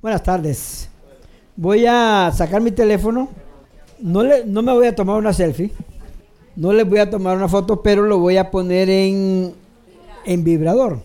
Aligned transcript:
Buenas 0.00 0.22
tardes. 0.22 0.88
Voy 1.56 1.84
a 1.84 2.30
sacar 2.32 2.62
mi 2.62 2.70
teléfono. 2.70 3.28
No, 3.98 4.22
le, 4.22 4.44
no 4.44 4.62
me 4.62 4.72
voy 4.72 4.86
a 4.86 4.94
tomar 4.94 5.16
una 5.16 5.32
selfie. 5.32 5.72
No 6.54 6.72
les 6.72 6.88
voy 6.88 7.00
a 7.00 7.10
tomar 7.10 7.36
una 7.36 7.48
foto, 7.48 7.82
pero 7.82 8.02
lo 8.02 8.20
voy 8.20 8.36
a 8.36 8.48
poner 8.48 8.88
en, 8.88 9.52
en 10.24 10.44
vibrador. 10.44 11.00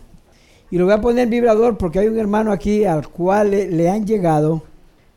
Y 0.69 0.77
lo 0.77 0.85
voy 0.85 0.93
a 0.93 1.01
poner 1.01 1.23
en 1.23 1.31
vibrador 1.31 1.75
porque 1.75 1.97
hay 1.97 2.07
un 2.07 2.19
hermano 2.19 2.51
aquí 2.51 2.85
al 2.85 3.07
cual 3.07 3.49
le, 3.49 3.89
han 3.89 4.05
llegado 4.05 4.61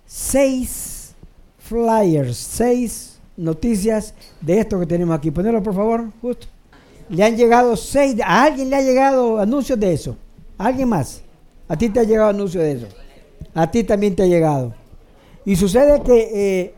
seis 0.07 1.15
flyers, 1.59 2.35
seis 2.35 3.21
noticias 3.37 4.15
de 4.41 4.61
esto 4.61 4.81
que 4.81 4.87
tenemos 4.87 5.19
aquí. 5.19 5.31
Ponerlo 5.31 5.63
por 5.63 5.75
favor, 5.75 6.13
justo. 6.23 6.47
Le 7.11 7.23
han 7.23 7.37
llegado 7.37 7.77
seis, 7.77 8.17
a 8.25 8.45
alguien 8.45 8.71
le 8.71 8.77
ha 8.77 8.83
llegado 8.83 9.39
anuncios 9.39 9.79
de 9.79 9.93
eso. 9.93 10.17
¿A 10.57 10.69
alguien 10.69 10.89
más? 10.89 11.21
A 11.69 11.77
ti 11.77 11.91
te 11.91 12.01
ha 12.01 12.05
llegado 12.05 12.31
anuncio 12.31 12.63
de 12.63 12.73
eso. 12.73 12.87
A 13.55 13.71
ti 13.71 13.85
también 13.85 14.15
te 14.15 14.23
ha 14.23 14.27
llegado. 14.27 14.75
Y 15.45 15.57
sucede 15.57 16.03
que 16.03 16.31
eh, 16.35 16.75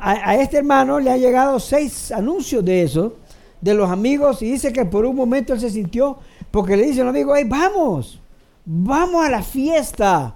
a, 0.00 0.36
este 0.36 0.58
hermano 0.58 0.98
le 0.98 1.10
han 1.10 1.20
llegado 1.20 1.60
seis 1.60 2.10
anuncios 2.10 2.64
de 2.64 2.82
eso, 2.82 3.16
de 3.60 3.74
los 3.74 3.90
amigos, 3.90 4.42
y 4.42 4.50
dice 4.50 4.72
que 4.72 4.84
por 4.84 5.04
un 5.04 5.14
momento 5.14 5.52
él 5.52 5.60
se 5.60 5.70
sintió, 5.70 6.18
porque 6.50 6.76
le 6.76 6.86
dice 6.86 7.00
a 7.00 7.04
un 7.04 7.10
amigo, 7.10 7.34
hey, 7.36 7.44
vamos, 7.46 8.20
vamos 8.64 9.24
a 9.24 9.30
la 9.30 9.42
fiesta, 9.42 10.34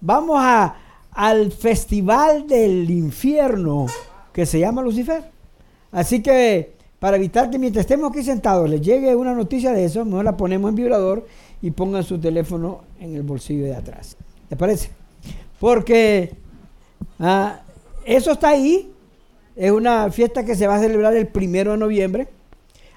vamos 0.00 0.36
a, 0.40 0.76
al 1.10 1.50
festival 1.50 2.46
del 2.46 2.88
infierno 2.90 3.86
que 4.32 4.46
se 4.46 4.60
llama 4.60 4.82
Lucifer. 4.82 5.24
Así 5.90 6.22
que 6.22 6.76
para 7.00 7.16
evitar 7.16 7.50
que 7.50 7.58
mientras 7.58 7.84
estemos 7.84 8.10
aquí 8.10 8.22
sentados 8.22 8.68
les 8.68 8.80
llegue 8.80 9.16
una 9.16 9.34
noticia 9.34 9.72
de 9.72 9.84
eso, 9.84 10.04
mejor 10.04 10.24
la 10.24 10.36
ponemos 10.36 10.68
en 10.68 10.76
vibrador 10.76 11.26
y 11.62 11.70
pongan 11.70 12.04
su 12.04 12.18
teléfono 12.18 12.82
en 13.00 13.16
el 13.16 13.22
bolsillo 13.22 13.64
de 13.64 13.74
atrás. 13.74 14.16
¿Te 14.48 14.56
parece? 14.56 14.90
Porque 15.60 16.34
ah, 17.18 17.60
eso 18.04 18.32
está 18.32 18.50
ahí. 18.50 18.92
Es 19.56 19.70
una 19.70 20.10
fiesta 20.10 20.44
que 20.44 20.54
se 20.54 20.66
va 20.66 20.76
a 20.76 20.80
celebrar 20.80 21.16
el 21.16 21.26
primero 21.26 21.72
de 21.72 21.78
noviembre. 21.78 22.28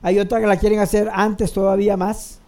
Hay 0.01 0.19
otra 0.19 0.39
que 0.39 0.47
la 0.47 0.57
quieren 0.57 0.79
hacer 0.79 1.09
antes 1.11 1.51
todavía 1.51 1.97
más. 1.97 2.39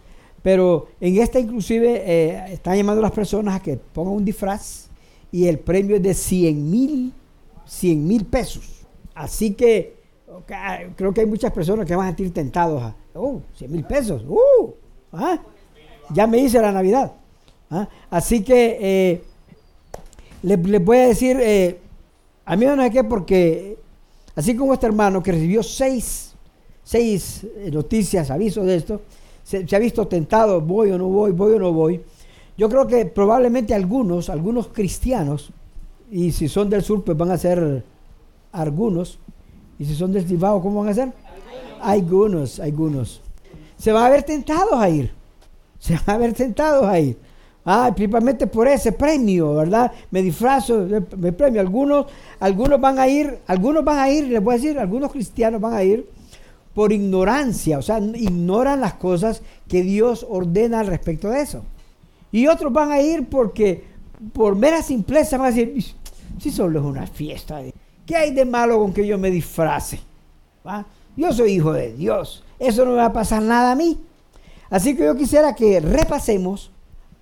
Pero 0.42 0.88
en 1.00 1.20
esta 1.20 1.40
inclusive 1.40 2.02
eh, 2.04 2.52
están 2.52 2.76
llamando 2.76 3.00
a 3.00 3.04
las 3.04 3.12
personas 3.12 3.56
a 3.56 3.60
que 3.60 3.76
pongan 3.76 4.14
un 4.14 4.24
disfraz 4.24 4.88
y 5.32 5.46
el 5.48 5.58
premio 5.58 5.96
es 5.96 6.02
de 6.02 6.14
100 6.14 6.70
mil 6.70 7.12
100 7.66 8.06
mil 8.06 8.24
pesos. 8.26 8.86
Así 9.14 9.54
que 9.54 9.96
creo 10.96 11.14
que 11.14 11.20
hay 11.20 11.26
muchas 11.26 11.52
personas 11.52 11.86
que 11.86 11.94
van 11.94 12.06
a 12.06 12.10
sentir 12.10 12.32
tentados 12.32 12.82
a, 12.82 12.94
oh, 13.14 13.40
100 13.54 13.72
mil 13.72 13.84
pesos. 13.84 14.24
Uh, 14.26 14.72
¿ah? 15.12 15.38
Ya 16.10 16.26
me 16.26 16.38
hice 16.38 16.60
la 16.60 16.72
Navidad. 16.72 17.12
¿Ah? 17.74 17.88
Así 18.10 18.42
que 18.42 18.78
eh, 18.80 19.22
les 20.42 20.58
le 20.66 20.78
voy 20.78 20.98
a 20.98 21.08
decir, 21.08 21.38
eh, 21.40 21.78
a 22.44 22.56
mí 22.56 22.66
no 22.66 22.82
sé 22.82 22.90
qué, 22.90 23.04
porque 23.04 23.76
así 24.34 24.56
como 24.56 24.74
este 24.74 24.86
hermano 24.86 25.22
que 25.22 25.32
recibió 25.32 25.62
seis, 25.62 26.34
seis 26.82 27.44
eh, 27.56 27.70
noticias, 27.72 28.30
avisos 28.30 28.66
de 28.66 28.76
esto, 28.76 29.00
se, 29.42 29.66
ha 29.74 29.78
visto 29.78 30.06
tentado, 30.06 30.60
voy 30.60 30.90
o 30.90 30.98
no 30.98 31.08
voy, 31.08 31.32
voy 31.32 31.54
o 31.54 31.58
no 31.58 31.72
voy. 31.72 32.00
Yo 32.56 32.68
creo 32.68 32.86
que 32.86 33.04
probablemente 33.06 33.74
algunos, 33.74 34.30
algunos 34.30 34.68
cristianos, 34.68 35.50
y 36.10 36.32
si 36.32 36.48
son 36.48 36.70
del 36.70 36.82
sur, 36.82 37.02
pues 37.02 37.18
van 37.18 37.30
a 37.30 37.38
ser 37.38 37.82
algunos, 38.52 39.18
y 39.78 39.84
si 39.84 39.94
son 39.94 40.12
del 40.12 40.26
Cibao, 40.26 40.62
¿cómo 40.62 40.80
van 40.80 40.90
a 40.90 40.94
ser? 40.94 41.12
Algunos, 41.80 42.60
algunos. 42.60 43.20
Se 43.76 43.90
van 43.90 44.04
a 44.04 44.10
ver 44.10 44.22
tentados 44.22 44.74
a 44.74 44.88
ir 44.88 45.24
se 45.84 45.98
van 46.06 46.16
a 46.16 46.18
ver 46.18 46.34
sentados 46.34 46.86
ahí. 46.86 47.14
Ah, 47.66 47.90
principalmente 47.94 48.46
por 48.46 48.68
ese 48.68 48.92
premio, 48.92 49.54
¿verdad? 49.54 49.90
Me 50.10 50.20
disfrazo, 50.22 50.86
me 51.16 51.32
premio. 51.32 51.60
Algunos, 51.60 52.06
algunos 52.38 52.78
van 52.80 52.98
a 52.98 53.08
ir, 53.08 53.38
algunos 53.46 53.82
van 53.82 53.98
a 53.98 54.10
ir, 54.10 54.28
les 54.28 54.42
voy 54.42 54.54
a 54.54 54.56
decir, 54.58 54.78
algunos 54.78 55.10
cristianos 55.10 55.60
van 55.60 55.72
a 55.72 55.82
ir 55.82 56.06
por 56.74 56.92
ignorancia, 56.92 57.78
o 57.78 57.82
sea, 57.82 58.00
ignoran 58.00 58.80
las 58.80 58.94
cosas 58.94 59.42
que 59.68 59.82
Dios 59.82 60.26
ordena 60.28 60.80
al 60.80 60.88
respecto 60.88 61.30
de 61.30 61.40
eso. 61.40 61.62
Y 62.32 62.48
otros 62.48 62.72
van 62.72 62.90
a 62.90 63.00
ir 63.00 63.28
porque 63.28 63.84
por 64.32 64.56
mera 64.56 64.82
simpleza 64.82 65.38
van 65.38 65.46
a 65.46 65.50
decir, 65.54 65.82
si 66.38 66.50
solo 66.50 66.80
es 66.80 66.84
una 66.84 67.06
fiesta, 67.06 67.60
¿qué 68.04 68.16
hay 68.16 68.32
de 68.32 68.44
malo 68.44 68.78
con 68.80 68.92
que 68.92 69.06
yo 69.06 69.16
me 69.16 69.30
disfrace? 69.30 70.00
¿Va? 70.66 70.84
Yo 71.16 71.32
soy 71.32 71.52
hijo 71.52 71.72
de 71.72 71.94
Dios, 71.94 72.42
eso 72.58 72.84
no 72.84 72.90
me 72.90 72.96
va 72.96 73.06
a 73.06 73.12
pasar 73.12 73.40
nada 73.40 73.72
a 73.72 73.76
mí. 73.76 74.00
Así 74.68 74.96
que 74.96 75.04
yo 75.04 75.14
quisiera 75.14 75.54
que 75.54 75.78
repasemos 75.78 76.72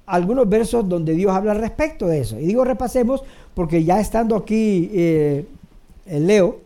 algunos 0.07 0.49
versos 0.49 0.89
donde 0.89 1.15
Dios 1.15 1.33
habla 1.33 1.53
al 1.53 1.59
respecto 1.59 2.07
de 2.07 2.21
eso. 2.21 2.39
Y 2.39 2.47
digo 2.47 2.65
repasemos 2.65 3.23
porque 3.55 3.85
ya 3.85 4.01
estando 4.01 4.37
aquí 4.37 4.91
eh, 4.93 5.47
Leo 6.07 6.59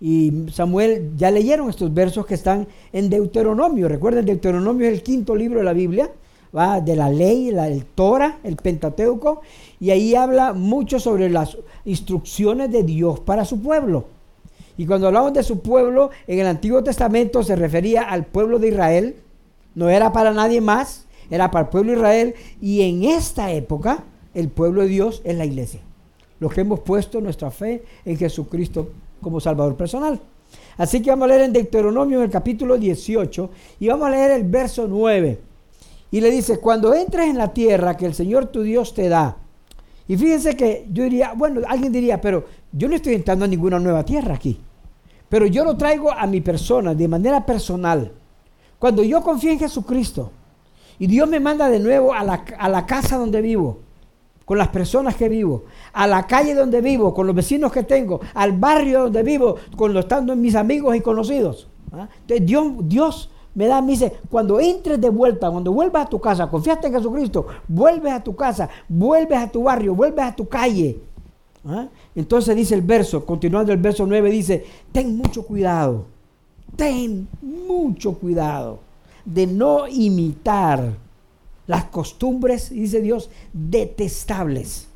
y 0.00 0.46
Samuel 0.52 1.12
ya 1.16 1.30
leyeron 1.30 1.70
estos 1.70 1.92
versos 1.92 2.26
que 2.26 2.34
están 2.34 2.66
en 2.92 3.08
Deuteronomio. 3.08 3.88
Recuerden, 3.88 4.26
Deuteronomio 4.26 4.86
es 4.86 4.92
el 4.92 5.02
quinto 5.02 5.34
libro 5.34 5.58
de 5.58 5.64
la 5.64 5.72
Biblia, 5.72 6.10
¿va? 6.56 6.80
de 6.80 6.96
la 6.96 7.08
ley, 7.08 7.50
la, 7.50 7.68
el 7.68 7.84
Torah, 7.86 8.38
el 8.44 8.56
Pentateuco, 8.56 9.40
y 9.80 9.90
ahí 9.90 10.14
habla 10.14 10.52
mucho 10.52 11.00
sobre 11.00 11.30
las 11.30 11.56
instrucciones 11.84 12.70
de 12.70 12.82
Dios 12.82 13.20
para 13.20 13.44
su 13.44 13.60
pueblo. 13.62 14.04
Y 14.78 14.84
cuando 14.84 15.06
hablamos 15.06 15.32
de 15.32 15.42
su 15.42 15.60
pueblo, 15.60 16.10
en 16.26 16.40
el 16.40 16.46
Antiguo 16.46 16.84
Testamento 16.84 17.42
se 17.42 17.56
refería 17.56 18.02
al 18.02 18.26
pueblo 18.26 18.58
de 18.58 18.68
Israel, 18.68 19.16
no 19.74 19.88
era 19.88 20.12
para 20.12 20.32
nadie 20.32 20.60
más, 20.60 21.05
era 21.30 21.50
para 21.50 21.64
el 21.64 21.70
pueblo 21.70 21.92
de 21.92 21.98
Israel. 21.98 22.34
Y 22.60 22.82
en 22.82 23.04
esta 23.04 23.52
época, 23.52 24.04
el 24.34 24.48
pueblo 24.48 24.82
de 24.82 24.88
Dios 24.88 25.22
es 25.24 25.36
la 25.36 25.44
iglesia. 25.44 25.80
Los 26.40 26.52
que 26.52 26.60
hemos 26.60 26.80
puesto 26.80 27.20
nuestra 27.20 27.50
fe 27.50 27.82
en 28.04 28.16
Jesucristo 28.16 28.90
como 29.20 29.40
Salvador 29.40 29.76
personal. 29.76 30.20
Así 30.76 31.00
que 31.00 31.10
vamos 31.10 31.24
a 31.24 31.28
leer 31.28 31.42
en 31.42 31.52
Deuteronomio 31.52 32.18
en 32.18 32.24
el 32.24 32.30
capítulo 32.30 32.76
18 32.76 33.50
y 33.80 33.88
vamos 33.88 34.06
a 34.08 34.10
leer 34.10 34.32
el 34.32 34.44
verso 34.44 34.86
9. 34.86 35.40
Y 36.10 36.20
le 36.20 36.30
dice, 36.30 36.58
cuando 36.58 36.94
entres 36.94 37.28
en 37.28 37.38
la 37.38 37.52
tierra 37.52 37.96
que 37.96 38.06
el 38.06 38.14
Señor 38.14 38.46
tu 38.46 38.62
Dios 38.62 38.94
te 38.94 39.08
da. 39.08 39.36
Y 40.08 40.16
fíjense 40.16 40.56
que 40.56 40.86
yo 40.92 41.02
diría, 41.04 41.32
bueno, 41.34 41.62
alguien 41.66 41.92
diría, 41.92 42.20
pero 42.20 42.44
yo 42.72 42.88
no 42.88 42.94
estoy 42.94 43.14
entrando 43.14 43.44
a 43.44 43.48
ninguna 43.48 43.78
nueva 43.78 44.04
tierra 44.04 44.34
aquí. 44.34 44.60
Pero 45.28 45.46
yo 45.46 45.64
lo 45.64 45.76
traigo 45.76 46.12
a 46.12 46.26
mi 46.26 46.40
persona, 46.40 46.94
de 46.94 47.08
manera 47.08 47.44
personal. 47.44 48.12
Cuando 48.78 49.02
yo 49.02 49.22
confío 49.22 49.50
en 49.50 49.58
Jesucristo 49.58 50.30
y 50.98 51.06
Dios 51.06 51.28
me 51.28 51.40
manda 51.40 51.68
de 51.68 51.78
nuevo 51.78 52.12
a 52.12 52.22
la, 52.22 52.44
a 52.58 52.68
la, 52.68 52.86
casa 52.86 53.16
donde 53.16 53.40
vivo, 53.40 53.78
con 54.44 54.58
las 54.58 54.68
personas 54.68 55.16
que 55.16 55.28
vivo, 55.28 55.64
a 55.92 56.06
la 56.06 56.26
calle 56.26 56.54
donde 56.54 56.80
vivo, 56.80 57.12
con 57.14 57.26
los 57.26 57.34
vecinos 57.34 57.72
que 57.72 57.82
tengo, 57.82 58.20
al 58.34 58.52
barrio 58.52 59.04
donde 59.04 59.22
vivo, 59.22 59.56
con 59.76 59.92
los 59.92 60.06
mis 60.36 60.54
amigos 60.54 60.96
y 60.96 61.00
conocidos. 61.00 61.68
¿ah? 61.92 62.08
Entonces 62.22 62.46
Dios, 62.46 62.72
Dios 62.82 63.30
me 63.54 63.66
da, 63.66 63.80
me 63.80 63.92
dice, 63.92 64.12
cuando 64.30 64.60
entres 64.60 65.00
de 65.00 65.08
vuelta, 65.08 65.50
cuando 65.50 65.72
vuelvas 65.72 66.06
a 66.06 66.08
tu 66.08 66.20
casa, 66.20 66.48
confiaste 66.48 66.88
en 66.88 66.94
Jesucristo, 66.94 67.46
vuelves 67.68 68.12
a 68.12 68.22
tu 68.22 68.34
casa, 68.36 68.68
vuelves 68.88 69.38
a 69.38 69.48
tu 69.48 69.64
barrio, 69.64 69.94
vuelves 69.94 70.24
a 70.24 70.34
tu 70.34 70.48
calle. 70.48 71.00
¿ah? 71.66 71.86
Entonces 72.14 72.54
dice 72.56 72.74
el 72.74 72.82
verso, 72.82 73.24
continuando 73.24 73.72
el 73.72 73.78
verso 73.78 74.06
9, 74.06 74.30
dice, 74.30 74.64
ten 74.92 75.16
mucho 75.16 75.42
cuidado 75.44 76.16
ten 76.76 77.28
mucho 77.42 78.14
cuidado 78.14 78.80
de 79.26 79.46
no 79.46 79.86
imitar 79.86 80.96
las 81.66 81.84
costumbres, 81.84 82.70
dice 82.70 83.02
Dios, 83.02 83.28
detestables. 83.52 84.88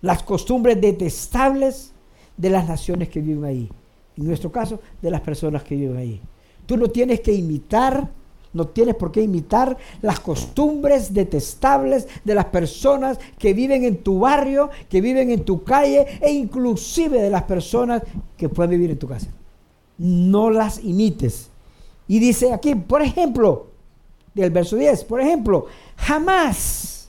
Las 0.00 0.24
costumbres 0.24 0.80
detestables 0.80 1.92
de 2.36 2.50
las 2.50 2.68
naciones 2.68 3.08
que 3.08 3.20
viven 3.20 3.44
ahí. 3.44 3.70
En 4.16 4.26
nuestro 4.26 4.50
caso, 4.50 4.80
de 5.00 5.10
las 5.10 5.20
personas 5.20 5.62
que 5.62 5.76
viven 5.76 5.96
ahí. 5.96 6.20
Tú 6.66 6.76
no 6.76 6.88
tienes 6.88 7.20
que 7.20 7.32
imitar, 7.32 8.10
no 8.52 8.66
tienes 8.66 8.96
por 8.96 9.12
qué 9.12 9.22
imitar 9.22 9.76
las 10.02 10.18
costumbres 10.18 11.14
detestables 11.14 12.08
de 12.24 12.34
las 12.34 12.46
personas 12.46 13.20
que 13.38 13.54
viven 13.54 13.84
en 13.84 13.98
tu 13.98 14.18
barrio, 14.18 14.70
que 14.88 15.00
viven 15.00 15.30
en 15.30 15.44
tu 15.44 15.62
calle 15.62 16.18
e 16.20 16.32
inclusive 16.32 17.22
de 17.22 17.30
las 17.30 17.44
personas 17.44 18.02
que 18.36 18.48
pueden 18.48 18.72
vivir 18.72 18.90
en 18.90 18.98
tu 18.98 19.06
casa 19.06 19.28
no 19.98 20.50
las 20.50 20.82
imites. 20.84 21.50
Y 22.08 22.18
dice 22.18 22.52
aquí, 22.52 22.74
por 22.74 23.02
ejemplo, 23.02 23.68
del 24.36 24.50
verso 24.50 24.76
10, 24.76 25.04
por 25.04 25.20
ejemplo, 25.20 25.66
jamás, 25.96 27.08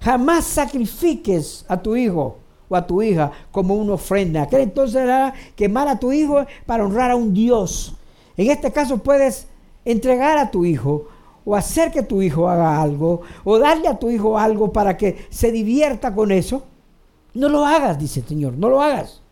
jamás 0.00 0.44
sacrifiques 0.44 1.64
a 1.68 1.80
tu 1.80 1.96
hijo 1.96 2.36
o 2.68 2.76
a 2.76 2.86
tu 2.86 3.02
hija 3.02 3.32
como 3.50 3.74
una 3.74 3.94
ofrenda. 3.94 4.42
Aquel 4.42 4.60
entonces 4.60 4.96
era 5.02 5.32
quemar 5.54 5.88
a 5.88 5.98
tu 5.98 6.12
hijo 6.12 6.44
para 6.66 6.84
honrar 6.84 7.10
a 7.10 7.16
un 7.16 7.32
Dios. 7.32 7.94
En 8.36 8.50
este 8.50 8.70
caso 8.70 8.98
puedes 8.98 9.46
entregar 9.86 10.36
a 10.36 10.50
tu 10.50 10.66
hijo 10.66 11.08
o 11.46 11.56
hacer 11.56 11.90
que 11.90 12.02
tu 12.02 12.20
hijo 12.20 12.48
haga 12.48 12.82
algo 12.82 13.22
o 13.42 13.58
darle 13.58 13.88
a 13.88 13.98
tu 13.98 14.10
hijo 14.10 14.38
algo 14.38 14.70
para 14.70 14.98
que 14.98 15.26
se 15.30 15.50
divierta 15.52 16.14
con 16.14 16.30
eso. 16.30 16.64
No 17.32 17.48
lo 17.48 17.64
hagas, 17.64 17.98
dice 17.98 18.20
el 18.20 18.26
Señor, 18.26 18.52
no 18.58 18.68
lo 18.68 18.82
hagas. 18.82 19.22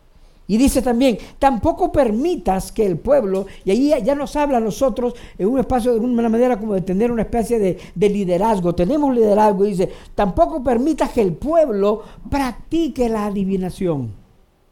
Y 0.46 0.58
dice 0.58 0.82
también, 0.82 1.16
tampoco 1.38 1.90
permitas 1.90 2.70
que 2.70 2.84
el 2.84 2.98
pueblo, 2.98 3.46
y 3.64 3.70
ahí 3.70 3.94
ya 4.04 4.14
nos 4.14 4.36
habla 4.36 4.58
a 4.58 4.60
nosotros 4.60 5.14
en 5.38 5.48
un 5.48 5.58
espacio 5.58 5.94
de 5.94 6.00
una 6.00 6.28
manera 6.28 6.60
como 6.60 6.74
de 6.74 6.82
tener 6.82 7.10
una 7.10 7.22
especie 7.22 7.58
de, 7.58 7.78
de 7.94 8.08
liderazgo. 8.10 8.74
Tenemos 8.74 9.14
liderazgo, 9.14 9.64
dice, 9.64 9.90
tampoco 10.14 10.62
permitas 10.62 11.10
que 11.12 11.22
el 11.22 11.32
pueblo 11.32 12.02
practique 12.28 13.08
la 13.08 13.26
adivinación, 13.26 14.12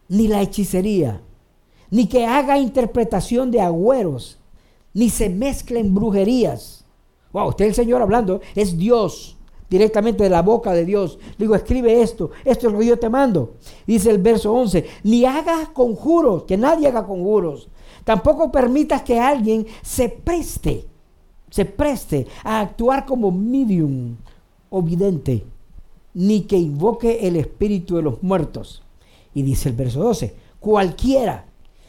ni 0.09 0.29
la 0.29 0.43
hechicería, 0.43 1.23
ni 1.91 2.07
que 2.07 2.27
haga 2.27 2.59
interpretación 2.59 3.51
de 3.51 3.63
agüeros, 3.63 4.39
ni 4.93 5.09
se 5.09 5.31
mezclen 5.31 5.95
brujerías. 5.95 6.85
Wow, 7.33 7.49
usted 7.49 7.65
el 7.65 7.75
Señor 7.75 8.03
hablando, 8.03 8.43
es 8.55 8.77
Dios 8.77 9.39
directamente 9.73 10.23
de 10.23 10.29
la 10.29 10.43
boca 10.43 10.75
de 10.75 10.85
Dios. 10.85 11.19
Digo, 11.39 11.55
escribe 11.55 12.03
esto, 12.03 12.31
esto 12.45 12.67
es 12.67 12.73
lo 12.75 12.79
que 12.79 12.87
yo 12.87 12.99
te 12.99 13.09
mando. 13.09 13.55
Dice 13.87 14.11
el 14.11 14.19
verso 14.19 14.53
11, 14.53 14.85
ni 15.05 15.25
hagas 15.25 15.71
conjuros, 15.71 16.43
que 16.43 16.59
nadie 16.59 16.89
haga 16.89 17.07
conjuros. 17.07 17.69
Tampoco 18.05 18.53
permitas 18.53 19.01
que 19.01 19.19
alguien 19.19 19.67
se 19.81 20.11
preste, 20.11 20.85
se 21.49 21.65
preste 21.65 22.27
a 22.45 22.61
actuar 22.61 23.07
como 23.07 23.33
medium 23.33 24.17
o 24.69 24.83
vidente, 24.83 25.43
ni 26.13 26.43
que 26.43 26.59
invoque 26.59 27.27
el 27.27 27.37
espíritu 27.37 27.97
de 27.97 28.03
los 28.03 28.23
muertos. 28.23 28.83
Y 29.33 29.41
dice 29.41 29.71
el 29.71 29.75
verso 29.75 30.03
12, 30.03 30.35
cualquiera. 30.61 31.47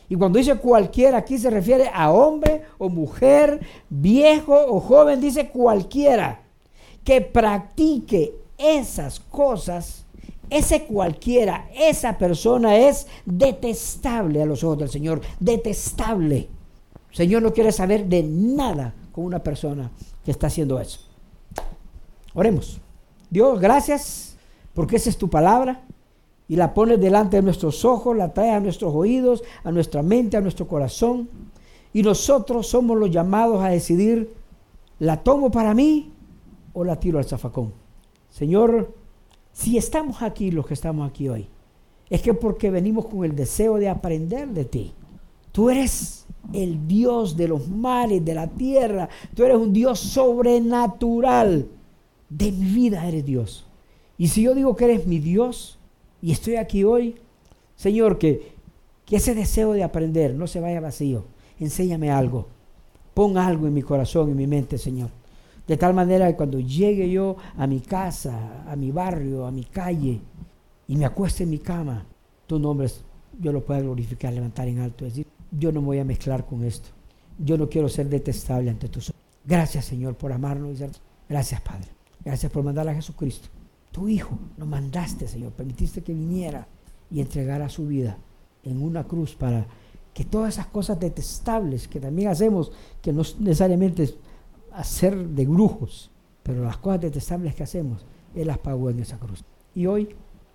Y 0.08 0.16
cuando 0.16 0.40
dice 0.40 0.56
cualquiera, 0.56 1.18
aquí 1.18 1.38
se 1.38 1.50
refiere 1.50 1.92
a 1.94 2.14
hombre 2.14 2.62
o 2.78 2.88
mujer, 2.88 3.60
viejo 3.90 4.56
o 4.56 4.80
joven, 4.80 5.20
dice 5.20 5.50
cualquiera 5.50 6.43
que 7.04 7.22
practique 7.22 8.34
esas 8.58 9.20
cosas, 9.20 10.06
ese 10.50 10.86
cualquiera, 10.86 11.70
esa 11.76 12.18
persona 12.18 12.78
es 12.78 13.08
detestable 13.26 14.42
a 14.42 14.46
los 14.46 14.64
ojos 14.64 14.80
del 14.80 14.90
Señor, 14.90 15.22
detestable. 15.40 16.48
El 17.12 17.16
Señor 17.16 17.42
no 17.42 17.54
quiere 17.54 17.72
saber 17.72 18.06
de 18.06 18.24
nada 18.24 18.94
con 19.12 19.26
una 19.26 19.40
persona 19.40 19.92
que 20.24 20.32
está 20.32 20.48
haciendo 20.48 20.80
eso. 20.80 21.00
Oremos. 22.34 22.80
Dios, 23.30 23.60
gracias 23.60 24.36
porque 24.74 24.96
esa 24.96 25.10
es 25.10 25.18
tu 25.18 25.30
palabra 25.30 25.82
y 26.48 26.56
la 26.56 26.74
pones 26.74 27.00
delante 27.00 27.38
de 27.38 27.44
nuestros 27.44 27.84
ojos, 27.86 28.16
la 28.16 28.34
traes 28.34 28.54
a 28.54 28.60
nuestros 28.60 28.94
oídos, 28.94 29.44
a 29.64 29.72
nuestra 29.72 30.04
mente, 30.04 30.38
a 30.38 30.42
nuestro 30.42 30.68
corazón. 30.68 31.30
Y 31.94 32.04
nosotros 32.04 32.68
somos 32.68 32.98
los 32.98 33.12
llamados 33.12 33.64
a 33.64 33.70
decidir, 33.70 34.34
¿la 35.00 35.18
tomo 35.18 35.52
para 35.52 35.74
mí 35.74 36.13
o 36.74 36.84
la 36.84 37.00
tiro 37.00 37.20
al 37.20 37.26
zafacón. 37.26 37.74
Señor, 38.30 38.94
si 39.52 39.78
estamos 39.78 40.22
aquí, 40.22 40.52
los 40.52 40.66
que 40.66 40.74
estamos 40.74 41.08
aquí 41.10 41.30
hoy, 41.30 41.48
es 42.10 42.22
que 42.22 42.34
porque 42.34 42.70
venimos 42.70 43.06
con 43.06 43.24
el 43.24 43.36
deseo 43.36 43.78
de 43.78 43.90
aprender 43.90 44.50
de 44.50 44.66
ti. 44.66 44.94
Tú 45.52 45.70
eres 45.70 46.26
el 46.52 46.88
Dios 46.88 47.38
de 47.38 47.48
los 47.48 47.68
mares, 47.68 48.26
de 48.26 48.34
la 48.34 48.48
tierra. 48.48 49.08
Tú 49.36 49.44
eres 49.44 49.58
un 49.58 49.72
Dios 49.72 50.00
sobrenatural. 50.00 51.68
De 52.30 52.52
mi 52.52 52.66
vida 52.66 53.08
eres 53.08 53.26
Dios. 53.26 53.66
Y 54.18 54.28
si 54.28 54.42
yo 54.42 54.56
digo 54.56 54.76
que 54.76 54.86
eres 54.86 55.08
mi 55.08 55.20
Dios 55.20 55.78
y 56.22 56.32
estoy 56.32 56.56
aquí 56.56 56.84
hoy, 56.84 57.16
Señor, 57.76 58.18
que, 58.18 58.54
que 59.06 59.18
ese 59.18 59.36
deseo 59.36 59.74
de 59.74 59.84
aprender 59.84 60.34
no 60.34 60.48
se 60.48 60.60
vaya 60.60 60.82
vacío. 60.82 61.26
Enséñame 61.60 62.12
algo. 62.12 62.48
Pon 63.14 63.38
algo 63.38 63.68
en 63.68 63.74
mi 63.74 63.84
corazón, 63.84 64.30
en 64.30 64.38
mi 64.38 64.48
mente, 64.48 64.78
Señor. 64.78 65.10
De 65.68 65.78
tal 65.78 65.94
manera 65.94 66.28
que 66.28 66.36
cuando 66.36 66.60
llegue 66.60 67.10
yo 67.10 67.38
a 67.58 67.68
mi 67.68 67.80
casa, 67.80 68.64
a 68.70 68.76
mi 68.76 68.92
barrio, 68.92 69.46
a 69.46 69.52
mi 69.52 69.64
calle, 69.64 70.22
y 70.88 70.98
me 70.98 71.06
acueste 71.06 71.44
en 71.44 71.52
mi 71.52 71.60
cama, 71.60 72.06
tu 72.48 72.60
nombre 72.60 72.90
yo 73.40 73.52
lo 73.52 73.64
pueda 73.64 73.80
glorificar, 73.80 74.34
levantar 74.34 74.68
en 74.68 74.80
alto. 74.80 75.06
Es 75.06 75.14
decir, 75.14 75.28
yo 75.52 75.72
no 75.72 75.82
me 75.82 75.88
voy 75.88 76.00
a 76.00 76.06
mezclar 76.06 76.46
con 76.46 76.64
esto. 76.64 76.90
Yo 77.40 77.58
no 77.58 77.70
quiero 77.70 77.90
ser 77.90 78.10
detestable 78.10 78.70
ante 78.70 78.90
tus 78.90 79.10
ojos. 79.10 79.22
Gracias, 79.46 79.86
Señor, 79.86 80.16
por 80.16 80.32
amarnos. 80.32 80.80
Gracias, 81.28 81.62
Padre. 81.62 81.88
Gracias 82.24 82.52
por 82.52 82.64
mandar 82.64 82.88
a 82.88 82.96
Jesucristo. 82.96 83.50
Tu 83.92 84.08
Hijo 84.10 84.38
lo 84.58 84.66
mandaste, 84.66 85.28
Señor. 85.28 85.52
Permitiste 85.54 86.02
que 86.02 86.14
viniera 86.14 86.68
y 87.10 87.22
entregara 87.22 87.70
su 87.70 87.88
vida 87.88 88.18
en 88.64 88.82
una 88.82 89.04
cruz 89.04 89.36
para 89.36 89.66
que 90.14 90.26
todas 90.26 90.54
esas 90.54 90.68
cosas 90.68 91.00
detestables 91.00 91.88
que 91.88 92.00
también 92.00 92.30
hacemos, 92.30 92.72
que 93.02 93.12
no 93.12 93.24
necesariamente 93.40 94.16
hacer 94.74 95.16
de 95.16 95.46
brujos, 95.46 96.12
pero 96.42 96.64
las 96.64 96.78
cosas 96.78 97.02
detestables 97.02 97.56
que 97.56 97.64
hacemos, 97.64 98.06
Él 98.36 98.48
las 98.48 98.58
pagó 98.58 98.90
en 98.90 99.00
esa 99.00 99.18
cruz. 99.18 99.44
Y 99.76 99.86
hoy, 99.86 100.10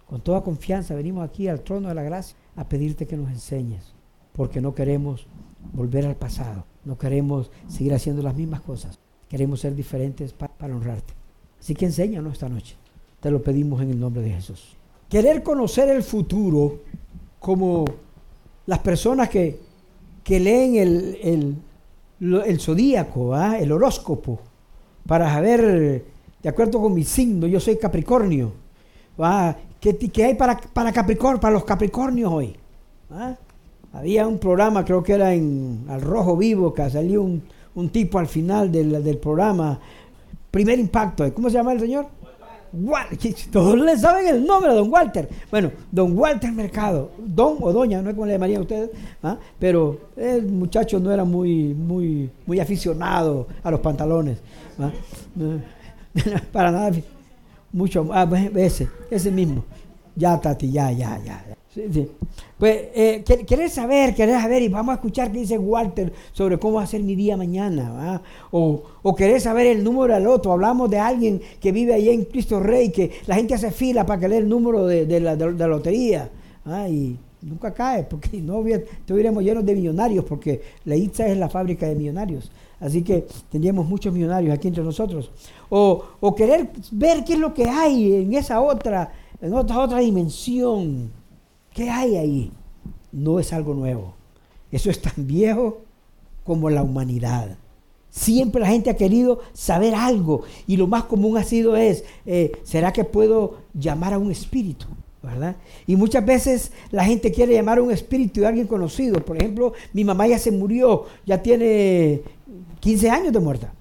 con 0.06 0.20
toda 0.20 0.42
confianza, 0.42 0.94
venimos 0.94 1.28
aquí 1.28 1.48
al 1.48 1.62
trono 1.62 1.88
de 1.88 1.94
la 1.94 2.02
gracia 2.02 2.36
a 2.56 2.68
pedirte 2.68 3.06
que 3.06 3.16
nos 3.16 3.30
enseñes, 3.30 3.94
porque 4.32 4.60
no 4.60 4.74
queremos 4.74 5.26
volver 5.72 6.06
al 6.06 6.16
pasado, 6.16 6.64
no 6.84 6.98
queremos 6.98 7.50
seguir 7.68 7.94
haciendo 7.94 8.22
las 8.22 8.34
mismas 8.34 8.60
cosas, 8.60 8.98
queremos 9.28 9.60
ser 9.60 9.74
diferentes 9.74 10.32
para 10.32 10.74
honrarte. 10.74 11.14
Así 11.58 11.74
que 11.74 11.86
enséñanos 11.86 12.34
esta 12.34 12.48
noche, 12.48 12.76
te 13.20 13.30
lo 13.30 13.42
pedimos 13.42 13.82
en 13.82 13.90
el 13.90 14.00
nombre 14.00 14.22
de 14.22 14.30
Jesús. 14.30 14.76
Querer 15.08 15.42
conocer 15.42 15.88
el 15.88 16.02
futuro 16.02 16.80
como 17.38 17.84
las 18.66 18.78
personas 18.80 19.28
que, 19.28 19.58
que 20.22 20.38
leen 20.38 20.76
el, 20.76 21.18
el 21.22 21.56
zodíaco, 22.58 23.34
¿ah? 23.34 23.58
el 23.58 23.72
horóscopo, 23.72 24.40
para 25.06 25.30
saber, 25.30 26.04
de 26.42 26.48
acuerdo 26.48 26.80
con 26.80 26.94
mi 26.94 27.04
signo, 27.04 27.46
yo 27.46 27.60
soy 27.60 27.76
Capricornio. 27.76 28.52
¿ah? 29.18 29.54
¿Qué, 29.80 29.96
hay 30.24 30.34
para, 30.34 30.58
para, 30.58 30.92
para 30.92 31.50
los 31.50 31.64
Capricornios 31.64 32.32
hoy? 32.32 32.56
¿Ah? 33.10 33.36
Había 33.92 34.26
un 34.26 34.38
programa, 34.38 34.84
creo 34.84 35.02
que 35.02 35.14
era 35.14 35.32
en 35.32 35.86
Al 35.88 36.02
Rojo 36.02 36.36
Vivo, 36.36 36.74
que 36.74 36.88
salió 36.90 37.22
un, 37.22 37.42
un 37.74 37.88
tipo 37.88 38.18
al 38.18 38.26
final 38.26 38.70
del, 38.70 39.02
del 39.02 39.18
programa. 39.18 39.78
Primer 40.50 40.78
impacto, 40.78 41.32
¿cómo 41.32 41.48
se 41.48 41.54
llama 41.54 41.72
el 41.72 41.80
señor? 41.80 42.06
Todos 43.52 43.78
le 43.78 43.96
saben 43.96 44.28
el 44.28 44.46
nombre 44.46 44.72
don 44.72 44.92
Walter. 44.92 45.28
Bueno, 45.50 45.70
don 45.90 46.16
Walter 46.16 46.52
Mercado, 46.52 47.10
don 47.18 47.56
o 47.60 47.72
doña, 47.72 48.02
no 48.02 48.10
es 48.10 48.14
como 48.14 48.26
le 48.26 48.32
llamarían 48.32 48.62
ustedes, 48.62 48.90
¿ah? 49.22 49.36
pero 49.58 49.98
el 50.16 50.46
muchacho 50.46 50.98
no 50.98 51.12
era 51.12 51.24
muy, 51.24 51.74
muy, 51.74 52.30
muy 52.46 52.60
aficionado 52.60 53.46
a 53.62 53.70
los 53.70 53.80
pantalones. 53.80 54.38
¿ah? 54.78 54.90
Para 56.52 56.70
nada, 56.70 56.90
mucho, 57.72 58.08
ah, 58.12 58.28
ese, 58.56 58.88
ese 59.10 59.30
mismo. 59.30 59.64
Ya, 60.16 60.40
Tati, 60.40 60.70
ya, 60.70 60.90
ya, 60.90 61.18
ya. 61.24 61.57
Pues 62.58 62.88
eh, 62.94 63.24
querer 63.46 63.70
saber, 63.70 64.14
querer 64.14 64.40
saber, 64.40 64.62
y 64.62 64.68
vamos 64.68 64.92
a 64.92 64.94
escuchar 64.96 65.30
qué 65.30 65.38
dice 65.38 65.56
Walter 65.56 66.12
sobre 66.32 66.58
cómo 66.58 66.74
va 66.74 66.82
a 66.82 66.86
ser 66.86 67.02
mi 67.02 67.14
día 67.14 67.36
mañana, 67.36 68.20
o, 68.50 68.82
o, 69.02 69.16
saber 69.38 69.68
el 69.68 69.84
número 69.84 70.14
del 70.14 70.26
otro. 70.26 70.52
Hablamos 70.52 70.90
de 70.90 70.98
alguien 70.98 71.40
que 71.60 71.70
vive 71.70 71.94
ahí 71.94 72.08
en 72.08 72.24
Cristo 72.24 72.58
Rey, 72.58 72.90
que 72.90 73.12
la 73.26 73.36
gente 73.36 73.54
hace 73.54 73.70
fila 73.70 74.04
para 74.04 74.18
que 74.18 74.28
lea 74.28 74.38
el 74.38 74.48
número 74.48 74.86
de, 74.86 75.20
la, 75.20 75.36
lotería, 75.36 76.28
y 76.88 77.16
nunca 77.42 77.72
cae, 77.72 78.02
porque 78.02 78.38
no 78.42 78.66
estuviéramos 78.66 79.44
llenos 79.44 79.64
de 79.64 79.74
millonarios, 79.74 80.24
porque 80.24 80.60
la 80.84 80.96
ITSA 80.96 81.28
es 81.28 81.38
la 81.38 81.48
fábrica 81.48 81.86
de 81.86 81.94
millonarios. 81.94 82.50
Así 82.80 83.02
que 83.02 83.26
tendríamos 83.50 83.86
muchos 83.86 84.12
millonarios 84.12 84.52
aquí 84.52 84.68
entre 84.68 84.82
nosotros. 84.82 85.30
O, 85.68 86.02
o 86.20 86.34
querer 86.34 86.70
ver 86.92 87.24
qué 87.24 87.34
es 87.34 87.38
lo 87.38 87.54
que 87.54 87.64
hay 87.64 88.14
en 88.14 88.34
esa 88.34 88.60
otra, 88.60 89.12
en 89.40 89.52
otra, 89.52 89.78
otra 89.80 89.98
dimensión 89.98 91.17
¿Qué 91.78 91.88
hay 91.90 92.16
ahí? 92.16 92.50
No 93.12 93.38
es 93.38 93.52
algo 93.52 93.72
nuevo. 93.72 94.14
Eso 94.72 94.90
es 94.90 95.00
tan 95.00 95.28
viejo 95.28 95.82
como 96.42 96.70
la 96.70 96.82
humanidad. 96.82 97.56
Siempre 98.10 98.60
la 98.60 98.66
gente 98.66 98.90
ha 98.90 98.96
querido 98.96 99.38
saber 99.52 99.94
algo 99.94 100.42
y 100.66 100.76
lo 100.76 100.88
más 100.88 101.04
común 101.04 101.38
ha 101.38 101.44
sido 101.44 101.76
es, 101.76 102.02
eh, 102.26 102.50
¿será 102.64 102.92
que 102.92 103.04
puedo 103.04 103.58
llamar 103.74 104.12
a 104.12 104.18
un 104.18 104.32
espíritu? 104.32 104.86
¿verdad? 105.22 105.54
Y 105.86 105.94
muchas 105.94 106.26
veces 106.26 106.72
la 106.90 107.04
gente 107.04 107.30
quiere 107.30 107.54
llamar 107.54 107.78
a 107.78 107.82
un 107.82 107.92
espíritu 107.92 108.40
de 108.40 108.48
alguien 108.48 108.66
conocido. 108.66 109.24
Por 109.24 109.36
ejemplo, 109.36 109.72
mi 109.92 110.02
mamá 110.02 110.26
ya 110.26 110.40
se 110.40 110.50
murió, 110.50 111.04
ya 111.26 111.40
tiene 111.40 112.22
15 112.80 113.08
años 113.08 113.32
de 113.32 113.38
muerta. 113.38 113.72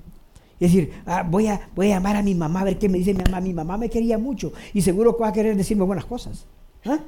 Es 0.60 0.72
decir, 0.72 0.94
ah, 1.08 1.24
voy, 1.27 1.48
a, 1.48 1.68
voy 1.75 1.88
a 1.88 1.96
llamar 1.96 2.18
a 2.18 2.22
mi 2.22 2.36
mamá 2.36 2.62
a 2.62 2.66
ver 2.66 2.77
qué 2.77 2.89
me 2.89 3.00
dice 3.00 3.16
mi 3.16 3.24
mamá. 3.24 3.42
Mi 3.42 3.54
mamá 3.56 3.75
me 3.75 3.89
quería 3.89 4.20
mucho 4.20 4.54
y 4.72 4.84
seguro 4.84 5.18
que 5.18 5.24
va 5.24 5.30
a 5.30 5.34
querer 5.34 5.58
decirme 5.58 5.84
buenas 5.84 6.06
cosas. 6.06 6.46
¿Ah? 6.86 7.00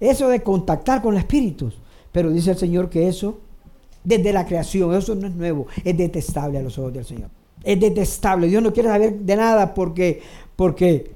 Eso 0.00 0.28
de 0.28 0.42
contactar 0.42 1.02
con 1.02 1.14
los 1.14 1.22
espíritus. 1.22 1.74
Pero 2.12 2.30
dice 2.30 2.52
el 2.52 2.56
Señor 2.56 2.90
que 2.90 3.08
eso, 3.08 3.40
desde 4.04 4.32
la 4.32 4.46
creación, 4.46 4.94
eso 4.94 5.14
no 5.14 5.26
es 5.26 5.34
nuevo, 5.34 5.66
es 5.82 5.96
detestable 5.96 6.58
a 6.58 6.62
los 6.62 6.78
ojos 6.78 6.92
del 6.92 7.04
Señor. 7.04 7.30
Es 7.62 7.80
detestable. 7.80 8.46
Dios 8.46 8.62
no 8.62 8.72
quiere 8.72 8.88
saber 8.88 9.18
de 9.18 9.36
nada 9.36 9.74
porque, 9.74 10.22
porque 10.54 11.12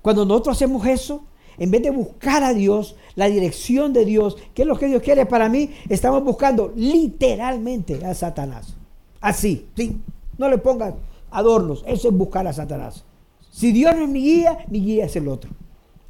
cuando 0.00 0.24
nosotros 0.24 0.56
hacemos 0.56 0.86
eso, 0.86 1.24
en 1.58 1.70
vez 1.70 1.82
de 1.82 1.90
buscar 1.90 2.42
a 2.42 2.54
Dios, 2.54 2.96
la 3.14 3.28
dirección 3.28 3.92
de 3.92 4.04
Dios, 4.04 4.36
que 4.54 4.62
es 4.62 4.68
lo 4.68 4.78
que 4.78 4.86
Dios 4.86 5.02
quiere 5.02 5.26
para 5.26 5.48
mí, 5.48 5.70
estamos 5.88 6.24
buscando 6.24 6.72
literalmente 6.74 8.04
a 8.04 8.14
Satanás. 8.14 8.74
Así, 9.20 9.68
¿sí? 9.76 10.00
No 10.38 10.48
le 10.48 10.58
pongas 10.58 10.94
adornos, 11.30 11.84
eso 11.86 12.08
es 12.08 12.14
buscar 12.14 12.46
a 12.46 12.52
Satanás. 12.52 13.04
Si 13.50 13.70
Dios 13.70 13.94
no 13.94 14.04
es 14.04 14.08
mi 14.08 14.22
guía, 14.22 14.64
mi 14.68 14.80
guía 14.80 15.04
es 15.04 15.14
el 15.14 15.28
otro. 15.28 15.50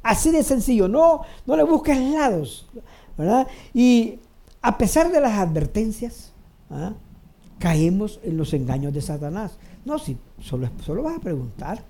Así 0.03 0.31
de 0.31 0.43
sencillo, 0.43 0.87
no, 0.87 1.21
no 1.45 1.55
le 1.55 1.63
busques 1.63 1.97
lados. 1.97 2.67
¿verdad? 3.17 3.47
Y 3.73 4.19
a 4.61 4.77
pesar 4.77 5.11
de 5.11 5.21
las 5.21 5.37
advertencias, 5.37 6.31
¿ah? 6.69 6.93
caemos 7.59 8.19
en 8.23 8.37
los 8.37 8.53
engaños 8.53 8.93
de 8.93 9.01
Satanás. 9.01 9.57
No, 9.85 9.99
si 9.99 10.17
solo, 10.39 10.69
solo 10.83 11.03
vas 11.03 11.17
a 11.17 11.21
preguntar, 11.21 11.83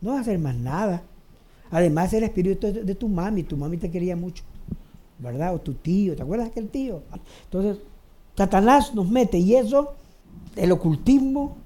no 0.00 0.10
vas 0.10 0.18
a 0.18 0.22
hacer 0.22 0.38
más 0.38 0.56
nada. 0.56 1.02
Además, 1.70 2.12
el 2.12 2.24
espíritu 2.24 2.66
de, 2.66 2.84
de 2.84 2.94
tu 2.94 3.08
mami, 3.08 3.42
tu 3.42 3.56
mami 3.56 3.76
te 3.76 3.90
quería 3.90 4.16
mucho, 4.16 4.42
¿verdad? 5.18 5.54
O 5.54 5.60
tu 5.60 5.74
tío, 5.74 6.16
¿te 6.16 6.22
acuerdas 6.22 6.46
de 6.46 6.52
aquel 6.52 6.68
tío? 6.68 7.02
Entonces, 7.44 7.78
Satanás 8.36 8.94
nos 8.94 9.08
mete 9.08 9.38
y 9.38 9.54
eso, 9.54 9.94
el 10.56 10.72
ocultismo, 10.72 11.56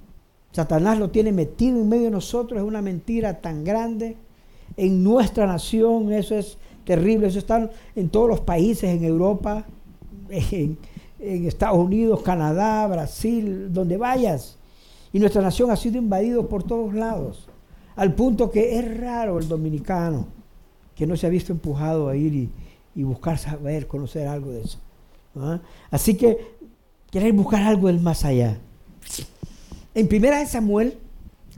Satanás 0.52 0.98
lo 0.98 1.10
tiene 1.10 1.32
metido 1.32 1.80
en 1.80 1.88
medio 1.88 2.04
de 2.04 2.10
nosotros, 2.10 2.60
es 2.60 2.66
una 2.66 2.82
mentira 2.82 3.40
tan 3.40 3.64
grande. 3.64 4.16
En 4.76 5.02
nuestra 5.02 5.46
nación, 5.46 6.12
eso 6.12 6.36
es 6.36 6.58
terrible, 6.84 7.28
eso 7.28 7.38
está 7.38 7.70
en 7.94 8.08
todos 8.08 8.28
los 8.28 8.40
países, 8.40 8.84
en 8.84 9.04
Europa, 9.04 9.64
en, 10.28 10.78
Estados 11.18 11.78
Unidos, 11.78 12.20
Canadá, 12.22 12.84
Brasil, 12.88 13.72
donde 13.72 13.96
vayas. 13.96 14.58
Y 15.12 15.20
nuestra 15.20 15.40
nación 15.40 15.70
ha 15.70 15.76
sido 15.76 15.98
invadida 15.98 16.42
por 16.42 16.64
todos 16.64 16.94
lados, 16.94 17.48
al 17.94 18.12
punto 18.14 18.50
que 18.50 18.76
es 18.78 18.98
raro 18.98 19.38
el 19.38 19.46
dominicano 19.46 20.26
que 20.96 21.06
no 21.06 21.16
se 21.16 21.26
ha 21.26 21.30
visto 21.30 21.52
empujado 21.52 22.08
a 22.08 22.16
ir 22.16 22.50
y, 22.94 23.02
buscar 23.02 23.38
saber, 23.38 23.86
conocer 23.86 24.26
algo 24.26 24.50
de 24.50 24.62
eso. 24.62 24.78
¿ah? 25.36 25.60
Así 25.90 26.16
que 26.16 26.38
querer 27.10 27.32
buscar 27.32 27.62
algo 27.62 27.86
del 27.86 28.00
más 28.00 28.24
allá. 28.24 28.58
En 29.94 30.08
Primera 30.08 30.38
de 30.38 30.46
Samuel 30.46 30.98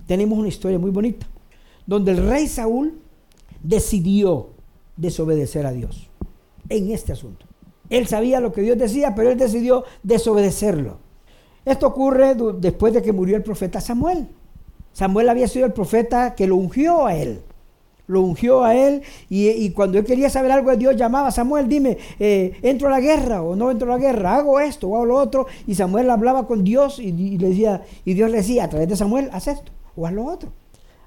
tenemos 0.06 0.38
una 0.38 0.48
historia 0.48 0.78
muy 0.78 0.90
bonita, 0.90 1.26
donde 1.86 2.12
el 2.12 2.28
rey 2.28 2.46
Saúl 2.48 3.00
decidió 3.64 4.50
desobedecer 4.96 5.66
a 5.66 5.72
Dios 5.72 6.08
en 6.68 6.92
este 6.92 7.12
asunto. 7.12 7.46
Él 7.90 8.06
sabía 8.06 8.40
lo 8.40 8.52
que 8.52 8.62
Dios 8.62 8.78
decía, 8.78 9.14
pero 9.14 9.30
él 9.30 9.38
decidió 9.38 9.84
desobedecerlo. 10.02 10.98
Esto 11.64 11.86
ocurre 11.86 12.36
después 12.58 12.92
de 12.92 13.02
que 13.02 13.12
murió 13.12 13.36
el 13.36 13.42
profeta 13.42 13.80
Samuel. 13.80 14.28
Samuel 14.92 15.28
había 15.28 15.48
sido 15.48 15.66
el 15.66 15.72
profeta 15.72 16.34
que 16.34 16.46
lo 16.46 16.56
ungió 16.56 17.06
a 17.06 17.16
él. 17.16 17.40
Lo 18.06 18.20
ungió 18.20 18.62
a 18.62 18.74
él 18.74 19.02
y, 19.30 19.70
cuando 19.70 19.96
él 19.96 20.04
quería 20.04 20.28
saber 20.28 20.52
algo 20.52 20.70
de 20.70 20.76
Dios 20.76 20.94
llamaba 20.94 21.28
a 21.28 21.32
Samuel, 21.32 21.68
dime, 21.68 21.96
eh, 22.20 22.52
¿entro 22.60 22.88
a 22.88 22.90
la 22.90 23.00
guerra 23.00 23.42
o 23.42 23.56
no 23.56 23.70
entro 23.70 23.90
a 23.90 23.96
la 23.96 24.02
guerra? 24.02 24.36
¿Hago 24.36 24.60
esto 24.60 24.88
o 24.88 24.96
hago 24.96 25.06
lo 25.06 25.16
otro? 25.16 25.46
Y 25.66 25.74
Samuel 25.74 26.10
hablaba 26.10 26.46
con 26.46 26.64
Dios 26.64 26.98
y, 26.98 27.12
le 27.38 27.48
decía, 27.48 27.82
y 28.04 28.12
Dios 28.12 28.30
le 28.30 28.38
decía 28.38 28.64
a 28.64 28.68
través 28.68 28.88
de 28.88 28.96
Samuel, 28.96 29.30
haz 29.32 29.48
esto 29.48 29.72
o 29.96 30.06
haz 30.06 30.12
lo 30.12 30.26
otro. 30.26 30.52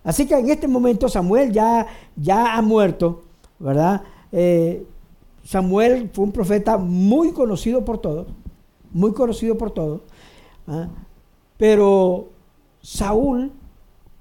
Así 0.08 0.26
que 0.26 0.36
en 0.36 0.50
este 0.50 0.70
momento 0.70 1.10
Samuel 1.10 1.52
ya, 1.52 1.86
ya 2.16 2.56
ha 2.56 2.62
muerto, 2.62 3.24
¿verdad? 3.60 4.04
Eh, 4.32 4.86
Samuel 5.44 6.10
fue 6.14 6.24
un 6.24 6.32
profeta 6.32 6.78
muy 6.78 7.34
conocido 7.34 7.84
por 7.84 7.98
todos, 7.98 8.28
muy 8.94 9.12
conocido 9.12 9.58
por 9.58 9.72
todos, 9.72 10.00
¿ah? 10.66 10.88
pero 11.58 12.30
Saúl 12.82 13.52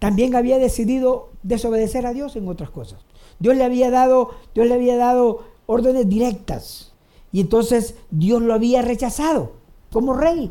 también 0.01 0.35
había 0.35 0.59
decidido 0.59 1.29
desobedecer 1.45 2.05
a 2.05 2.13
Dios 2.13 2.35
en 2.35 2.49
otras 2.49 2.71
cosas. 2.71 2.99
Dios 3.39 3.55
le 3.55 3.63
había 3.63 3.89
dado, 3.89 4.31
Dios 4.57 4.67
le 4.67 4.75
había 4.75 4.97
dado 4.97 5.45
órdenes 5.67 6.09
directas 6.09 6.95
y 7.31 7.43
entonces 7.43 7.95
Dios 8.11 8.43
lo 8.43 8.55
había 8.55 8.83
rechazado 8.83 9.53
como 9.93 10.15
rey. 10.15 10.51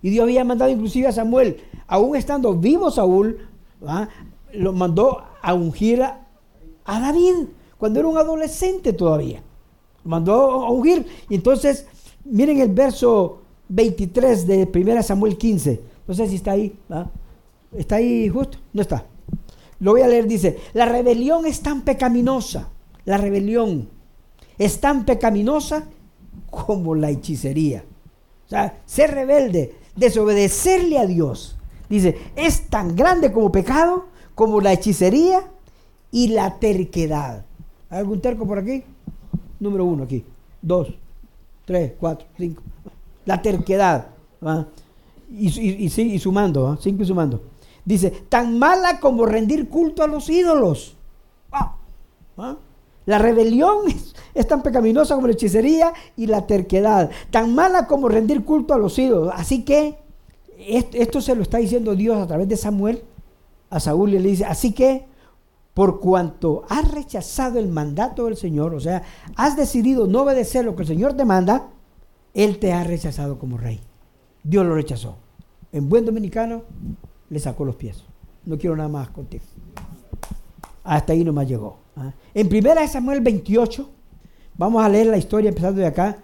Y 0.00 0.08
Dios 0.08 0.22
había 0.22 0.42
mandado 0.42 0.70
inclusive 0.70 1.08
a 1.08 1.12
Samuel, 1.12 1.58
aún 1.86 2.16
estando 2.16 2.54
vivo 2.54 2.90
Saúl, 2.90 3.46
¿ah? 3.86 4.08
Lo 4.54 4.72
mandó 4.72 5.22
a 5.42 5.54
ungir 5.54 6.02
a 6.02 6.20
David 6.86 7.48
cuando 7.78 8.00
era 8.00 8.08
un 8.08 8.18
adolescente 8.18 8.92
todavía 8.92 9.42
mandó 10.04 10.34
a 10.64 10.70
ungir. 10.70 11.06
Y 11.28 11.34
entonces, 11.34 11.86
miren 12.24 12.60
el 12.60 12.68
verso 12.70 13.42
23 13.68 14.46
de 14.46 14.70
1 14.72 15.02
Samuel 15.02 15.36
15. 15.36 15.80
No 16.06 16.14
sé 16.14 16.28
si 16.28 16.36
está 16.36 16.52
ahí. 16.52 16.76
¿Está 17.76 17.96
ahí 17.96 18.28
justo? 18.28 18.58
No 18.72 18.82
está. 18.82 19.06
Lo 19.80 19.92
voy 19.92 20.02
a 20.02 20.08
leer, 20.08 20.26
dice, 20.26 20.58
la 20.72 20.86
rebelión 20.86 21.46
es 21.46 21.60
tan 21.60 21.82
pecaminosa, 21.82 22.68
la 23.04 23.18
rebelión 23.18 23.88
es 24.56 24.80
tan 24.80 25.04
pecaminosa 25.04 25.88
como 26.48 26.94
la 26.94 27.10
hechicería. 27.10 27.84
O 28.46 28.48
sea, 28.48 28.80
ser 28.86 29.10
rebelde, 29.10 29.74
desobedecerle 29.96 30.98
a 30.98 31.06
Dios, 31.06 31.56
dice, 31.88 32.16
es 32.36 32.68
tan 32.68 32.94
grande 32.94 33.32
como 33.32 33.50
pecado, 33.50 34.06
como 34.34 34.60
la 34.60 34.72
hechicería 34.72 35.50
y 36.10 36.28
la 36.28 36.58
terquedad. 36.58 37.44
¿Hay 37.90 37.98
algún 37.98 38.20
terco 38.20 38.46
por 38.46 38.58
aquí? 38.58 38.84
número 39.60 39.84
uno 39.84 40.04
aquí. 40.04 40.24
Dos, 40.60 40.88
tres, 41.64 41.92
cuatro, 41.98 42.26
cinco. 42.36 42.62
La 43.24 43.40
terquedad. 43.40 44.08
Y, 45.30 45.86
y, 45.86 46.18
sumando, 46.18 46.76
cinco 46.80 47.02
y 47.02 47.06
sumando. 47.06 47.42
Dice, 47.84 48.10
tan 48.28 48.58
mala 48.58 49.00
como 49.00 49.26
rendir 49.26 49.68
culto 49.68 50.02
a 50.02 50.06
los 50.06 50.28
ídolos. 50.28 50.96
La 53.06 53.18
rebelión 53.18 53.78
es, 54.34 54.46
tan 54.46 54.62
pecaminosa 54.62 55.14
como 55.14 55.26
la 55.26 55.34
hechicería 55.34 55.92
y 56.16 56.26
la 56.26 56.46
terquedad. 56.46 57.10
Tan 57.30 57.54
mala 57.54 57.86
como 57.86 58.08
rendir 58.08 58.44
culto 58.44 58.74
a 58.74 58.78
los 58.78 58.98
ídolos. 58.98 59.32
Así 59.34 59.64
que 59.64 59.98
esto, 60.58 61.20
se 61.20 61.34
lo 61.34 61.42
está 61.42 61.58
diciendo 61.58 61.94
Dios 61.94 62.18
a 62.18 62.26
través 62.26 62.48
de 62.48 62.56
Samuel 62.56 63.02
a 63.74 63.80
Saúl 63.80 64.12
le 64.12 64.20
dice, 64.20 64.44
así 64.44 64.70
que 64.70 65.04
por 65.74 65.98
cuanto 65.98 66.62
has 66.68 66.92
rechazado 66.92 67.58
el 67.58 67.66
mandato 67.66 68.26
del 68.26 68.36
Señor, 68.36 68.72
o 68.72 68.78
sea, 68.78 69.02
has 69.34 69.56
decidido 69.56 70.06
no 70.06 70.22
obedecer 70.22 70.64
lo 70.64 70.76
que 70.76 70.82
el 70.82 70.88
Señor 70.88 71.14
te 71.14 71.24
manda, 71.24 71.70
Él 72.34 72.60
te 72.60 72.72
ha 72.72 72.84
rechazado 72.84 73.36
como 73.36 73.58
rey. 73.58 73.80
Dios 74.44 74.64
lo 74.64 74.76
rechazó. 74.76 75.16
En 75.72 75.88
buen 75.88 76.04
dominicano, 76.04 76.62
le 77.28 77.40
sacó 77.40 77.64
los 77.64 77.74
pies. 77.74 78.04
No 78.46 78.56
quiero 78.56 78.76
nada 78.76 78.88
más 78.88 79.08
contigo. 79.08 79.42
Hasta 80.84 81.12
ahí 81.12 81.24
nomás 81.24 81.48
llegó. 81.48 81.78
¿ah? 81.96 82.12
En 82.32 82.46
1 82.46 82.88
Samuel 82.88 83.22
28, 83.22 83.90
vamos 84.56 84.84
a 84.84 84.88
leer 84.88 85.06
la 85.06 85.16
historia 85.16 85.48
empezando 85.48 85.80
de 85.80 85.88
acá. 85.88 86.18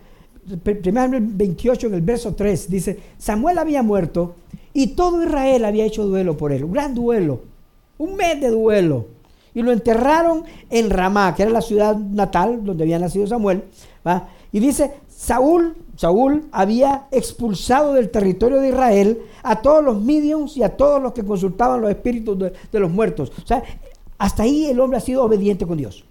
1 0.48 0.60
Samuel 0.84 1.26
28 1.26 1.88
en 1.88 1.94
el 1.94 2.02
verso 2.02 2.32
3 2.32 2.70
dice, 2.70 3.00
Samuel 3.18 3.58
había 3.58 3.82
muerto 3.82 4.36
y 4.72 4.88
todo 4.88 5.22
Israel 5.22 5.64
había 5.64 5.84
hecho 5.84 6.06
duelo 6.06 6.36
por 6.36 6.52
él, 6.52 6.64
un 6.64 6.72
gran 6.72 6.94
duelo, 6.94 7.42
un 7.98 8.16
mes 8.16 8.40
de 8.40 8.48
duelo 8.50 9.06
y 9.54 9.62
lo 9.62 9.72
enterraron 9.72 10.44
en 10.68 10.90
Ramá, 10.90 11.34
que 11.34 11.42
era 11.42 11.50
la 11.50 11.62
ciudad 11.62 11.96
natal 11.96 12.64
donde 12.64 12.84
había 12.84 12.98
nacido 12.98 13.26
Samuel. 13.26 13.64
Y 14.52 14.60
dice, 14.60 14.92
Saúl, 15.08 15.76
Saúl 15.96 16.44
había 16.52 17.06
expulsado 17.10 17.94
del 17.94 18.10
territorio 18.10 18.60
de 18.60 18.68
Israel 18.68 19.22
a 19.42 19.60
todos 19.60 19.84
los 19.84 20.00
mediums 20.00 20.56
y 20.56 20.62
a 20.62 20.76
todos 20.76 21.00
los 21.02 21.12
que 21.12 21.24
consultaban 21.24 21.80
los 21.80 21.90
espíritus 21.90 22.38
de, 22.38 22.52
de 22.70 22.80
los 22.80 22.90
muertos. 22.90 23.32
O 23.42 23.46
sea, 23.46 23.62
hasta 24.18 24.44
ahí 24.44 24.66
el 24.66 24.80
hombre 24.80 24.98
ha 24.98 25.00
sido 25.00 25.24
obediente 25.24 25.66
con 25.66 25.78
Dios. 25.78 26.04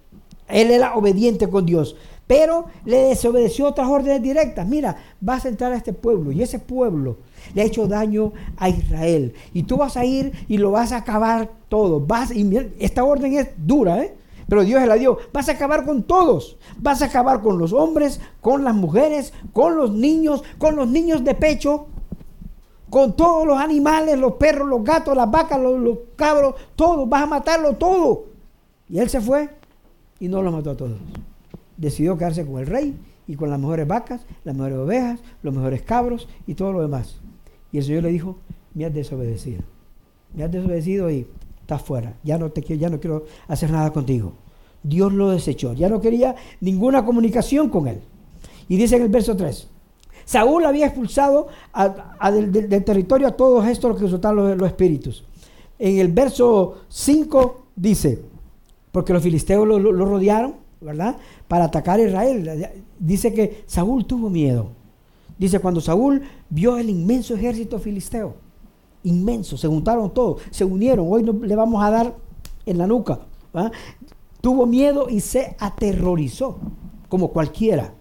Él 0.47 0.71
era 0.71 0.95
obediente 0.95 1.47
con 1.47 1.65
Dios, 1.65 1.95
pero 2.29 2.65
le 2.85 3.05
desobedeció 3.05 3.65
otras 3.65 3.87
órdenes 3.87 4.21
directas. 4.21 4.67
Mira, 4.67 4.95
vas 5.19 5.45
a 5.45 5.49
entrar 5.49 5.73
a 5.73 5.77
este 5.77 5.93
pueblo 5.93 6.31
y 6.31 6.43
ese 6.43 6.59
pueblo 6.59 7.17
le 7.55 7.63
ha 7.63 7.65
hecho 7.65 7.87
daño 7.87 8.33
a 8.57 8.69
Israel. 8.69 9.33
Y 9.51 9.63
tú 9.63 9.77
vas 9.77 9.97
a 9.97 10.05
ir 10.05 10.31
y 10.47 10.59
lo 10.59 10.69
vas 10.69 10.91
a 10.91 10.97
acabar 10.97 11.49
todo. 11.69 11.99
Vas, 11.99 12.29
y 12.31 12.47
esta 12.77 13.03
orden 13.03 13.33
es 13.33 13.47
dura, 13.57 14.03
¿eh? 14.03 14.13
pero 14.47 14.63
Dios 14.63 14.79
se 14.79 14.85
la 14.85 14.93
dio. 14.93 15.17
Vas 15.33 15.49
a 15.49 15.53
acabar 15.53 15.87
con 15.87 16.03
todos. 16.03 16.57
Vas 16.77 17.01
a 17.01 17.05
acabar 17.05 17.41
con 17.41 17.57
los 17.57 17.73
hombres, 17.73 18.21
con 18.41 18.63
las 18.63 18.75
mujeres, 18.75 19.33
con 19.51 19.75
los 19.75 19.89
niños, 19.89 20.43
con 20.59 20.75
los 20.75 20.87
niños 20.87 21.23
de 21.23 21.33
pecho, 21.33 21.87
con 22.91 23.15
todos 23.15 23.47
los 23.47 23.57
animales, 23.57 24.19
los 24.19 24.33
perros, 24.33 24.67
los 24.67 24.83
gatos, 24.83 25.17
las 25.17 25.31
vacas, 25.31 25.59
los, 25.59 25.97
cabros, 26.15 26.53
todos. 26.75 27.09
Vas 27.09 27.23
a 27.23 27.25
matarlo 27.25 27.73
todo. 27.73 28.25
Y 28.87 28.99
él 28.99 29.09
se 29.09 29.19
fue 29.19 29.49
y 30.19 30.27
no 30.27 30.43
los 30.43 30.53
mató 30.53 30.69
a 30.69 30.77
todos. 30.77 30.99
Decidió 31.79 32.17
quedarse 32.17 32.45
con 32.45 32.59
el 32.59 32.67
rey 32.67 32.95
y 33.27 33.35
con 33.35 33.49
las 33.49 33.59
mejores 33.59 33.87
vacas, 33.87 34.21
las 34.43 34.55
mejores 34.55 34.77
ovejas, 34.77 35.19
los 35.41 35.53
mejores 35.53 35.81
cabros 35.81 36.27
y 36.45 36.53
todo 36.53 36.73
lo 36.73 36.81
demás. 36.81 37.19
Y 37.71 37.77
el 37.79 37.83
Señor 37.83 38.03
le 38.03 38.09
dijo, 38.09 38.37
me 38.73 38.85
has 38.85 38.93
desobedecido. 38.93 39.61
Me 40.35 40.43
has 40.43 40.51
desobedecido 40.51 41.09
y 41.09 41.25
estás 41.61 41.81
fuera. 41.81 42.15
Ya 42.23 42.37
no, 42.37 42.51
te 42.51 42.61
quiero, 42.61 42.81
ya 42.81 42.89
no 42.89 42.99
quiero 42.99 43.25
hacer 43.47 43.71
nada 43.71 43.91
contigo. 43.91 44.33
Dios 44.83 45.11
lo 45.13 45.29
desechó. 45.29 45.73
Ya 45.73 45.89
no 45.89 45.99
quería 46.01 46.35
ninguna 46.61 47.03
comunicación 47.05 47.69
con 47.69 47.87
él. 47.87 48.01
Y 48.67 48.77
dice 48.77 48.97
en 48.97 49.03
el 49.03 49.09
verso 49.09 49.35
3, 49.35 49.67
Saúl 50.25 50.65
había 50.65 50.85
expulsado 50.85 51.47
del, 52.31 52.83
territorio 52.83 53.27
a 53.27 53.31
todos 53.31 53.65
estos 53.67 53.95
que 53.95 54.03
resultaban 54.03 54.35
los, 54.35 54.57
los 54.57 54.67
espíritus. 54.67 55.23
En 55.79 55.97
el 55.97 56.09
verso 56.09 56.81
5 56.89 57.67
dice, 57.75 58.21
porque 58.91 59.13
los 59.13 59.23
filisteos 59.23 59.67
lo, 59.67 59.91
rodearon, 60.05 60.55
¿verdad? 60.81 61.17
Para 61.47 61.65
atacar 61.65 61.99
a 61.99 62.03
Israel. 62.03 62.69
Dice 62.99 63.33
que 63.33 63.63
Saúl 63.65 64.05
tuvo 64.05 64.29
miedo. 64.29 64.71
Dice, 65.37 65.59
cuando 65.59 65.79
Saúl 65.81 66.21
vio 66.49 66.77
el 66.77 66.89
inmenso 66.89 67.33
ejército 67.33 67.79
filisteo, 67.79 68.35
inmenso, 69.03 69.57
se 69.57 69.67
juntaron 69.67 70.13
todos, 70.13 70.41
se 70.51 70.65
unieron, 70.65 71.07
hoy 71.09 71.23
no, 71.23 71.31
le 71.31 71.55
vamos 71.55 71.81
a 71.81 71.89
dar 71.89 72.15
en 72.65 72.77
la 72.77 72.87
nuca. 72.87 73.21
Tuvo 74.41 74.65
miedo 74.65 75.07
y 75.09 75.21
se 75.21 75.55
aterrorizó, 75.59 76.59
como 77.07 77.29
cualquiera. 77.29 77.93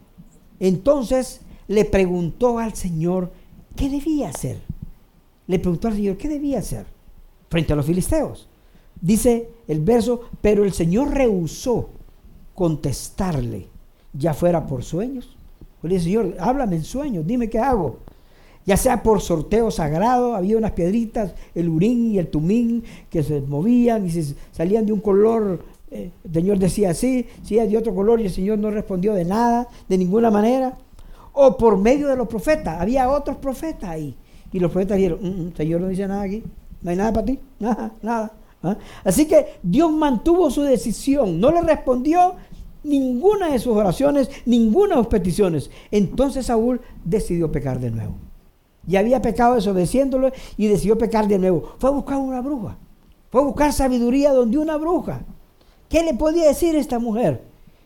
Entonces 0.58 1.40
le 1.68 1.84
preguntó 1.84 2.58
al 2.58 2.74
Señor 2.74 3.30
qué 3.76 3.88
debía 3.88 4.30
hacer. 4.30 4.60
Le 5.46 5.58
preguntó 5.58 5.88
al 5.88 5.94
Señor 5.94 6.16
qué 6.16 6.28
debía 6.28 6.58
hacer 6.58 6.86
frente 7.48 7.72
a 7.72 7.76
los 7.76 7.86
filisteos. 7.86 8.48
Dice 9.00 9.48
el 9.68 9.80
verso, 9.80 10.22
pero 10.40 10.64
el 10.64 10.72
Señor 10.72 11.10
rehusó 11.10 11.90
contestarle, 12.58 13.68
ya 14.12 14.34
fuera 14.34 14.66
por 14.66 14.82
sueños. 14.82 15.36
Le 15.80 15.90
dice, 15.90 16.06
Señor, 16.06 16.34
háblame 16.40 16.74
en 16.74 16.82
sueños, 16.82 17.24
dime 17.24 17.48
qué 17.48 17.60
hago. 17.60 17.98
Ya 18.66 18.76
sea 18.76 19.00
por 19.00 19.20
sorteo 19.20 19.70
sagrado, 19.70 20.34
había 20.34 20.58
unas 20.58 20.72
piedritas, 20.72 21.34
el 21.54 21.68
urín 21.68 22.10
y 22.10 22.18
el 22.18 22.26
tumín, 22.26 22.82
que 23.10 23.22
se 23.22 23.40
movían 23.42 24.04
y 24.06 24.10
se 24.10 24.34
salían 24.50 24.86
de 24.86 24.92
un 24.92 24.98
color. 24.98 25.64
Eh, 25.92 26.10
el 26.24 26.34
Señor 26.34 26.58
decía 26.58 26.90
así, 26.90 27.26
si 27.44 27.54
de 27.54 27.78
otro 27.78 27.94
color 27.94 28.20
y 28.20 28.24
el 28.24 28.32
Señor 28.32 28.58
no 28.58 28.72
respondió 28.72 29.14
de 29.14 29.24
nada, 29.24 29.68
de 29.88 29.96
ninguna 29.96 30.28
manera. 30.28 30.76
O 31.34 31.56
por 31.56 31.78
medio 31.78 32.08
de 32.08 32.16
los 32.16 32.26
profetas, 32.26 32.80
había 32.80 33.08
otros 33.08 33.36
profetas 33.36 33.88
ahí. 33.88 34.16
Y 34.52 34.58
los 34.58 34.72
profetas 34.72 34.96
dijeron, 34.96 35.20
mm, 35.22 35.46
mm, 35.46 35.54
Señor 35.54 35.80
no 35.80 35.86
dice 35.86 36.08
nada 36.08 36.22
aquí, 36.22 36.42
no 36.82 36.90
hay 36.90 36.96
nada 36.96 37.12
para 37.12 37.26
ti, 37.26 37.38
nada, 37.60 37.92
nada. 38.02 38.32
¿Ah? 38.62 38.76
Así 39.04 39.26
que 39.26 39.46
Dios 39.62 39.92
mantuvo 39.92 40.50
su 40.50 40.62
decisión, 40.62 41.38
no 41.38 41.52
le 41.52 41.60
respondió 41.60 42.34
ninguna 42.88 43.50
de 43.50 43.58
sus 43.58 43.76
oraciones, 43.76 44.30
ninguna 44.46 44.96
de 44.96 45.02
sus 45.02 45.08
peticiones. 45.08 45.70
Entonces 45.90 46.46
Saúl 46.46 46.80
decidió 47.04 47.52
pecar 47.52 47.78
de 47.78 47.90
nuevo. 47.90 48.14
Ya 48.86 49.00
había 49.00 49.20
pecado 49.20 49.54
desobedeciéndolo 49.54 50.32
y 50.56 50.66
decidió 50.66 50.96
pecar 50.96 51.28
de 51.28 51.38
nuevo. 51.38 51.74
Fue 51.78 51.90
a 51.90 51.92
buscar 51.92 52.18
una 52.18 52.40
bruja. 52.40 52.78
Fue 53.30 53.42
a 53.42 53.44
buscar 53.44 53.72
sabiduría 53.72 54.32
donde 54.32 54.58
una 54.58 54.76
bruja. 54.76 55.20
¿Qué 55.88 56.02
le 56.02 56.14
podía 56.14 56.46
decir 56.46 56.74
esta 56.74 56.98
mujer? 56.98 57.42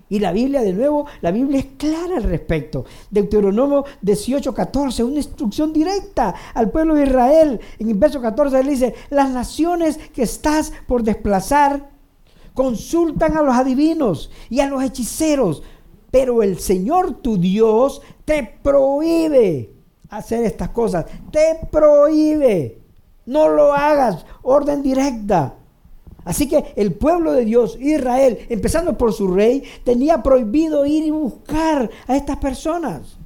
Y 0.09 0.19
la 0.19 0.31
Biblia, 0.31 0.61
de 0.61 0.75
nuevo, 0.75 1.07
la 1.23 1.31
Biblia 1.31 1.61
es 1.61 1.67
clara 1.79 2.19
al 2.19 2.25
respecto. 2.25 2.85
Deuteronomio 3.11 3.85
18, 4.03 4.53
14, 4.53 5.05
una 5.05 5.17
instrucción 5.17 5.73
directa 5.73 6.35
al 6.53 6.71
pueblo 6.71 6.95
de 6.95 7.05
Israel. 7.05 7.61
En 7.79 7.89
el 7.89 7.95
verso 7.95 8.21
14 8.21 8.61
él 8.61 8.69
dice, 8.69 8.95
las 9.09 9.31
naciones 9.31 9.97
que 10.15 10.25
estás 10.25 10.71
por 10.87 11.03
desplazar 11.03 11.92
consultan 12.55 13.37
a 13.37 13.43
los 13.43 13.55
adivinos 13.55 14.31
y 14.51 14.61
a 14.61 14.69
los 14.69 14.83
hechiceros, 14.83 15.63
pero 16.11 16.43
el 16.43 16.59
Señor 16.59 17.15
tu 17.23 17.39
Dios 17.39 18.03
te 18.25 18.59
prohíbe 18.63 19.71
hacer 20.11 20.45
estas 20.45 20.69
cosas, 20.71 21.07
te 21.31 21.59
prohíbe, 21.71 22.79
no 23.27 23.49
lo 23.49 23.73
hagas, 23.73 24.27
orden 24.43 24.83
directa. 24.83 25.55
Así 26.25 26.49
que 26.49 26.73
el 26.77 26.93
pueblo 26.93 27.33
de 27.33 27.45
Dios, 27.45 27.77
Israel, 27.81 28.39
empezando 28.49 28.97
por 28.97 29.13
su 29.13 29.27
rey, 29.29 29.65
tenía 29.85 30.23
prohibido 30.23 30.87
ir 30.87 31.05
y 31.05 31.11
buscar 31.11 31.91
a 32.07 32.17
estas 32.17 32.37
personas. 32.37 33.17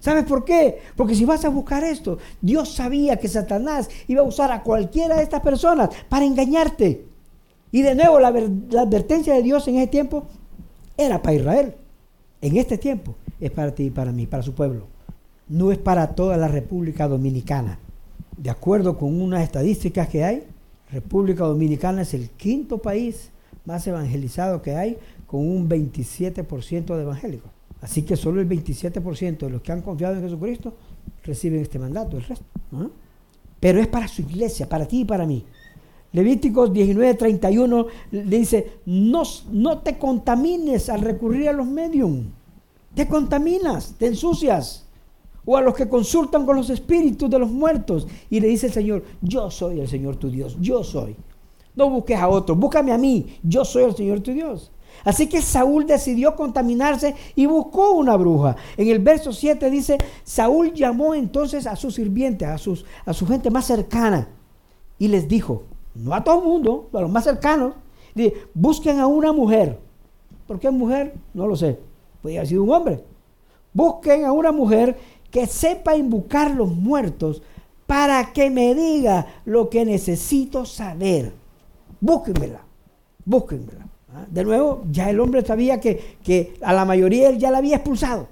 ¿Sabes 0.00 0.24
por 0.24 0.44
qué? 0.44 0.80
Porque 0.94 1.14
si 1.14 1.24
vas 1.24 1.44
a 1.44 1.48
buscar 1.48 1.82
esto, 1.82 2.18
Dios 2.40 2.72
sabía 2.72 3.16
que 3.16 3.28
Satanás 3.28 3.90
iba 4.06 4.22
a 4.22 4.26
usar 4.26 4.52
a 4.52 4.62
cualquiera 4.62 5.16
de 5.16 5.24
estas 5.24 5.40
personas 5.40 5.90
para 6.08 6.24
engañarte. 6.24 7.04
Y 7.72 7.82
de 7.82 7.94
nuevo, 7.94 8.20
la, 8.20 8.28
advertencia 8.28 9.34
de 9.34 9.42
Dios 9.42 9.66
en 9.68 9.76
ese 9.76 9.88
tiempo 9.88 10.24
era 10.96 11.20
para 11.22 11.36
Israel. 11.36 11.74
En 12.40 12.56
este 12.56 12.78
tiempo 12.78 13.16
es 13.40 13.50
para 13.50 13.74
ti 13.74 13.84
y 13.84 13.90
para 13.90 14.12
mí, 14.12 14.26
para 14.26 14.42
su 14.42 14.54
pueblo. 14.54 14.86
No 15.48 15.72
es 15.72 15.78
para 15.78 16.14
toda 16.14 16.36
la 16.36 16.48
República 16.48 17.08
Dominicana. 17.08 17.78
De 18.36 18.50
acuerdo 18.50 18.98
con 18.98 19.20
unas 19.20 19.42
estadísticas 19.42 20.08
que 20.08 20.24
hay, 20.24 20.44
República 20.90 21.44
Dominicana 21.44 22.02
es 22.02 22.14
el 22.14 22.30
quinto 22.30 22.78
país 22.78 23.30
más 23.64 23.86
evangelizado 23.86 24.62
que 24.62 24.76
hay, 24.76 24.96
con 25.26 25.40
un 25.40 25.68
27% 25.68 26.94
de 26.94 27.02
evangélicos. 27.02 27.50
Así 27.80 28.02
que 28.02 28.16
solo 28.16 28.40
el 28.40 28.48
27% 28.48 29.38
de 29.38 29.50
los 29.50 29.60
que 29.60 29.72
han 29.72 29.82
confiado 29.82 30.14
en 30.14 30.22
Jesucristo 30.22 30.74
reciben 31.24 31.60
este 31.60 31.78
mandato, 31.78 32.16
el 32.16 32.24
resto. 32.24 32.46
Pero 33.60 33.80
es 33.80 33.88
para 33.88 34.08
su 34.08 34.22
iglesia, 34.22 34.68
para 34.68 34.86
ti 34.86 35.00
y 35.00 35.04
para 35.04 35.26
mí. 35.26 35.44
Levíticos 36.16 36.72
19:31 36.72 37.86
le 38.10 38.38
dice, 38.38 38.78
no, 38.86 39.22
no 39.52 39.80
te 39.80 39.98
contamines 39.98 40.88
al 40.88 41.02
recurrir 41.02 41.50
a 41.50 41.52
los 41.52 41.66
medios. 41.66 42.10
Te 42.94 43.06
contaminas, 43.06 43.96
te 43.98 44.06
ensucias. 44.06 44.86
O 45.44 45.58
a 45.58 45.60
los 45.60 45.74
que 45.74 45.90
consultan 45.90 46.46
con 46.46 46.56
los 46.56 46.70
espíritus 46.70 47.28
de 47.28 47.38
los 47.38 47.50
muertos. 47.50 48.08
Y 48.30 48.40
le 48.40 48.48
dice 48.48 48.68
el 48.68 48.72
Señor, 48.72 49.04
yo 49.20 49.50
soy 49.50 49.80
el 49.80 49.88
Señor 49.88 50.16
tu 50.16 50.30
Dios, 50.30 50.56
yo 50.58 50.82
soy. 50.82 51.14
No 51.74 51.90
busques 51.90 52.18
a 52.18 52.28
otro, 52.28 52.56
búscame 52.56 52.92
a 52.92 52.98
mí, 52.98 53.36
yo 53.42 53.62
soy 53.66 53.84
el 53.84 53.94
Señor 53.94 54.20
tu 54.20 54.32
Dios. 54.32 54.72
Así 55.04 55.28
que 55.28 55.42
Saúl 55.42 55.86
decidió 55.86 56.34
contaminarse 56.34 57.14
y 57.34 57.44
buscó 57.44 57.90
una 57.90 58.16
bruja. 58.16 58.56
En 58.78 58.88
el 58.88 59.00
verso 59.00 59.34
7 59.34 59.68
dice, 59.68 59.98
Saúl 60.24 60.72
llamó 60.72 61.12
entonces 61.12 61.66
a 61.66 61.76
sus 61.76 61.96
sirvientes, 61.96 62.48
a, 62.48 62.56
sus, 62.56 62.86
a 63.04 63.12
su 63.12 63.26
gente 63.26 63.50
más 63.50 63.66
cercana, 63.66 64.30
y 64.98 65.08
les 65.08 65.28
dijo, 65.28 65.75
no 65.98 66.14
a 66.14 66.22
todo 66.22 66.38
el 66.38 66.44
mundo, 66.44 66.88
a 66.92 67.00
los 67.00 67.10
más 67.10 67.24
cercanos, 67.24 67.74
busquen 68.54 69.00
a 69.00 69.06
una 69.06 69.32
mujer. 69.32 69.78
¿Por 70.46 70.58
qué 70.58 70.70
mujer? 70.70 71.14
No 71.34 71.46
lo 71.46 71.56
sé. 71.56 71.78
Podría 72.22 72.40
haber 72.40 72.48
sido 72.48 72.62
un 72.62 72.72
hombre. 72.72 73.04
Busquen 73.72 74.24
a 74.24 74.32
una 74.32 74.52
mujer 74.52 74.96
que 75.30 75.46
sepa 75.46 75.96
invocar 75.96 76.52
los 76.52 76.68
muertos 76.68 77.42
para 77.86 78.32
que 78.32 78.50
me 78.50 78.74
diga 78.74 79.26
lo 79.44 79.68
que 79.68 79.84
necesito 79.84 80.64
saber. 80.64 81.32
Búsquenmela, 82.00 82.60
búsquenmela. 83.24 83.86
¿ah? 84.14 84.24
De 84.28 84.44
nuevo, 84.44 84.82
ya 84.90 85.10
el 85.10 85.20
hombre 85.20 85.44
sabía 85.44 85.80
que, 85.80 86.16
que 86.22 86.54
a 86.62 86.72
la 86.72 86.84
mayoría 86.84 87.28
él 87.28 87.38
ya 87.38 87.50
la 87.50 87.58
había 87.58 87.76
expulsado 87.76 88.28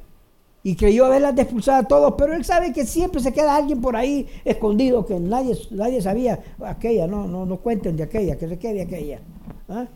y 0.67 0.77
creyó 0.77 1.05
haberlas 1.05 1.39
expulsado 1.39 1.79
a 1.79 1.85
todos, 1.85 2.15
pero 2.17 2.35
él 2.35 2.43
sabe 2.43 2.73
que 2.73 2.87
siempre 2.87 3.21
se 3.21 3.35
queda 3.35 3.55
alguien 3.55 3.83
por 3.83 3.97
ahí 3.97 4.27
escondido, 4.47 5.05
que 5.05 5.21
nadie, 5.21 5.55
nadie 5.71 6.01
sabía, 6.01 6.43
aquella, 6.65 7.07
no, 7.07 7.29
no, 7.29 7.45
no 7.45 7.59
cuenten 7.59 7.99
de 7.99 8.03
aquella, 8.03 8.39
que 8.39 8.49
se 8.49 8.59
quede 8.59 8.81
aquella. 8.81 9.21
¿ah? 9.69 9.87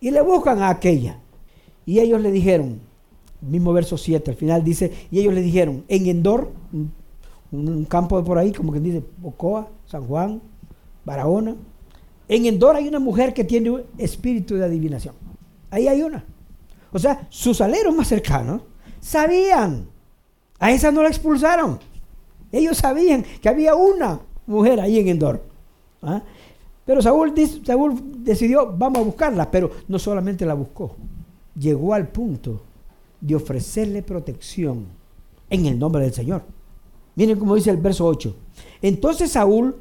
Y 0.00 0.10
le 0.10 0.22
buscan 0.22 0.62
a 0.62 0.70
aquella. 0.70 1.20
Y 1.84 2.00
ellos 2.00 2.22
le 2.22 2.32
dijeron, 2.32 2.80
mismo 3.42 3.70
verso 3.74 3.98
7, 3.98 4.30
al 4.30 4.36
final 4.38 4.64
dice, 4.64 4.90
y 5.10 5.20
ellos 5.20 5.34
le 5.34 5.42
dijeron, 5.42 5.84
en 5.88 6.06
Endor, 6.06 6.52
un, 7.52 7.84
campo 7.84 8.24
por 8.24 8.38
ahí, 8.38 8.50
como 8.50 8.72
que 8.72 8.80
dice, 8.80 9.04
Bocoa, 9.18 9.68
San 9.84 10.06
Juan, 10.06 10.40
Barahona, 11.04 11.54
en 12.28 12.46
Endor 12.46 12.76
hay 12.76 12.88
una 12.88 12.98
mujer 12.98 13.34
que 13.34 13.44
tiene 13.44 13.70
un 13.70 13.82
espíritu 13.98 14.54
de 14.54 14.64
adivinación. 14.64 15.14
Ahí 15.70 15.86
hay 15.86 16.00
una. 16.00 16.24
O 16.92 16.98
sea, 16.98 17.26
sus 17.28 17.60
aleros 17.60 17.94
más 17.94 18.08
cercanos 18.08 18.62
sabían 19.00 19.97
a 20.58 20.72
esa 20.72 20.90
no 20.90 21.02
la 21.02 21.08
expulsaron. 21.08 21.78
Ellos 22.50 22.78
sabían 22.78 23.24
que 23.40 23.48
había 23.48 23.74
una 23.74 24.20
mujer 24.46 24.80
ahí 24.80 24.98
en 24.98 25.08
Endor. 25.08 25.42
¿ah? 26.02 26.22
Pero 26.84 27.02
Saúl, 27.02 27.34
Saúl 27.64 28.00
decidió, 28.24 28.72
vamos 28.76 28.98
a 28.98 29.04
buscarla, 29.04 29.50
pero 29.50 29.70
no 29.88 29.98
solamente 29.98 30.46
la 30.46 30.54
buscó, 30.54 30.96
llegó 31.54 31.92
al 31.92 32.08
punto 32.08 32.62
de 33.20 33.34
ofrecerle 33.34 34.02
protección 34.02 34.86
en 35.50 35.66
el 35.66 35.78
nombre 35.78 36.02
del 36.02 36.14
Señor. 36.14 36.42
Miren 37.14 37.38
cómo 37.38 37.56
dice 37.56 37.70
el 37.70 37.76
verso 37.76 38.06
8. 38.06 38.34
Entonces 38.80 39.32
Saúl 39.32 39.76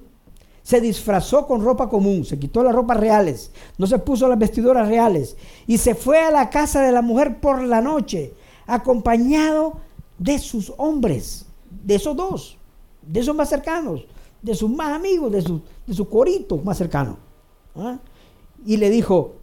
se 0.63 0.82
disfrazó 0.82 1.48
con 1.48 1.63
ropa 1.63 1.88
común, 1.88 2.26
se 2.26 2.38
quitó 2.38 2.62
las 2.62 2.76
ropas 2.76 2.98
reales, 2.98 3.52
no 3.78 3.88
se 3.88 4.00
puso 4.00 4.28
las 4.28 4.38
vestiduras 4.38 4.88
reales 4.88 5.38
y 5.66 5.78
se 5.78 5.96
fue 5.96 6.20
a 6.20 6.32
la 6.32 6.50
casa 6.50 6.82
de 6.82 6.92
la 6.92 7.02
mujer 7.02 7.40
por 7.40 7.63
la 7.63 7.80
noche, 7.80 8.34
acompañado 8.66 9.80
de 10.18 10.40
sus 10.40 10.74
hombres, 10.78 11.46
de 11.86 11.96
esos 11.96 12.16
dos, 12.16 12.58
de 13.02 13.20
esos 13.20 13.36
más 13.36 13.50
cercanos, 13.50 14.06
de 14.42 14.56
sus 14.56 14.70
más 14.70 14.94
amigos, 14.94 15.32
de 15.32 15.42
su, 15.42 15.62
de 15.86 15.94
su 15.94 16.08
corito 16.10 16.58
más 16.58 16.78
cercano. 16.78 17.18
¿ah? 17.76 18.00
Y 18.66 18.78
le 18.78 18.90
dijo, 18.90 19.36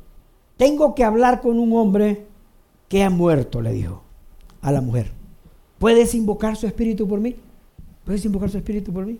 tengo 0.57 0.95
que 0.95 1.05
hablar 1.05 1.41
con 1.41 1.59
un 1.59 1.73
hombre 1.77 2.27
que 2.89 3.03
ha 3.03 3.11
muerto, 3.11 3.61
le 3.61 3.73
dijo 3.73 4.03
a 4.61 4.73
la 4.73 4.81
mujer. 4.81 5.13
¿Puedes 5.79 6.15
invocar 6.15 6.57
su 6.57 6.67
espíritu 6.67 7.07
por 7.07 7.21
mí? 7.21 7.37
¿Puedes 8.05 8.25
invocar 8.25 8.51
su 8.51 8.59
espíritu 8.59 8.93
por 8.93 9.07
mí? 9.07 9.19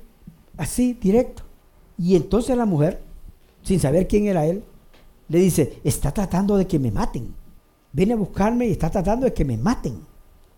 Así, 0.57 0.95
directo. 0.95 1.43
Y 1.99 2.17
entonces 2.17 2.57
la 2.57 2.67
mujer, 2.67 3.01
sin 3.63 3.81
saber 3.81 4.09
quién 4.09 4.27
era 4.27 4.47
él, 4.47 4.63
le 5.29 5.39
dice, 5.39 5.81
está 5.85 6.13
tratando 6.13 6.57
de 6.57 6.67
que 6.67 6.79
me 6.79 6.91
maten. 6.91 7.35
Viene 7.93 8.15
a 8.15 8.17
buscarme 8.17 8.67
y 8.67 8.73
está 8.73 8.91
tratando 8.91 9.27
de 9.27 9.33
que 9.33 9.45
me 9.45 9.57
maten 9.57 10.01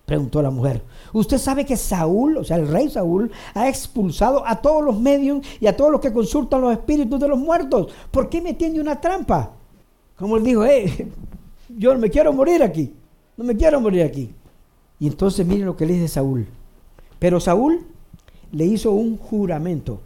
preguntó 0.07 0.41
la 0.41 0.51
mujer. 0.51 0.83
Usted 1.13 1.37
sabe 1.37 1.67
que 1.67 1.77
Saúl, 1.77 2.39
o 2.39 2.45
sea, 2.45 2.57
el 2.57 2.69
rey 2.69 2.89
Saúl, 2.89 3.31
ha 3.55 3.69
expulsado 3.69 4.47
a 4.47 4.63
todos 4.63 4.83
los 4.83 4.99
medios 4.99 5.45
y 5.61 5.67
a 5.67 5.77
todos 5.77 5.91
los 5.91 6.01
que 6.01 6.13
consultan 6.13 6.61
los 6.61 6.73
espíritus 6.73 7.21
de 7.21 7.29
los 7.29 7.39
muertos. 7.39 7.93
¿Por 8.11 8.31
qué 8.31 8.41
me 8.41 8.55
tiende 8.55 8.81
una 8.81 9.01
trampa? 9.01 9.51
Como 10.17 10.37
él 10.37 10.45
dijo, 10.45 10.65
eh, 10.65 11.09
yo 11.77 11.93
no 11.93 11.99
me 11.99 12.09
quiero 12.09 12.33
morir 12.33 12.63
aquí, 12.63 12.95
no 13.37 13.45
me 13.45 13.57
quiero 13.57 13.81
morir 13.81 14.05
aquí. 14.05 14.33
Y 14.99 15.09
entonces 15.09 15.45
miren 15.45 15.67
lo 15.67 15.77
que 15.77 15.85
le 15.85 15.95
dice 15.95 16.09
Saúl. 16.09 16.47
Pero 17.19 17.41
Saúl 17.41 17.85
le 18.53 18.65
hizo 18.65 18.93
un 18.93 19.19
juramento 19.19 20.01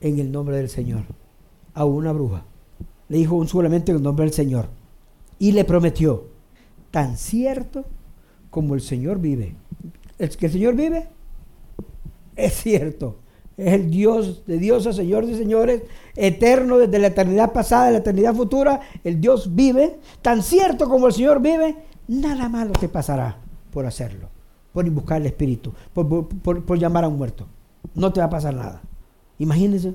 en 0.00 0.18
el 0.18 0.30
nombre 0.30 0.56
del 0.56 0.68
Señor 0.68 1.02
a 1.74 1.84
una 1.86 2.12
bruja. 2.12 2.44
Le 3.08 3.18
dijo 3.18 3.36
un 3.36 3.48
juramento 3.48 3.90
en 3.90 3.96
el 3.96 4.02
nombre 4.02 4.26
del 4.26 4.34
Señor. 4.34 4.66
Y 5.38 5.52
le 5.52 5.64
prometió, 5.64 6.24
tan 6.90 7.16
cierto 7.16 7.84
como 8.50 8.74
el 8.74 8.80
Señor 8.80 9.18
vive, 9.20 9.54
¿Es 10.20 10.36
que 10.36 10.46
el 10.46 10.52
Señor 10.52 10.74
vive? 10.74 11.08
Es 12.36 12.52
cierto. 12.54 13.16
Es 13.56 13.72
el 13.72 13.90
Dios 13.90 14.44
de 14.46 14.58
dioses, 14.58 14.96
Señor 14.96 15.26
de 15.26 15.34
señores, 15.34 15.82
eterno 16.14 16.76
desde 16.76 16.98
la 16.98 17.06
eternidad 17.06 17.52
pasada, 17.52 17.90
la 17.90 17.98
eternidad 17.98 18.34
futura. 18.34 18.80
El 19.02 19.18
Dios 19.18 19.54
vive. 19.54 19.98
Tan 20.20 20.42
cierto 20.42 20.90
como 20.90 21.06
el 21.06 21.14
Señor 21.14 21.40
vive, 21.40 21.74
nada 22.06 22.50
malo 22.50 22.72
te 22.72 22.88
pasará 22.88 23.38
por 23.72 23.86
hacerlo, 23.86 24.28
por 24.74 24.88
buscar 24.90 25.22
el 25.22 25.26
Espíritu, 25.26 25.72
por, 25.94 26.28
por 26.28 26.78
llamar 26.78 27.04
a 27.04 27.08
un 27.08 27.16
muerto. 27.16 27.46
No 27.94 28.12
te 28.12 28.20
va 28.20 28.26
a 28.26 28.30
pasar 28.30 28.54
nada. 28.54 28.82
Imagínense, 29.38 29.94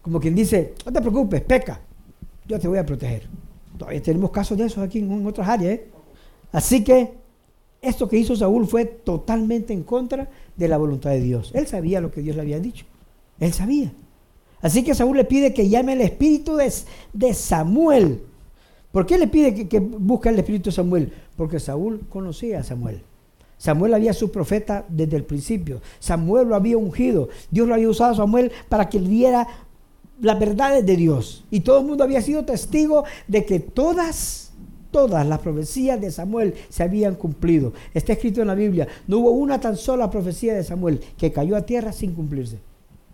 como 0.00 0.20
quien 0.20 0.34
dice, 0.34 0.74
no 0.86 0.92
te 0.92 1.00
preocupes, 1.02 1.42
peca, 1.42 1.80
yo 2.46 2.58
te 2.58 2.66
voy 2.66 2.78
a 2.78 2.86
proteger. 2.86 3.28
Todavía 3.76 4.02
tenemos 4.02 4.30
casos 4.30 4.56
de 4.56 4.64
esos 4.64 4.82
aquí 4.82 5.00
en, 5.00 5.26
otras 5.26 5.48
áreas. 5.48 5.74
¿eh? 5.74 5.86
Así 6.52 6.82
que 6.82 7.19
esto 7.82 8.08
que 8.08 8.18
hizo 8.18 8.36
Saúl 8.36 8.66
fue 8.66 8.84
totalmente 8.84 9.72
en 9.72 9.82
contra 9.82 10.28
de 10.56 10.68
la 10.68 10.76
voluntad 10.76 11.10
de 11.10 11.20
Dios. 11.20 11.50
Él 11.54 11.66
sabía 11.66 12.00
lo 12.00 12.10
que 12.10 12.22
Dios 12.22 12.36
le 12.36 12.42
había 12.42 12.60
dicho. 12.60 12.84
Él 13.38 13.52
sabía. 13.52 13.92
Así 14.60 14.84
que 14.84 14.94
Saúl 14.94 15.16
le 15.16 15.24
pide 15.24 15.54
que 15.54 15.68
llame 15.68 15.94
el 15.94 16.02
espíritu 16.02 16.56
de, 16.56 17.34
Samuel. 17.34 18.22
¿Por 18.92 19.06
qué 19.06 19.16
le 19.16 19.28
pide 19.28 19.54
que, 19.54 19.68
que 19.68 19.80
busque 19.80 20.28
el 20.28 20.38
espíritu 20.38 20.70
de 20.70 20.76
Samuel? 20.76 21.12
Porque 21.36 21.58
Saúl 21.58 22.02
conocía 22.10 22.60
a 22.60 22.64
Samuel. 22.64 23.02
Samuel 23.56 23.94
había 23.94 24.12
su 24.12 24.30
profeta 24.30 24.84
desde 24.88 25.16
el 25.16 25.24
principio. 25.24 25.80
Samuel 25.98 26.48
lo 26.48 26.54
había 26.54 26.76
ungido. 26.76 27.28
Dios 27.50 27.68
lo 27.68 27.74
había 27.74 27.88
usado 27.88 28.12
a 28.12 28.16
Samuel 28.16 28.52
para 28.68 28.88
que 28.88 28.98
diera 28.98 29.46
las 30.20 30.38
verdades 30.38 30.84
de 30.84 30.96
Dios. 30.96 31.44
Y 31.50 31.60
todo 31.60 31.80
el 31.80 31.86
mundo 31.86 32.04
había 32.04 32.22
sido 32.22 32.44
testigo 32.44 33.04
de 33.28 33.44
que 33.44 33.60
todas, 33.60 34.49
todas 34.90 35.26
las 35.26 35.38
profecías 35.40 36.00
de 36.00 36.10
Samuel 36.10 36.54
se 36.68 36.82
habían 36.82 37.14
cumplido. 37.14 37.72
Está 37.94 38.12
escrito 38.12 38.40
en 38.40 38.48
la 38.48 38.54
Biblia. 38.54 38.88
No 39.06 39.18
hubo 39.18 39.30
una 39.30 39.60
tan 39.60 39.76
sola 39.76 40.10
profecía 40.10 40.54
de 40.54 40.64
Samuel 40.64 41.00
que 41.16 41.32
cayó 41.32 41.56
a 41.56 41.62
tierra 41.62 41.92
sin 41.92 42.14
cumplirse. 42.14 42.58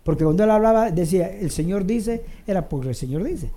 Porque 0.03 0.23
cuando 0.23 0.43
él 0.43 0.51
hablaba, 0.51 0.91
decía, 0.91 1.29
el 1.29 1.51
Señor 1.51 1.85
dice, 1.85 2.23
era 2.45 2.67
porque 2.69 2.89
el 2.89 2.95
Señor 2.95 3.23
dice. 3.23 3.51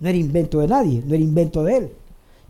No 0.00 0.08
era 0.08 0.18
invento 0.18 0.60
de 0.60 0.68
nadie, 0.68 1.02
no 1.04 1.14
era 1.14 1.22
invento 1.22 1.64
de 1.64 1.76
él. 1.76 1.90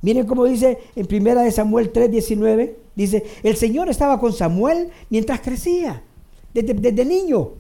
Miren 0.02 0.26
cómo 0.26 0.44
dice 0.44 0.78
en 0.94 1.07
primera 1.07 1.42
de 1.42 1.50
Samuel 1.50 1.92
3:19, 1.92 2.74
dice, 2.94 3.24
el 3.42 3.57
Señor 3.57 3.88
estaba 3.88 4.20
con 4.20 4.33
Samuel 4.33 4.90
mientras 5.11 5.40
crecía, 5.40 6.02
desde, 6.54 6.74
desde 6.74 7.04
niño 7.04 7.52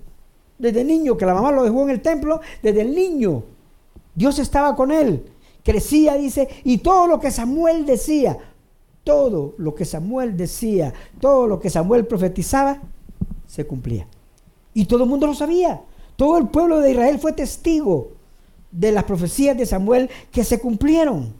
desde 0.58 0.84
niño, 0.84 1.16
que 1.16 1.24
la 1.24 1.34
mamá 1.34 1.52
lo 1.52 1.62
dejó 1.62 1.84
en 1.84 1.90
el 1.90 2.00
templo, 2.00 2.40
desde 2.62 2.82
el 2.82 2.94
niño. 2.94 3.44
Dios 4.14 4.38
estaba 4.38 4.74
con 4.74 4.90
él. 4.90 5.24
Crecía, 5.68 6.14
dice, 6.14 6.48
y 6.64 6.78
todo 6.78 7.06
lo 7.06 7.20
que 7.20 7.30
Samuel 7.30 7.84
decía, 7.84 8.38
todo 9.04 9.54
lo 9.58 9.74
que 9.74 9.84
Samuel 9.84 10.34
decía, 10.34 10.94
todo 11.20 11.46
lo 11.46 11.60
que 11.60 11.68
Samuel 11.68 12.06
profetizaba, 12.06 12.80
se 13.46 13.66
cumplía. 13.66 14.06
Y 14.72 14.86
todo 14.86 15.04
el 15.04 15.10
mundo 15.10 15.26
lo 15.26 15.34
sabía. 15.34 15.82
Todo 16.16 16.38
el 16.38 16.48
pueblo 16.48 16.80
de 16.80 16.92
Israel 16.92 17.18
fue 17.18 17.34
testigo 17.34 18.12
de 18.72 18.92
las 18.92 19.04
profecías 19.04 19.58
de 19.58 19.66
Samuel 19.66 20.08
que 20.32 20.42
se 20.42 20.58
cumplieron. 20.58 21.34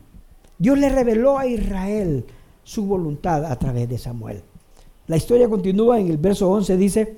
Dios 0.59 0.79
le 0.79 0.91
reveló 0.91 1.39
a 1.39 1.47
Israel 1.47 2.27
su 2.65 2.85
voluntad 2.85 3.47
a 3.47 3.59
través 3.59 3.89
de 3.89 3.97
Samuel. 3.97 4.43
La 5.07 5.17
historia 5.17 5.49
continúa 5.49 5.99
en 5.99 6.09
el 6.09 6.19
verso 6.19 6.51
11, 6.51 6.77
dice, 6.77 7.17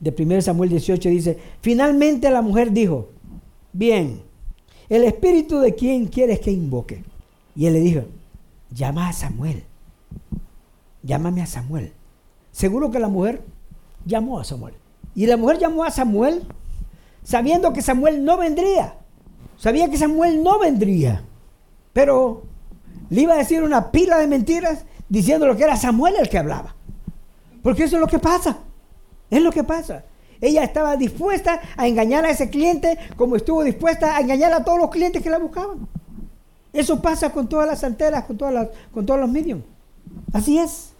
de 0.00 0.12
1 0.18 0.42
Samuel 0.42 0.70
18 0.70 1.10
dice, 1.10 1.38
finalmente 1.60 2.28
la 2.28 2.42
mujer 2.42 2.72
dijo, 2.72 3.10
bien, 3.72 4.28
el 4.90 5.04
espíritu 5.04 5.60
de 5.60 5.74
quién 5.74 6.08
quieres 6.08 6.40
que 6.40 6.50
invoque. 6.50 7.04
Y 7.54 7.66
él 7.66 7.74
le 7.74 7.80
dijo, 7.80 8.02
llama 8.70 9.08
a 9.08 9.12
Samuel, 9.12 9.64
llámame 11.02 11.42
a 11.42 11.46
Samuel. 11.46 11.92
Seguro 12.50 12.90
que 12.90 12.98
la 12.98 13.08
mujer 13.08 13.42
llamó 14.04 14.40
a 14.40 14.44
Samuel. 14.44 14.74
Y 15.14 15.26
la 15.26 15.36
mujer 15.36 15.58
llamó 15.58 15.84
a 15.84 15.90
Samuel 15.90 16.42
sabiendo 17.22 17.72
que 17.72 17.82
Samuel 17.82 18.24
no 18.24 18.36
vendría. 18.36 18.96
Sabía 19.56 19.88
que 19.88 19.96
Samuel 19.96 20.42
no 20.42 20.58
vendría. 20.58 21.22
Pero 21.92 22.42
le 23.10 23.22
iba 23.22 23.34
a 23.34 23.38
decir 23.38 23.62
una 23.62 23.90
pila 23.90 24.18
de 24.18 24.26
mentiras 24.26 24.84
diciendo 25.08 25.46
lo 25.46 25.56
que 25.56 25.64
era 25.64 25.76
Samuel 25.76 26.16
el 26.18 26.28
que 26.28 26.38
hablaba. 26.38 26.74
Porque 27.62 27.84
eso 27.84 27.96
es 27.96 28.00
lo 28.00 28.08
que 28.08 28.18
pasa. 28.18 28.58
Es 29.28 29.42
lo 29.42 29.52
que 29.52 29.62
pasa. 29.62 30.04
Ella 30.40 30.64
estaba 30.64 30.96
dispuesta 30.96 31.60
a 31.76 31.86
engañar 31.86 32.24
a 32.24 32.30
ese 32.30 32.48
cliente 32.48 32.98
como 33.16 33.36
estuvo 33.36 33.62
dispuesta 33.62 34.16
a 34.16 34.20
engañar 34.20 34.52
a 34.52 34.64
todos 34.64 34.78
los 34.78 34.90
clientes 34.90 35.22
que 35.22 35.30
la 35.30 35.38
buscaban. 35.38 35.88
Eso 36.72 37.02
pasa 37.02 37.30
con 37.30 37.48
todas 37.48 37.66
las 37.66 37.80
santeras, 37.80 38.24
con, 38.24 38.38
todas 38.38 38.54
las, 38.54 38.68
con 38.92 39.04
todos 39.04 39.20
los 39.20 39.28
medios. 39.28 39.60
Así 40.32 40.58
es. 40.58 40.92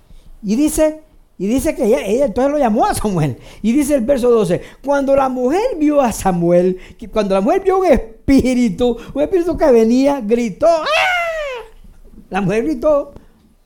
Y 0.42 0.56
dice, 0.56 1.02
y 1.38 1.46
dice 1.46 1.74
que 1.74 1.84
ella, 1.84 2.04
ella, 2.04 2.26
entonces 2.26 2.52
lo 2.52 2.58
llamó 2.58 2.86
a 2.86 2.94
Samuel. 2.94 3.38
Y 3.62 3.72
dice 3.72 3.94
el 3.94 4.02
verso 4.02 4.30
12, 4.30 4.60
cuando 4.84 5.14
la 5.14 5.28
mujer 5.28 5.62
vio 5.78 6.00
a 6.00 6.12
Samuel, 6.12 6.78
cuando 7.12 7.34
la 7.34 7.40
mujer 7.40 7.62
vio 7.62 7.78
un 7.78 7.86
espíritu, 7.86 8.96
un 9.14 9.22
espíritu 9.22 9.56
que 9.56 9.70
venía, 9.70 10.20
gritó, 10.20 10.66
¡ah! 10.66 11.64
La 12.28 12.40
mujer 12.40 12.64
gritó, 12.64 13.12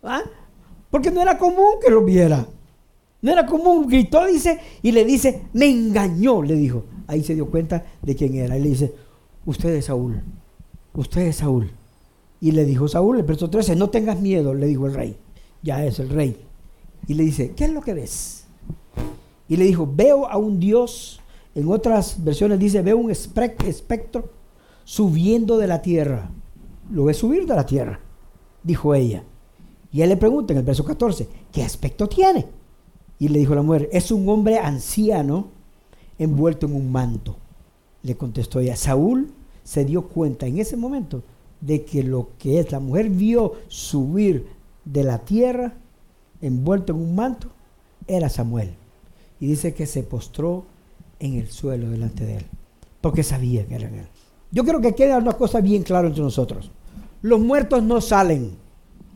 ¿ah? 0.03 0.23
Porque 0.91 1.11
no 1.11 1.21
era 1.21 1.39
común 1.39 1.81
que 1.83 1.91
lo 1.91 2.05
viera. 2.05 2.47
No 3.25 3.33
era 3.33 3.47
común, 3.47 3.89
gritó, 3.89 4.27
dice, 4.27 4.61
y 4.83 4.93
le 4.93 5.03
dice, 5.03 5.45
me 5.55 5.67
engañó, 5.67 6.43
le 6.43 6.57
dijo. 6.57 6.85
Ahí 7.07 7.25
se 7.25 7.35
dio 7.35 7.51
cuenta 7.51 7.83
de 8.03 8.15
quién 8.15 8.35
era. 8.35 8.59
Y 8.59 8.61
le 8.61 8.69
dice, 8.69 8.93
usted 9.47 9.71
es 9.71 9.87
Saúl, 9.87 10.23
usted 10.93 11.23
es 11.23 11.37
Saúl. 11.37 11.71
Y 12.39 12.51
le 12.51 12.67
dijo 12.67 12.87
Saúl, 12.87 13.17
el 13.17 13.23
verso 13.23 13.49
13, 13.49 13.77
no 13.77 13.89
tengas 13.89 14.21
miedo, 14.21 14.53
le 14.53 14.67
dijo 14.67 14.87
el 14.87 14.93
rey. 14.93 15.17
Ya 15.63 15.83
es 15.87 16.01
el 16.01 16.11
rey. 16.11 16.37
Y 17.09 17.15
le 17.15 17.23
dice, 17.23 17.55
¿qué 17.57 17.65
es 17.65 17.71
lo 17.71 17.81
que 17.81 17.95
ves? 17.95 18.45
Y 19.49 19.57
le 19.57 19.65
dijo, 19.65 19.91
veo 19.91 20.29
a 20.29 20.37
un 20.37 20.61
Dios, 20.61 21.19
en 21.55 21.71
otras 21.71 22.23
versiones 22.23 22.59
dice, 22.59 22.83
veo 22.83 22.99
un 22.99 23.11
espectro 23.11 24.29
subiendo 24.85 25.57
de 25.57 25.67
la 25.67 25.81
tierra. 25.81 26.31
Lo 26.91 27.05
ve 27.05 27.15
subir 27.15 27.47
de 27.47 27.57
la 27.57 27.65
tierra, 27.65 28.01
dijo 28.63 28.95
ella. 28.95 29.25
Y 29.91 30.03
él 30.03 30.11
le 30.11 30.19
pregunta 30.19 30.53
en 30.53 30.59
el 30.59 30.65
verso 30.67 30.85
14, 30.85 31.27
¿qué 31.51 31.63
aspecto 31.63 32.07
tiene? 32.07 32.64
Y 33.19 33.29
le 33.29 33.39
dijo 33.39 33.55
la 33.55 33.63
mujer, 33.63 33.89
es 33.93 34.11
un 34.11 34.29
hombre 34.29 34.59
anciano 34.59 35.49
envuelto 36.19 36.67
en 36.67 36.75
un 36.75 36.91
manto. 36.91 37.37
Le 38.03 38.17
contestó 38.17 38.61
ella, 38.61 38.77
Saúl 38.77 39.33
se 39.63 39.85
dio 39.85 40.09
cuenta 40.09 40.47
en 40.47 40.59
ese 40.59 40.77
momento 40.77 41.23
de 41.61 41.85
que 41.85 42.03
lo 42.03 42.29
que 42.39 42.59
es 42.59 42.71
la 42.73 42.81
mujer 42.81 43.09
vio 43.09 43.55
subir 43.69 44.47
de 44.85 45.03
la 45.03 45.19
tierra 45.19 45.73
envuelto 46.43 46.93
en 46.93 46.99
un 46.99 47.15
manto 47.15 47.49
era 48.07 48.29
Samuel. 48.29 48.75
Y 49.41 49.47
dice 49.47 49.75
que 49.75 49.87
se 49.87 50.03
postró 50.03 50.65
en 51.19 51.35
el 51.35 51.51
suelo 51.51 51.91
delante 51.91 52.25
de 52.25 52.37
él, 52.37 52.45
porque 53.01 53.23
sabía 53.23 53.67
que 53.67 53.77
era 53.77 53.89
él. 53.89 54.07
Yo 54.51 54.65
creo 54.65 54.81
que 54.81 54.95
queda 54.95 55.19
una 55.19 55.33
cosa 55.33 55.61
bien 55.61 55.83
clara 55.83 56.09
entre 56.09 56.23
nosotros. 56.23 56.71
Los 57.23 57.41
muertos 57.41 57.83
no 57.83 58.01
salen. 58.01 58.53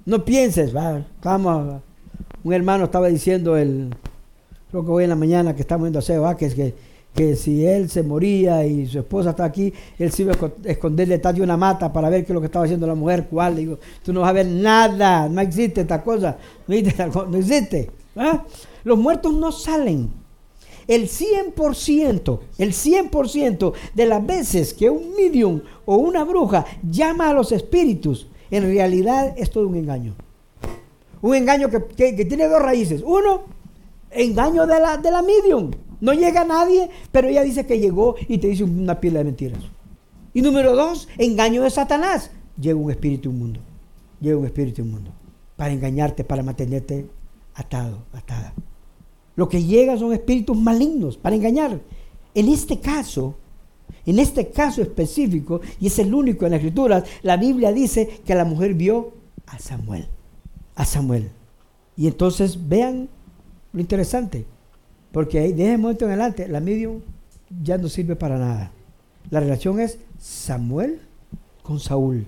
No 0.06 0.24
pienses, 0.24 0.74
va, 0.74 1.06
vamos 1.22 1.82
un 2.48 2.54
hermano 2.54 2.84
estaba 2.84 3.08
diciendo, 3.08 3.58
el, 3.58 3.94
creo 4.70 4.82
que 4.82 4.90
hoy 4.90 5.04
en 5.04 5.10
la 5.10 5.16
mañana 5.16 5.54
que 5.54 5.60
estamos 5.60 5.90
viendo 5.90 6.26
a 6.26 6.34
que, 6.34 6.48
que, 6.48 6.74
que 7.14 7.36
si 7.36 7.66
él 7.66 7.90
se 7.90 8.02
moría 8.02 8.64
y 8.64 8.86
su 8.86 9.00
esposa 9.00 9.30
está 9.30 9.44
aquí, 9.44 9.70
él 9.98 10.10
se 10.10 10.22
iba 10.22 10.32
a 10.32 10.70
esconderle 10.70 11.16
detrás 11.16 11.34
de 11.34 11.42
una 11.42 11.58
mata 11.58 11.92
para 11.92 12.08
ver 12.08 12.24
qué 12.24 12.32
es 12.32 12.34
lo 12.34 12.40
que 12.40 12.46
estaba 12.46 12.64
haciendo 12.64 12.86
la 12.86 12.94
mujer, 12.94 13.26
cuál. 13.30 13.56
Digo, 13.56 13.78
tú 14.02 14.14
no 14.14 14.22
vas 14.22 14.30
a 14.30 14.32
ver 14.32 14.46
nada, 14.46 15.28
no 15.28 15.42
existe 15.42 15.82
esta 15.82 16.02
cosa, 16.02 16.38
no 16.66 17.36
existe. 17.36 17.90
¿ah? 18.16 18.44
Los 18.82 18.96
muertos 18.96 19.34
no 19.34 19.52
salen. 19.52 20.10
El 20.86 21.02
100%, 21.06 22.40
el 22.56 22.72
100% 22.72 23.72
de 23.92 24.06
las 24.06 24.26
veces 24.26 24.72
que 24.72 24.88
un 24.88 25.14
medium 25.14 25.60
o 25.84 25.96
una 25.96 26.24
bruja 26.24 26.64
llama 26.82 27.28
a 27.28 27.34
los 27.34 27.52
espíritus, 27.52 28.26
en 28.50 28.62
realidad 28.62 29.34
es 29.36 29.50
todo 29.50 29.68
un 29.68 29.76
engaño. 29.76 30.14
Un 31.20 31.34
engaño 31.34 31.68
que, 31.68 31.80
tiene 32.24 32.48
dos 32.48 32.62
raíces. 32.62 33.02
Uno, 33.04 33.42
engaño 34.10 34.66
de 34.66 34.80
la, 34.80 34.96
de 34.96 35.10
la 35.10 35.22
medium. 35.22 35.70
No 36.00 36.12
llega 36.12 36.44
nadie, 36.44 36.88
pero 37.10 37.28
ella 37.28 37.42
dice 37.42 37.66
que 37.66 37.78
llegó 37.78 38.14
y 38.28 38.38
te 38.38 38.48
dice 38.48 38.64
una 38.64 39.00
pila 39.00 39.18
de 39.18 39.24
mentiras. 39.24 39.60
Y 40.32 40.42
número 40.42 40.76
dos, 40.76 41.08
engaño 41.18 41.62
de 41.62 41.70
Satanás. 41.70 42.30
Llega 42.60 42.78
un 42.78 42.90
espíritu 42.90 43.30
inmundo. 43.30 43.60
Llega 44.20 44.36
un 44.36 44.46
espíritu 44.46 44.82
inmundo. 44.82 45.10
Para 45.56 45.72
engañarte, 45.72 46.22
para 46.22 46.42
mantenerte 46.42 47.06
atado, 47.54 48.04
atada. 48.12 48.54
Lo 49.34 49.48
que 49.48 49.62
llega 49.64 49.96
son 49.96 50.12
espíritus 50.12 50.56
malignos 50.56 51.16
para 51.16 51.34
engañar. 51.34 51.80
En 52.34 52.48
este 52.48 52.78
caso, 52.78 53.34
en 54.06 54.20
este 54.20 54.50
caso 54.50 54.82
específico, 54.82 55.60
y 55.80 55.88
es 55.88 55.98
el 55.98 56.14
único 56.14 56.44
en 56.44 56.52
la 56.52 56.56
escritura, 56.58 57.02
la 57.22 57.36
Biblia 57.36 57.72
dice 57.72 58.20
que 58.24 58.34
la 58.34 58.44
mujer 58.44 58.74
vio 58.74 59.14
a 59.46 59.58
Samuel 59.58 60.08
a 60.78 60.84
Samuel. 60.84 61.28
Y 61.96 62.06
entonces 62.06 62.68
vean 62.68 63.08
lo 63.72 63.80
interesante, 63.80 64.46
porque 65.12 65.40
ahí, 65.40 65.52
ese 65.52 65.76
momento 65.76 66.04
en 66.04 66.12
adelante, 66.12 66.48
la 66.48 66.60
medium 66.60 67.00
ya 67.62 67.76
no 67.76 67.88
sirve 67.88 68.14
para 68.14 68.38
nada. 68.38 68.70
La 69.28 69.40
relación 69.40 69.80
es 69.80 69.98
Samuel 70.18 71.00
con 71.62 71.80
Saúl. 71.80 72.24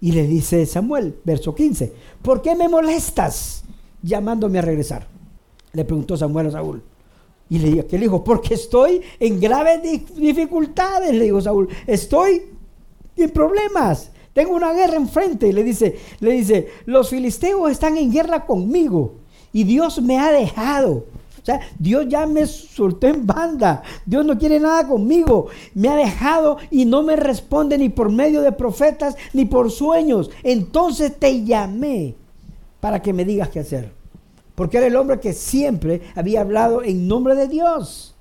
Y 0.00 0.12
le 0.12 0.26
dice 0.26 0.64
Samuel, 0.64 1.14
verso 1.24 1.54
15, 1.54 1.92
¿por 2.22 2.40
qué 2.40 2.56
me 2.56 2.68
molestas 2.68 3.64
llamándome 4.02 4.58
a 4.58 4.62
regresar? 4.62 5.06
Le 5.72 5.84
preguntó 5.84 6.16
Samuel 6.16 6.46
a 6.48 6.52
Saúl. 6.52 6.82
Y 7.50 7.58
le 7.58 7.70
dijo, 7.70 7.86
¿qué 7.86 7.98
le 7.98 8.06
dijo? 8.06 8.24
Porque 8.24 8.54
estoy 8.54 9.02
en 9.20 9.38
graves 9.38 9.82
dificultades, 10.16 11.14
le 11.14 11.24
dijo 11.24 11.40
Saúl. 11.42 11.68
Estoy 11.86 12.42
en 13.16 13.30
problemas. 13.30 14.10
Tengo 14.34 14.54
una 14.54 14.74
guerra 14.74 14.96
enfrente. 14.96 15.50
Le 15.52 15.64
dice, 15.64 15.98
le 16.20 16.32
dice, 16.32 16.68
los 16.84 17.08
filisteos 17.08 17.70
están 17.70 17.96
en 17.96 18.12
guerra 18.12 18.44
conmigo. 18.44 19.14
Y 19.52 19.64
Dios 19.64 20.02
me 20.02 20.18
ha 20.18 20.30
dejado. 20.30 21.06
O 21.40 21.46
sea, 21.46 21.60
Dios 21.78 22.06
ya 22.08 22.26
me 22.26 22.46
soltó 22.46 23.06
en 23.06 23.26
banda. 23.26 23.82
Dios 24.04 24.26
no 24.26 24.36
quiere 24.38 24.58
nada 24.58 24.88
conmigo. 24.88 25.46
Me 25.74 25.88
ha 25.88 25.94
dejado 25.94 26.58
y 26.70 26.84
no 26.84 27.02
me 27.02 27.16
responde 27.16 27.78
ni 27.78 27.90
por 27.90 28.10
medio 28.10 28.42
de 28.42 28.50
profetas 28.50 29.14
ni 29.32 29.44
por 29.44 29.70
sueños. 29.70 30.30
Entonces 30.42 31.18
te 31.18 31.44
llamé 31.44 32.16
para 32.80 33.00
que 33.00 33.12
me 33.12 33.24
digas 33.24 33.50
qué 33.50 33.60
hacer. 33.60 33.92
Porque 34.54 34.78
era 34.78 34.86
el 34.86 34.96
hombre 34.96 35.20
que 35.20 35.32
siempre 35.32 36.02
había 36.14 36.40
hablado 36.40 36.82
en 36.82 37.06
nombre 37.06 37.34
de 37.34 37.46
Dios. 37.46 38.13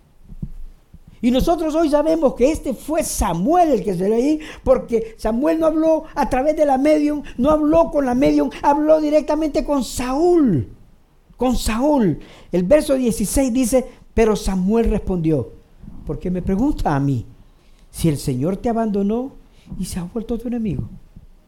Y 1.23 1.31
nosotros 1.31 1.73
hoy 1.73 1.89
sabemos 1.89 2.35
que 2.35 2.51
este 2.51 2.75
fue 2.75 3.01
Samuel 3.01 3.71
el 3.71 3.83
que 3.83 3.95
se 3.95 4.07
le 4.07 4.15
ahí, 4.15 4.39
porque 4.63 5.15
Samuel 5.17 5.59
no 5.59 5.65
habló 5.65 6.03
a 6.13 6.29
través 6.29 6.55
de 6.55 6.65
la 6.67 6.77
medium, 6.77 7.23
no 7.37 7.49
habló 7.49 7.89
con 7.89 8.05
la 8.05 8.13
medium, 8.13 8.51
habló 8.61 9.01
directamente 9.01 9.65
con 9.65 9.83
Saúl 9.83 10.69
con 11.43 11.57
Saúl. 11.57 12.19
El 12.53 12.63
verso 12.63 12.95
16 12.95 13.51
dice, 13.51 13.85
pero 14.13 14.35
Samuel 14.35 14.89
respondió, 14.89 15.51
porque 16.05 16.31
me 16.31 16.41
pregunta 16.41 16.95
a 16.95 16.99
mí, 17.01 17.25
si 17.91 18.07
el 18.07 18.17
Señor 18.17 18.55
te 18.55 18.69
abandonó 18.69 19.33
y 19.77 19.83
se 19.83 19.99
ha 19.99 20.03
vuelto 20.03 20.37
tu 20.37 20.47
enemigo. 20.47 20.89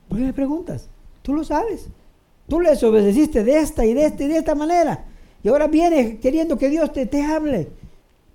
¿Por 0.10 0.18
qué 0.18 0.26
me 0.26 0.34
preguntas? 0.34 0.90
Tú 1.22 1.34
lo 1.34 1.46
sabes. 1.46 1.88
Tú 2.50 2.60
le 2.60 2.72
desobedeciste 2.72 3.44
de 3.44 3.58
esta 3.58 3.86
y 3.86 3.94
de 3.94 4.06
esta 4.06 4.24
y 4.24 4.28
de 4.28 4.38
esta 4.38 4.54
manera. 4.54 5.06
Y 5.42 5.48
ahora 5.48 5.68
vienes 5.68 6.20
queriendo 6.20 6.58
que 6.58 6.70
Dios 6.70 6.92
te, 6.92 7.06
te 7.06 7.24
hable. 7.24 7.70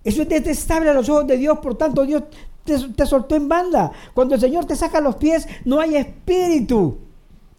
Eso 0.03 0.23
es 0.23 0.29
detestable 0.29 0.91
a 0.91 0.95
los 0.95 1.09
ojos 1.09 1.27
de 1.27 1.37
Dios, 1.37 1.59
por 1.59 1.77
tanto 1.77 2.07
Dios 2.07 2.23
te, 2.65 3.07
soltó 3.07 3.35
en 3.35 3.49
banda. 3.49 3.93
Cuando 4.15 4.35
el 4.35 4.41
Señor 4.41 4.65
te 4.65 4.77
saca 4.77 5.01
los 5.01 5.17
pies, 5.17 5.47
no 5.65 5.81
hay 5.81 5.97
espíritu 5.97 6.99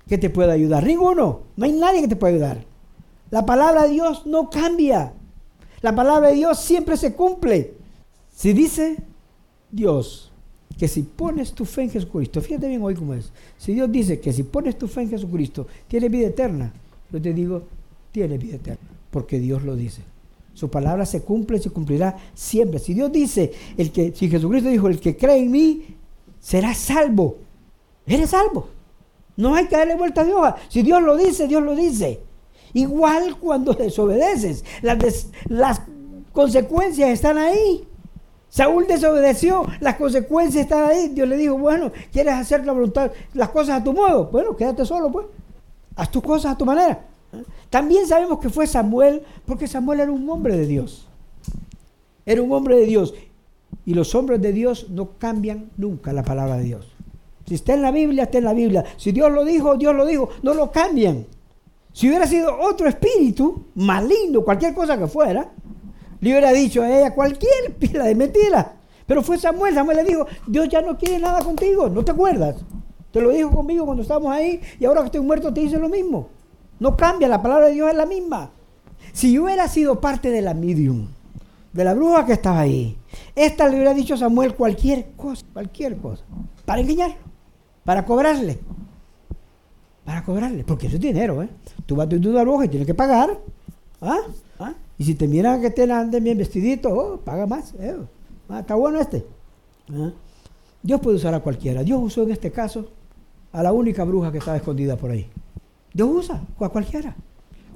que 0.08 0.18
te 0.18 0.30
pueda 0.30 0.54
ayudar. 0.54 0.84
Ninguno. 0.84 1.42
No 1.56 1.66
hay 1.66 1.74
nadie 1.74 2.02
que 2.02 2.08
te 2.08 2.16
pueda 2.16 2.34
ayudar. 2.34 2.66
La 3.30 3.46
palabra 3.46 3.84
de 3.84 3.90
Dios 3.90 4.26
no 4.26 4.50
cambia. 4.50 5.14
La 5.82 5.96
palabra 5.96 6.30
de 6.30 6.36
Dios 6.36 6.60
siempre 6.60 6.98
se 6.98 7.14
cumple. 7.14 7.74
Si 8.36 8.54
dice 8.54 8.98
Dios 9.72 10.32
que 10.78 10.88
si 10.88 11.04
pones 11.04 11.54
tu 11.54 11.66
fe 11.66 11.84
en 11.84 11.92
Jesucristo, 11.92 12.42
fíjate 12.42 12.68
bien 12.68 12.82
hoy 12.82 12.96
cómo 12.96 13.14
es. 13.14 13.32
Si 13.58 13.74
Dios 13.74 13.92
dice 13.92 14.20
que 14.20 14.34
si 14.34 14.44
pones 14.44 14.78
tu 14.78 14.88
fe 14.88 15.02
en 15.02 15.10
Jesucristo, 15.10 15.68
tienes 15.88 16.10
vida 16.10 16.28
eterna, 16.28 16.74
yo 17.12 17.22
te 17.22 17.34
digo, 17.34 17.64
tienes 18.12 18.40
vida 18.40 18.56
eterna, 18.56 18.90
porque 19.12 19.40
Dios 19.40 19.64
lo 19.64 19.76
dice. 19.76 20.02
Su 20.62 20.70
palabra 20.70 21.08
se 21.08 21.24
cumple 21.24 21.58
y 21.58 21.60
se 21.60 21.72
cumplirá 21.72 22.16
siempre. 22.36 22.78
Si 22.78 22.94
Dios 22.94 23.12
dice, 23.12 23.52
el 23.78 23.92
que, 23.92 24.14
si 24.16 24.30
Jesucristo 24.30 24.70
dijo, 24.70 24.90
el 24.90 25.00
que 25.00 25.18
cree 25.18 25.40
en 25.40 25.50
mí, 25.50 25.98
será 26.40 26.76
salvo. 26.76 27.38
Eres 28.06 28.30
salvo. 28.30 28.68
No 29.38 29.56
hay 29.56 29.66
que 29.66 29.76
darle 29.76 29.96
vuelta 29.96 30.24
de 30.24 30.34
hoja. 30.34 30.58
Si 30.70 30.84
Dios 30.84 31.02
lo 31.02 31.18
dice, 31.18 31.48
Dios 31.48 31.64
lo 31.64 31.76
dice. 31.76 32.20
Igual 32.74 33.38
cuando 33.40 33.74
desobedeces, 33.80 34.64
las, 34.84 35.30
las 35.48 35.82
consecuencias 36.32 37.10
están 37.10 37.40
ahí. 37.40 37.88
Saúl 38.48 38.86
desobedeció, 38.86 39.66
las 39.80 39.96
consecuencias 39.96 40.66
están 40.66 40.92
ahí. 40.92 41.08
Dios 41.08 41.28
le 41.28 41.38
dijo, 41.38 41.58
bueno, 41.58 41.92
¿quieres 42.14 42.36
hacer 42.36 42.68
la 42.68 42.74
voluntad, 42.74 43.12
las 43.34 43.50
cosas 43.50 43.82
a 43.82 43.84
tu 43.84 43.94
modo? 43.94 44.26
Bueno, 44.26 44.56
quédate 44.56 44.86
solo, 44.86 45.12
pues. 45.12 45.26
Haz 45.96 46.12
tus 46.12 46.22
cosas 46.22 46.52
a 46.52 46.58
tu 46.60 46.66
manera. 46.66 47.11
También 47.70 48.08
sabemos 48.08 48.40
que 48.40 48.50
fue 48.50 48.68
Samuel, 48.68 49.24
porque 49.46 49.68
Samuel 49.68 50.02
era 50.02 50.12
un 50.12 50.30
hombre 50.30 50.58
de 50.58 50.66
Dios. 50.66 51.08
Era 52.26 52.42
un 52.42 52.52
hombre 52.52 52.76
de 52.78 52.86
Dios. 52.86 53.14
Y 53.86 53.94
los 53.94 54.14
hombres 54.16 54.42
de 54.42 54.54
Dios 54.54 54.90
no 54.90 55.18
cambian 55.18 55.72
nunca 55.78 56.14
la 56.14 56.24
palabra 56.24 56.58
de 56.58 56.64
Dios. 56.64 56.88
Si 57.48 57.56
está 57.56 57.74
en 57.74 57.82
la 57.82 57.92
Biblia, 57.92 58.24
está 58.24 58.38
en 58.38 58.44
la 58.46 58.54
Biblia. 58.54 58.84
Si 58.98 59.12
Dios 59.12 59.32
lo 59.32 59.44
dijo, 59.44 59.76
Dios 59.76 59.96
lo 59.96 60.06
dijo. 60.06 60.30
No 60.44 60.54
lo 60.54 60.72
cambian. 60.72 61.26
Si 61.94 62.08
hubiera 62.08 62.26
sido 62.26 62.58
otro 62.60 62.88
espíritu, 62.88 63.66
maligno, 63.76 64.44
cualquier 64.44 64.74
cosa 64.74 64.98
que 64.98 65.08
fuera, 65.08 65.52
le 66.22 66.30
hubiera 66.30 66.52
dicho 66.52 66.84
a 66.84 66.90
ella 66.90 67.14
cualquier 67.14 67.76
pila 67.80 68.06
de 68.06 68.16
mentira. 68.16 68.76
Pero 69.06 69.22
fue 69.22 69.38
Samuel, 69.38 69.74
Samuel 69.74 69.98
le 69.98 70.04
dijo, 70.04 70.26
Dios 70.48 70.70
ya 70.70 70.82
no 70.82 70.98
quiere 70.98 71.20
nada 71.20 71.44
contigo, 71.44 71.90
¿no 71.90 72.06
te 72.06 72.12
acuerdas? 72.12 72.56
Te 73.12 73.20
lo 73.20 73.32
dijo 73.32 73.52
conmigo 73.52 73.86
cuando 73.86 74.04
estábamos 74.04 74.32
ahí 74.32 74.62
y 74.80 74.86
ahora 74.86 75.02
que 75.02 75.08
estoy 75.08 75.22
muerto 75.22 75.54
te 75.54 75.60
dice 75.60 75.78
lo 75.78 75.90
mismo. 75.90 76.30
No 76.82 76.98
cambia, 76.98 77.30
la 77.30 77.42
palabra 77.42 77.68
de 77.68 77.76
Dios 77.76 77.90
es 77.90 77.96
la 77.96 78.06
misma. 78.06 78.52
Si 79.14 79.32
yo 79.32 79.46
hubiera 79.46 79.70
sido 79.70 80.02
parte 80.02 80.30
de 80.30 80.42
la 80.42 80.54
medium, 80.54 81.08
de 81.72 81.84
la 81.86 81.94
bruja 81.94 82.26
que 82.26 82.34
estaba 82.34 82.60
ahí, 82.60 82.98
esta 83.36 83.70
le 83.70 83.76
hubiera 83.76 83.94
dicho 83.94 84.16
a 84.16 84.18
Samuel 84.18 84.56
cualquier 84.56 85.12
cosa, 85.16 85.46
cualquier 85.54 85.96
cosa, 85.96 86.26
para 86.66 86.82
engañarlo, 86.82 87.16
para 87.86 88.04
cobrarle 88.04 88.60
para 90.12 90.24
cobrarle, 90.24 90.64
porque 90.64 90.88
eso 90.88 90.98
es 90.98 91.02
dinero, 91.02 91.42
¿eh? 91.42 91.50
Tú 91.86 91.96
vas 91.96 92.08
a 92.08 92.10
tu 92.10 92.20
bruja 92.20 92.66
y 92.66 92.68
tienes 92.68 92.86
que 92.86 92.94
pagar. 92.94 93.40
¿Ah? 94.02 94.20
¿Ah? 94.60 94.74
Y 94.98 95.04
si 95.04 95.16
te 95.16 95.28
miran 95.28 95.62
que 95.62 95.70
te 95.70 95.90
anden 95.90 96.24
bien 96.24 96.38
vestidito, 96.38 96.90
oh, 96.90 97.18
paga 97.18 97.46
más. 97.46 97.74
¿eh? 97.80 97.96
Ah, 98.50 98.60
está 98.60 98.76
bueno 98.76 99.00
este. 99.00 99.26
¿Ah? 99.94 100.12
Dios 100.82 101.00
puede 101.00 101.18
usar 101.18 101.34
a 101.34 101.40
cualquiera. 101.40 101.84
Dios 101.84 102.00
usó 102.02 102.24
en 102.24 102.32
este 102.32 102.52
caso 102.52 102.90
a 103.52 103.62
la 103.62 103.72
única 103.72 104.04
bruja 104.04 104.32
que 104.32 104.40
estaba 104.40 104.58
escondida 104.58 104.98
por 104.98 105.12
ahí. 105.12 105.30
Dios 105.94 106.10
usa 106.12 106.42
a 106.60 106.70
cualquiera. 106.70 107.16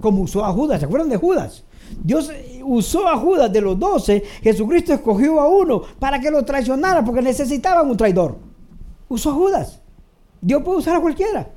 Como 0.01 0.23
usó 0.23 0.43
a 0.43 0.51
Judas, 0.51 0.79
¿se 0.79 0.85
acuerdan 0.85 1.09
de 1.09 1.17
Judas? 1.17 1.63
Dios 2.03 2.31
usó 2.63 3.07
a 3.07 3.17
Judas 3.17 3.51
de 3.51 3.61
los 3.61 3.79
doce, 3.79 4.23
Jesucristo 4.41 4.93
escogió 4.93 5.39
a 5.39 5.47
uno 5.47 5.81
para 5.99 6.19
que 6.19 6.31
lo 6.31 6.43
traicionara 6.43 7.03
porque 7.03 7.21
necesitaban 7.21 7.89
un 7.89 7.97
traidor. 7.97 8.37
Usó 9.07 9.31
a 9.31 9.33
Judas. 9.33 9.81
Dios 10.41 10.63
puede 10.63 10.79
usar 10.79 10.95
a 10.95 11.01
cualquiera. 11.01 11.49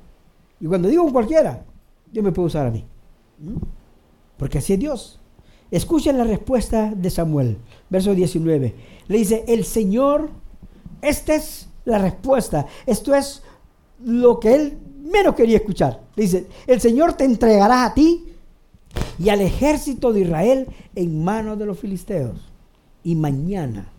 Y 0.61 0.67
cuando 0.67 0.89
digo 0.89 1.11
cualquiera, 1.13 1.65
Dios 2.11 2.25
me 2.25 2.33
puede 2.33 2.47
usar 2.47 2.67
a 2.67 2.71
mí. 2.71 2.85
¿Mm? 3.39 3.57
Porque 4.37 4.59
así 4.59 4.75
es 4.75 4.79
Dios. 4.79 5.21
Escuchen 5.71 6.17
la 6.17 6.25
respuesta 6.25 6.93
de 6.95 7.11
Samuel, 7.11 7.59
verso 7.91 8.15
19. 8.15 8.75
Le 9.09 9.19
dice, 9.19 9.45
el 9.49 9.65
Señor, 9.65 10.31
esta 11.03 11.35
es 11.35 11.69
la 11.85 11.99
respuesta. 11.99 12.67
Esto 12.87 13.15
es 13.15 13.43
lo 14.03 14.41
que 14.41 14.55
él 14.55 14.79
menos 15.09 15.35
quería 15.35 15.59
escuchar. 15.59 16.01
Dice, 16.17 16.47
el 16.67 16.81
Señor 16.81 17.15
te 17.15 17.25
entregará 17.25 17.85
a 17.85 17.95
ti 17.95 18.25
y 19.19 19.29
al 19.29 19.41
ejército 19.41 20.13
de 20.13 20.21
Israel 20.21 20.67
en 20.95 21.25
manos 21.25 21.59
de 21.59 21.67
los 21.67 21.79
filisteos. 21.79 22.39
Y 23.03 23.15
mañana 23.15 23.91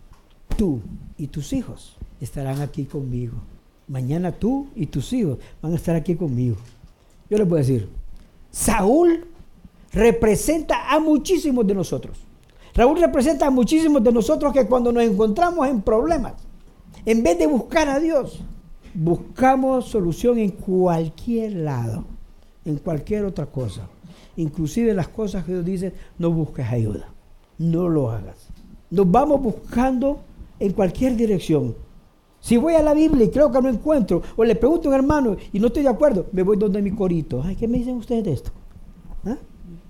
tú 0.56 0.80
y 1.16 1.26
tus 1.28 1.52
hijos 1.52 1.96
estarán 2.20 2.60
aquí 2.60 2.84
conmigo 2.84 3.34
mañana 3.90 4.30
tú 4.30 4.68
y 4.76 4.86
tus 4.86 5.12
hijos 5.12 5.38
van 5.60 5.72
a 5.72 5.76
estar 5.76 5.96
aquí 5.96 6.14
conmigo. 6.14 6.56
Yo 7.28 7.36
les 7.36 7.48
voy 7.48 7.58
a 7.58 7.62
decir, 7.62 7.88
Saúl 8.50 9.26
representa 9.92 10.92
a 10.92 11.00
muchísimos 11.00 11.66
de 11.66 11.74
nosotros. 11.74 12.16
Raúl 12.72 13.00
representa 13.00 13.46
a 13.48 13.50
muchísimos 13.50 14.02
de 14.02 14.12
nosotros 14.12 14.52
que 14.52 14.66
cuando 14.66 14.92
nos 14.92 15.02
encontramos 15.02 15.66
en 15.66 15.82
problemas, 15.82 16.34
en 17.04 17.22
vez 17.22 17.36
de 17.38 17.48
buscar 17.48 17.88
a 17.88 17.98
Dios, 17.98 18.40
buscamos 18.94 19.86
solución 19.86 20.38
en 20.38 20.50
cualquier 20.50 21.54
lado, 21.56 22.04
en 22.64 22.76
cualquier 22.78 23.24
otra 23.24 23.46
cosa. 23.46 23.88
Inclusive 24.36 24.94
las 24.94 25.08
cosas 25.08 25.44
que 25.44 25.52
Dios 25.52 25.64
dice, 25.64 25.92
no 26.18 26.30
busques 26.30 26.66
ayuda, 26.68 27.08
no 27.58 27.88
lo 27.88 28.10
hagas. 28.10 28.48
Nos 28.90 29.10
vamos 29.10 29.42
buscando 29.42 30.20
en 30.58 30.72
cualquier 30.72 31.16
dirección, 31.16 31.74
si 32.40 32.56
voy 32.56 32.74
a 32.74 32.82
la 32.82 32.94
Biblia 32.94 33.26
y 33.26 33.30
creo 33.30 33.52
que 33.52 33.60
no 33.60 33.68
encuentro, 33.68 34.22
o 34.36 34.44
le 34.44 34.56
pregunto 34.56 34.88
a 34.88 34.92
un 34.92 34.94
hermano 34.94 35.36
y 35.52 35.60
no 35.60 35.66
estoy 35.66 35.82
de 35.82 35.90
acuerdo, 35.90 36.26
me 36.32 36.42
voy 36.42 36.56
donde 36.56 36.80
mi 36.80 36.90
corito. 36.90 37.42
¿qué 37.58 37.68
me 37.68 37.78
dicen 37.78 37.96
ustedes 37.96 38.24
de 38.24 38.32
esto? 38.32 38.50
¿Ah? 39.24 39.36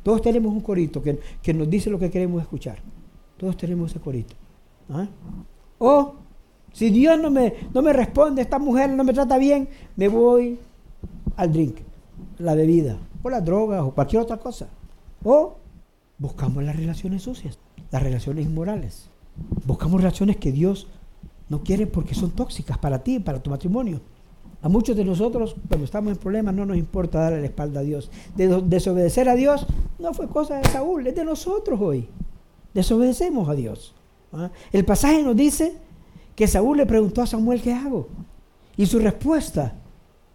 Todos 0.02 0.20
tenemos 0.20 0.52
un 0.52 0.60
corito 0.60 1.00
que, 1.00 1.54
nos 1.54 1.70
dice 1.70 1.90
lo 1.90 1.98
que 1.98 2.10
queremos 2.10 2.42
escuchar. 2.42 2.78
Todos 3.36 3.56
tenemos 3.56 3.90
ese 3.90 4.00
corito. 4.00 4.34
¿Ah? 4.90 5.06
O 5.78 6.14
si 6.72 6.90
Dios 6.90 7.18
no 7.20 7.30
me, 7.30 7.54
no 7.74 7.82
me 7.82 7.92
responde, 7.92 8.42
esta 8.42 8.58
mujer 8.58 8.90
no 8.90 9.04
me 9.04 9.12
trata 9.12 9.38
bien, 9.38 9.68
me 9.96 10.08
voy 10.08 10.58
al 11.36 11.52
drink, 11.52 11.78
la 12.38 12.54
bebida, 12.54 12.98
o 13.22 13.30
las 13.30 13.44
drogas, 13.44 13.82
o 13.82 13.90
cualquier 13.92 14.22
otra 14.22 14.36
cosa. 14.36 14.68
O 15.24 15.56
buscamos 16.18 16.62
las 16.62 16.76
relaciones 16.76 17.22
sucias, 17.22 17.58
las 17.90 18.02
relaciones 18.02 18.46
inmorales. 18.46 19.08
Buscamos 19.66 20.00
relaciones 20.00 20.36
que 20.36 20.52
Dios 20.52 20.86
no 21.48 21.62
quiere 21.62 21.86
porque 21.86 22.14
son 22.14 22.30
tóxicas 22.30 22.78
para 22.78 23.02
ti, 23.02 23.18
para 23.18 23.42
tu 23.42 23.50
matrimonio. 23.50 24.00
A 24.62 24.68
muchos 24.68 24.94
de 24.94 25.04
nosotros, 25.04 25.56
cuando 25.68 25.86
estamos 25.86 26.12
en 26.12 26.18
problemas, 26.18 26.54
no 26.54 26.66
nos 26.66 26.76
importa 26.76 27.20
darle 27.20 27.40
la 27.40 27.46
espalda 27.46 27.80
a 27.80 27.82
Dios. 27.82 28.10
desobedecer 28.36 29.28
a 29.28 29.34
Dios 29.34 29.66
no 29.98 30.12
fue 30.12 30.28
cosa 30.28 30.58
de 30.58 30.68
Saúl, 30.68 31.06
es 31.06 31.14
de 31.14 31.24
nosotros 31.24 31.80
hoy. 31.80 32.06
Desobedecemos 32.74 33.48
a 33.48 33.54
Dios. 33.54 33.94
¿ah? 34.32 34.50
El 34.70 34.84
pasaje 34.84 35.22
nos 35.22 35.34
dice 35.34 35.74
que 36.40 36.48
Saúl 36.48 36.78
le 36.78 36.86
preguntó 36.86 37.20
a 37.20 37.26
Samuel, 37.26 37.60
¿qué 37.60 37.74
hago? 37.74 38.08
Y 38.74 38.86
su 38.86 38.98
respuesta, 38.98 39.74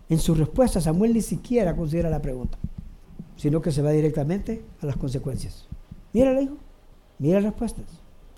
en 0.07 0.19
su 0.19 0.35
respuesta, 0.35 0.79
Samuel 0.79 1.15
ni 1.15 1.21
siquiera 1.23 1.75
considera 1.75 2.11
la 2.11 2.21
pregunta, 2.21 2.59
sino 3.35 3.59
que 3.59 3.71
se 3.71 3.81
va 3.81 3.89
directamente 3.89 4.63
a 4.83 4.85
las 4.85 4.97
consecuencias. 4.97 5.65
Mira, 6.13 6.31
le 6.31 6.41
dijo, 6.41 6.57
mira 7.17 7.41
las 7.41 7.45
respuestas. 7.45 7.85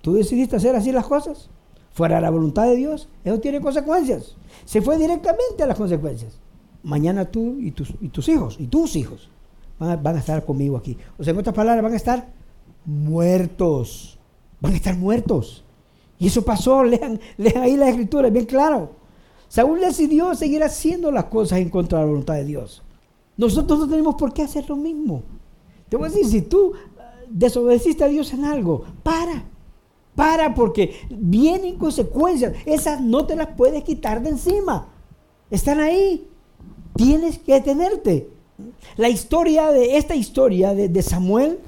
Tú 0.00 0.14
decidiste 0.14 0.56
hacer 0.56 0.76
así 0.76 0.92
las 0.92 1.04
cosas, 1.04 1.50
fuera 1.90 2.16
de 2.16 2.22
la 2.22 2.30
voluntad 2.30 2.64
de 2.64 2.74
Dios, 2.74 3.10
eso 3.22 3.38
tiene 3.38 3.60
consecuencias. 3.60 4.34
Se 4.64 4.80
fue 4.80 4.96
directamente 4.96 5.62
a 5.62 5.66
las 5.66 5.76
consecuencias. 5.76 6.40
Mañana 6.82 7.26
tú 7.26 7.58
y 7.60 7.72
tus, 7.72 7.90
hijos, 8.30 8.56
y 8.58 8.68
tus 8.68 8.96
hijos, 8.96 9.28
van 9.78 9.90
a, 9.90 9.96
van 9.96 10.16
a 10.16 10.20
estar 10.20 10.42
conmigo 10.42 10.78
aquí. 10.78 10.96
O 11.18 11.22
sea, 11.22 11.34
en 11.34 11.38
otras 11.38 11.54
palabras, 11.54 11.82
van 11.82 11.92
a 11.92 11.96
estar 11.96 12.32
muertos. 12.86 14.18
Van 14.58 14.72
a 14.72 14.76
estar 14.76 14.96
muertos. 14.96 15.66
Y 16.18 16.26
eso 16.26 16.42
pasó, 16.42 16.82
lean, 16.82 17.20
ahí 17.60 17.76
la 17.76 17.88
escritura, 17.88 18.28
es 18.28 18.32
bien 18.32 18.46
claro. 18.46 18.90
Saúl 19.48 19.80
decidió 19.80 20.34
seguir 20.34 20.62
haciendo 20.62 21.10
las 21.10 21.24
cosas 21.24 21.60
en 21.60 21.70
contra 21.70 21.98
de 21.98 22.04
la 22.04 22.10
voluntad 22.10 22.34
de 22.34 22.44
Dios. 22.44 22.82
Nosotros 23.36 23.78
no 23.78 23.88
tenemos 23.88 24.16
por 24.16 24.32
qué 24.32 24.42
hacer 24.42 24.68
lo 24.68 24.76
mismo. 24.76 25.22
Te 25.88 25.96
voy 25.96 26.08
a 26.08 26.10
decir, 26.10 26.26
si 26.26 26.42
tú 26.42 26.74
eh, 26.74 27.26
desobedeciste 27.30 28.04
a 28.04 28.08
Dios 28.08 28.32
en 28.32 28.44
algo, 28.44 28.84
para. 29.02 29.44
Para 30.14 30.52
porque 30.54 31.06
vienen 31.08 31.78
consecuencias. 31.78 32.52
Esas 32.66 33.00
no 33.00 33.24
te 33.24 33.36
las 33.36 33.48
puedes 33.56 33.84
quitar 33.84 34.20
de 34.20 34.30
encima. 34.30 34.88
Están 35.50 35.80
ahí. 35.80 36.28
Tienes 36.96 37.38
que 37.38 37.54
detenerte. 37.54 38.28
La 38.96 39.08
historia 39.08 39.70
de 39.70 39.96
esta 39.96 40.16
historia 40.16 40.74
de 40.74 41.02
Samuel 41.02 41.60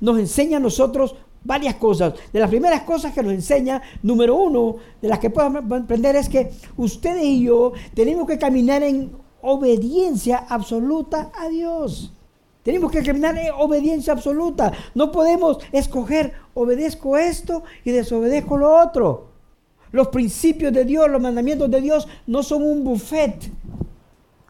nos 0.00 0.18
enseña 0.18 0.58
a 0.58 0.60
nosotros 0.60 1.16
varias 1.48 1.76
cosas. 1.76 2.12
De 2.30 2.38
las 2.38 2.50
primeras 2.50 2.82
cosas 2.82 3.14
que 3.14 3.22
nos 3.22 3.32
enseña, 3.32 3.80
número 4.02 4.36
uno, 4.36 4.76
de 5.00 5.08
las 5.08 5.18
que 5.18 5.30
podemos 5.30 5.64
aprender 5.80 6.14
es 6.14 6.28
que 6.28 6.50
ustedes 6.76 7.24
y 7.24 7.44
yo 7.44 7.72
tenemos 7.94 8.28
que 8.28 8.38
caminar 8.38 8.82
en 8.82 9.10
obediencia 9.40 10.44
absoluta 10.46 11.32
a 11.34 11.48
Dios. 11.48 12.12
Tenemos 12.62 12.92
que 12.92 13.02
caminar 13.02 13.38
en 13.38 13.50
obediencia 13.56 14.12
absoluta. 14.12 14.72
No 14.94 15.10
podemos 15.10 15.56
escoger, 15.72 16.34
obedezco 16.52 17.16
esto 17.16 17.62
y 17.82 17.92
desobedezco 17.92 18.58
lo 18.58 18.76
otro. 18.76 19.28
Los 19.90 20.08
principios 20.08 20.70
de 20.74 20.84
Dios, 20.84 21.08
los 21.08 21.22
mandamientos 21.22 21.70
de 21.70 21.80
Dios 21.80 22.06
no 22.26 22.42
son 22.42 22.62
un 22.62 22.84
buffet 22.84 23.50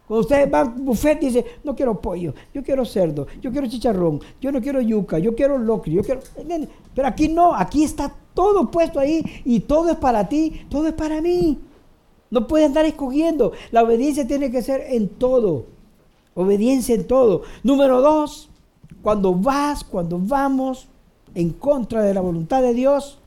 cuando 0.09 0.23
ustedes 0.23 0.51
van 0.51 0.68
al 0.68 0.73
buffet 0.81 1.23
y 1.23 1.27
dicen, 1.27 1.44
no 1.62 1.77
quiero 1.77 2.01
pollo, 2.01 2.33
yo 2.55 2.62
quiero 2.62 2.87
cerdo, 2.87 3.27
yo 3.42 3.53
quiero 3.53 3.66
chicharrón, 3.66 4.21
yo 4.40 4.51
no 4.51 4.62
quiero 4.62 4.81
yuca, 4.81 5.18
yo 5.18 5.37
quiero 5.37 5.59
locrio, 5.59 6.01
yo 6.01 6.03
quiero... 6.03 6.23
Pero 6.94 7.07
aquí 7.07 7.29
no, 7.29 7.55
aquí 7.55 7.85
está 7.85 8.14
todo 8.33 8.71
puesto 8.71 8.99
ahí 8.99 9.23
y 9.44 9.61
todo 9.61 9.90
es 9.90 9.97
para 9.97 10.27
ti, 10.27 10.62
todo 10.71 10.88
es 10.88 10.94
para 10.94 11.21
mí. 11.21 11.59
No 12.31 12.47
puedes 12.47 12.66
andar 12.66 12.87
escogiendo. 12.87 13.53
La 13.71 13.83
obediencia 13.83 14.27
tiene 14.27 14.51
que 14.51 14.62
ser 14.62 14.81
en 14.88 15.09
todo. 15.11 15.66
Obediencia 16.35 16.94
en 16.94 17.07
todo. 17.07 17.42
Número 17.62 18.01
dos, 18.01 18.49
cuando 19.03 19.35
vas, 19.35 19.85
cuando 19.85 20.18
vamos 20.18 20.88
en 21.35 21.51
contra 21.51 22.03
de 22.03 22.14
la 22.14 22.23
voluntad 22.23 22.62
de 22.62 22.73
Dios, 22.73 23.18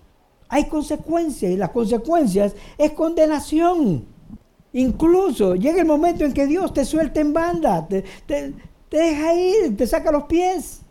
hay 0.50 0.66
consecuencias 0.66 1.52
y 1.52 1.58
las 1.58 1.70
consecuencias 1.70 2.56
es 2.80 2.92
condenación. 2.94 4.06
Incluso 4.74 5.56
llega 5.56 5.82
el 5.82 5.88
momento 5.88 6.24
en 6.24 6.34
que 6.34 6.48
Dios 6.48 6.74
te 6.74 6.86
suelta 6.86 7.20
en 7.20 7.34
banda, 7.34 7.88
te, 7.88 8.04
deja 8.90 9.36
ir, 9.36 9.76
te 9.76 9.86
saca 9.86 10.12
los 10.12 10.24
pies. 10.24 10.82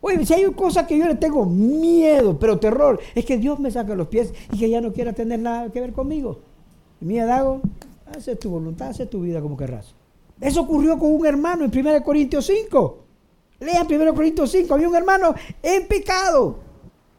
Oye, 0.00 0.24
si 0.26 0.34
hay 0.34 0.52
cosas 0.52 0.86
que 0.86 0.96
yo 0.96 1.06
le 1.06 1.14
tengo 1.14 1.44
miedo, 1.44 2.38
pero 2.38 2.58
terror, 2.58 3.00
es 3.14 3.24
que 3.24 3.36
Dios 3.36 3.58
me 3.58 3.70
saca 3.70 3.94
los 3.94 4.08
pies 4.08 4.32
y 4.52 4.58
que 4.58 4.70
ya 4.70 4.80
no 4.80 4.92
quiera 4.92 5.12
tener 5.12 5.40
nada 5.40 5.70
que 5.70 5.80
ver 5.80 5.92
conmigo. 5.92 6.40
Y 7.00 7.04
mira, 7.04 7.26
Dago, 7.26 7.60
hace 8.16 8.36
tu 8.36 8.50
voluntad, 8.50 8.88
hace 8.88 9.06
tu 9.06 9.20
vida 9.20 9.40
como 9.40 9.56
querrás. 9.56 9.94
Eso 10.40 10.62
ocurrió 10.62 10.98
con 10.98 11.12
un 11.12 11.26
hermano 11.26 11.64
en 11.64 11.86
1 11.86 12.02
Corintios 12.02 12.46
5. 12.46 12.98
Lean 13.60 13.86
1 13.90 14.14
Corintios 14.14 14.50
5. 14.50 14.74
Había 14.74 14.88
un 14.88 14.96
hermano 14.96 15.34
en 15.62 15.86
pecado. 15.86 16.58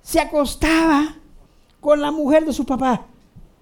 Se 0.02 0.20
acostaba 0.20 1.18
con 1.82 2.02
la 2.02 2.12
mujer 2.12 2.46
de 2.46 2.54
su 2.54 2.66
papá. 2.66 3.06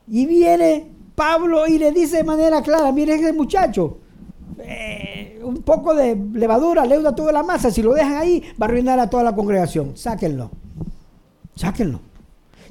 Y 0.08 0.26
viene 0.26 0.91
Pablo 1.17 1.65
y 1.65 1.80
le 1.80 1.91
dice 1.91 2.17
de 2.17 2.23
manera 2.23 2.62
clara, 2.62 2.91
mire 2.91 3.15
ese 3.15 3.34
muchacho, 3.34 3.97
eh, 4.60 5.41
un 5.43 5.63
poco 5.63 5.95
de 5.95 6.15
levadura 6.15 6.86
leuda 6.86 7.15
toda 7.15 7.32
la 7.32 7.41
masa, 7.41 7.71
si 7.71 7.82
lo 7.82 7.95
dejan 7.95 8.17
ahí 8.17 8.43
va 8.62 8.67
a 8.67 8.69
arruinar 8.69 8.99
a 8.99 9.10
toda 9.10 9.23
la 9.23 9.34
congregación, 9.34 9.97
sáquenlo, 9.97 10.51
sáquenlo. 11.56 12.01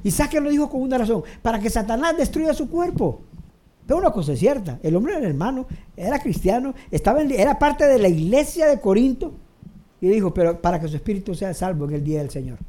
Y 0.01 0.11
sáquenlo 0.11 0.49
dijo 0.49 0.69
con 0.69 0.81
una 0.81 0.97
razón, 0.97 1.23
para 1.41 1.59
que 1.59 1.69
Satanás 1.69 2.15
destruya 2.15 2.53
su 2.53 2.69
cuerpo. 2.69 3.19
Pero 3.85 3.99
una 3.99 4.11
cosa 4.11 4.31
es 4.31 4.39
cierta, 4.39 4.79
el 4.81 4.95
hombre 4.95 5.17
era 5.17 5.27
hermano, 5.27 5.67
era 5.97 6.17
cristiano, 6.19 6.73
estaba 6.89 7.21
era 7.23 7.59
parte 7.59 7.85
de 7.85 7.99
la 7.99 8.07
iglesia 8.07 8.67
de 8.67 8.79
Corinto. 8.79 9.33
Y 9.99 10.07
dijo, 10.07 10.33
pero 10.33 10.61
para 10.61 10.79
que 10.79 10.87
su 10.87 10.95
espíritu 10.95 11.35
sea 11.35 11.53
salvo 11.53 11.83
en 11.83 11.95
el 11.95 12.03
día 12.03 12.19
del 12.19 12.29
Señor. 12.29 12.59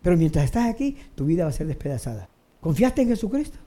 Pero 0.00 0.16
mientras 0.16 0.46
estás 0.46 0.66
aquí, 0.66 0.96
tu 1.14 1.26
vida 1.26 1.44
va 1.44 1.50
a 1.50 1.52
ser 1.52 1.66
despedazada. 1.66 2.26
¿Confiaste 2.62 3.02
en 3.02 3.08
Jesucristo? 3.08 3.58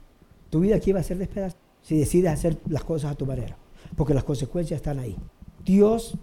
Tu 0.50 0.58
vida 0.60 0.76
aquí 0.76 0.92
va 0.92 1.00
a 1.00 1.04
ser 1.04 1.16
despedazada 1.18 1.60
si 1.82 1.98
decides 1.98 2.30
hacer 2.30 2.58
las 2.68 2.84
cosas 2.84 3.12
a 3.12 3.14
tu 3.14 3.24
manera, 3.24 3.56
porque 3.96 4.14
las 4.14 4.24
consecuencias 4.24 4.78
están 4.78 4.98
ahí. 4.98 5.16
Dios, 5.64 6.14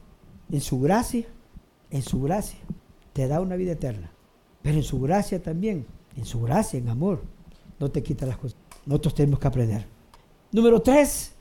en 0.52 0.62
su 0.62 0.80
gracia, 0.80 1.26
en 1.90 2.02
su 2.02 2.22
gracia, 2.22 2.60
te 3.14 3.28
da 3.28 3.42
una 3.42 3.56
vida 3.56 3.72
eterna, 3.72 4.12
pero 4.62 4.78
en 4.78 4.84
su 4.84 5.00
gracia 5.00 5.42
también, 5.42 5.86
en 6.16 6.26
su 6.26 6.42
gracia, 6.42 6.78
en 6.78 6.90
amor, 6.90 7.22
no 7.80 7.90
te 7.90 8.04
quita 8.04 8.26
las 8.26 8.38
cosas. 8.38 8.58
Nosotros 8.86 9.16
tenemos 9.16 9.40
que 9.40 9.48
aprender. 9.48 9.86
Número 10.52 10.82
tres, 10.82 11.34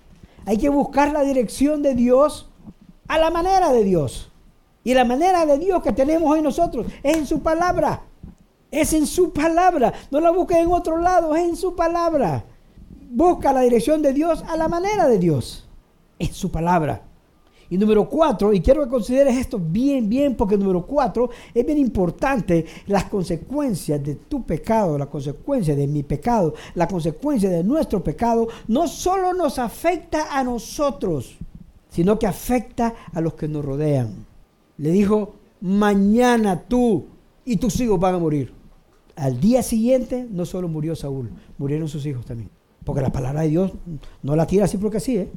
hay 0.45 0.59
que 0.59 0.69
buscar 0.69 1.13
la 1.13 1.23
dirección 1.23 1.83
de 1.83 1.95
Dios 1.95 2.49
a 3.09 3.19
la 3.19 3.31
manera 3.31 3.73
de 3.73 3.85
Dios. 3.85 4.31
Y 4.85 4.95
la 4.95 5.05
manera 5.05 5.45
de 5.45 5.59
Dios 5.59 5.83
que 5.83 5.93
tenemos 5.93 6.31
hoy 6.31 6.43
nosotros 6.43 6.87
es 7.03 7.17
en 7.17 7.27
su 7.27 7.41
palabra. 7.41 8.03
Es 8.71 8.93
en 8.93 9.07
su 9.07 9.33
palabra. 9.33 9.93
No 10.11 10.21
la 10.21 10.31
busques 10.31 10.59
en 10.59 10.71
otro 10.71 10.99
lado, 10.99 11.35
es 11.35 11.43
en 11.43 11.57
su 11.57 11.75
palabra 11.75 12.45
busca 13.11 13.53
la 13.53 13.61
dirección 13.61 14.03
de 14.03 14.13
Dios 14.13 14.45
a 14.49 14.57
la 14.57 14.69
manera 14.69 15.09
de 15.09 15.19
Dios, 15.19 15.69
en 16.19 16.33
su 16.33 16.51
palabra. 16.51 17.03
Y 17.69 17.79
número 17.79 18.09
cuatro, 18.09 18.53
y 18.53 18.61
quiero 18.61 18.85
que 18.85 18.91
consideres 18.91 19.37
esto 19.37 19.59
bien, 19.59 20.09
bien, 20.09 20.37
porque 20.37 20.57
número 20.57 20.87
cuatro 20.87 21.31
es 21.53 21.67
bien 21.67 21.79
importante, 21.79 22.65
las 22.87 23.05
consecuencias 23.05 24.03
de 24.05 24.15
tu 24.15 24.45
pecado, 24.45 24.97
la 24.97 25.07
consecuencia 25.07 25.75
de 25.75 25.87
mi 25.89 26.05
pecado, 26.05 26.55
la 26.75 26.87
consecuencia 26.87 27.51
de 27.51 27.65
nuestro 27.65 28.05
pecado, 28.05 28.47
no 28.69 28.87
solo 28.87 29.35
nos 29.35 29.59
afecta 29.59 30.39
a 30.39 30.45
nosotros, 30.45 31.37
sino 31.89 32.19
que 32.19 32.27
afecta 32.27 32.95
a 33.13 33.21
los 33.21 33.35
que 33.35 33.49
nos 33.49 33.65
rodean. 33.65 34.27
Le 34.79 34.91
dijo, 34.91 35.35
mañana 35.61 36.63
tú 36.69 37.07
y 37.45 37.57
tus 37.57 37.81
hijos 37.81 37.99
van 37.99 38.15
a 38.15 38.19
morir. 38.19 38.53
Al 39.17 39.41
día 39.41 39.63
siguiente 39.63 40.27
no 40.31 40.45
solo 40.45 40.69
murió 40.69 40.95
Saúl, 40.95 41.31
murieron 41.59 41.89
sus 41.89 42.07
hijos 42.07 42.25
también. 42.27 42.51
Porque 42.87 43.03
la 43.03 43.11
palabra 43.11 43.41
de 43.43 43.49
Dios 43.49 43.73
no 44.23 44.37
la 44.37 44.47
tira 44.47 44.67
así 44.67 44.77
porque 44.77 44.99
así, 44.99 45.17
¿eh? 45.17 45.29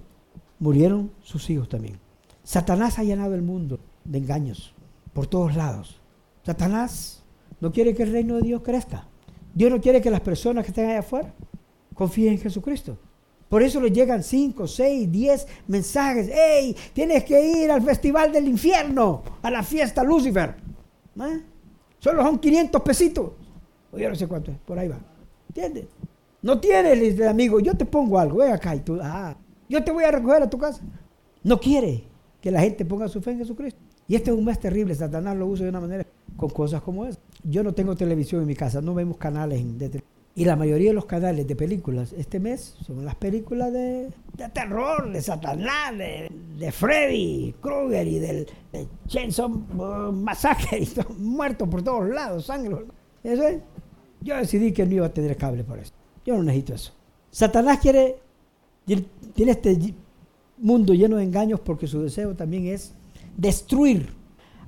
Murieron 0.59 1.11
sus 1.23 1.49
hijos 1.49 1.67
también. 1.67 1.97
Satanás 2.43 2.99
ha 2.99 3.03
llenado 3.03 3.33
el 3.33 3.41
mundo 3.41 3.79
de 4.05 4.19
engaños 4.19 4.75
por 5.13 5.25
todos 5.25 5.55
lados. 5.55 5.99
Satanás 6.43 7.23
no 7.59 7.71
quiere 7.71 7.95
que 7.95 8.03
el 8.03 8.11
reino 8.11 8.35
de 8.35 8.43
Dios 8.43 8.61
crezca. 8.63 9.07
Dios 9.51 9.71
no 9.71 9.81
quiere 9.81 9.99
que 9.99 10.11
las 10.11 10.21
personas 10.21 10.63
que 10.63 10.69
estén 10.69 10.91
allá 10.91 10.99
afuera 10.99 11.33
confíen 11.95 12.33
en 12.33 12.39
Jesucristo. 12.39 12.99
Por 13.49 13.63
eso 13.63 13.81
les 13.81 13.93
llegan 13.93 14.21
5, 14.21 14.67
6, 14.67 15.11
10 15.11 15.47
mensajes. 15.69 16.29
¡Ey! 16.29 16.75
Tienes 16.93 17.23
que 17.23 17.63
ir 17.63 17.71
al 17.71 17.81
festival 17.81 18.31
del 18.31 18.47
infierno, 18.47 19.23
a 19.41 19.49
la 19.49 19.63
fiesta 19.63 20.03
Lucifer. 20.03 20.55
¿Eh? 21.19 21.41
Solo 21.97 22.21
son 22.21 22.37
500 22.37 22.79
pesitos. 22.83 23.31
O 23.91 23.97
yo 23.97 24.07
no 24.07 24.13
sé 24.13 24.27
cuánto 24.27 24.51
es, 24.51 24.59
por 24.59 24.77
ahí 24.77 24.87
va. 24.87 24.99
¿Entiendes? 25.47 25.85
No 26.41 26.59
tienes, 26.59 27.19
amigo, 27.27 27.59
yo 27.59 27.75
te 27.75 27.85
pongo 27.85 28.17
algo, 28.17 28.37
ven 28.37 28.53
acá 28.53 28.75
y 28.75 28.79
tú, 28.79 28.97
ah, 29.01 29.35
yo 29.67 29.83
te 29.83 29.91
voy 29.91 30.03
a 30.05 30.11
recoger 30.11 30.43
a 30.43 30.49
tu 30.49 30.57
casa. 30.57 30.81
No 31.43 31.59
quiere 31.59 32.03
que 32.41 32.51
la 32.51 32.61
gente 32.61 32.85
ponga 32.85 33.07
su 33.07 33.21
fe 33.21 33.31
en 33.31 33.39
Jesucristo. 33.39 33.79
Y 34.07 34.15
este 34.15 34.31
es 34.31 34.37
un 34.37 34.45
mes 34.45 34.59
terrible, 34.59 34.95
Satanás 34.95 35.37
lo 35.37 35.45
usa 35.45 35.65
de 35.65 35.69
una 35.69 35.81
manera 35.81 36.05
con 36.35 36.49
cosas 36.49 36.81
como 36.81 37.05
esa. 37.05 37.19
Yo 37.43 37.63
no 37.63 37.73
tengo 37.73 37.95
televisión 37.95 38.41
en 38.41 38.47
mi 38.47 38.55
casa, 38.55 38.81
no 38.81 38.95
vemos 38.95 39.17
canales 39.17 39.61
de 39.77 40.01
Y 40.33 40.45
la 40.45 40.55
mayoría 40.55 40.89
de 40.89 40.95
los 40.95 41.05
canales 41.05 41.45
de 41.45 41.55
películas 41.55 42.13
este 42.13 42.39
mes 42.39 42.75
son 42.85 43.05
las 43.05 43.15
películas 43.15 43.71
de, 43.71 44.09
terror, 44.53 45.11
de 45.11 45.21
Satanás, 45.21 45.95
de, 45.95 46.71
Freddy 46.71 47.53
Krueger 47.61 48.07
y 48.07 48.19
del 48.19 48.47
de 48.71 48.87
Chainsaw 49.07 49.49
Massacre, 50.11 50.79
y 50.79 50.85
son 50.85 51.21
muertos 51.21 51.67
por 51.69 51.83
todos 51.83 52.09
lados, 52.09 52.45
sangre. 52.45 52.77
Eso 53.23 53.43
es. 53.43 53.61
Yo 54.21 54.35
decidí 54.37 54.73
que 54.73 54.85
no 54.85 54.95
iba 54.95 55.05
a 55.05 55.13
tener 55.13 55.37
cable 55.37 55.63
por 55.63 55.79
eso. 55.79 55.88
Yo 56.29 56.37
no 56.37 56.43
necesito 56.43 56.75
eso. 56.75 56.91
Satanás 57.31 57.79
quiere, 57.79 58.19
tiene 59.33 59.51
este 59.51 59.95
mundo 60.59 60.93
lleno 60.93 61.17
de 61.17 61.23
engaños 61.23 61.59
porque 61.59 61.87
su 61.87 62.03
deseo 62.03 62.35
también 62.35 62.67
es 62.67 62.93
destruir 63.35 64.13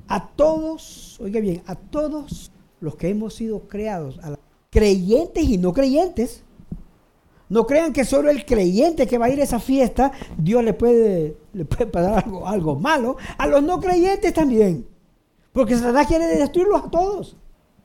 a 0.07 0.27
todos, 0.29 1.19
oiga 1.21 1.39
bien, 1.39 1.61
a 1.67 1.75
todos 1.75 2.51
los 2.79 2.95
que 2.95 3.09
hemos 3.09 3.35
sido 3.35 3.67
creados, 3.67 4.17
a 4.23 4.39
creyentes 4.71 5.43
y 5.43 5.59
no 5.59 5.71
creyentes. 5.71 6.41
No 7.47 7.67
crean 7.67 7.93
que 7.93 8.05
solo 8.05 8.31
el 8.31 8.43
creyente 8.43 9.05
que 9.05 9.19
va 9.19 9.27
a 9.27 9.29
ir 9.29 9.39
a 9.39 9.43
esa 9.43 9.59
fiesta, 9.59 10.11
Dios 10.39 10.63
le 10.63 10.73
puede, 10.73 11.37
le 11.53 11.65
puede 11.65 11.85
pasar 11.85 12.23
algo, 12.25 12.47
algo 12.47 12.75
malo. 12.75 13.17
A 13.37 13.45
los 13.45 13.61
no 13.61 13.79
creyentes 13.79 14.33
también. 14.33 14.87
Porque 15.53 15.75
Satanás 15.75 16.07
quiere 16.07 16.25
destruirlos 16.25 16.85
a 16.85 16.89
todos. 16.89 17.37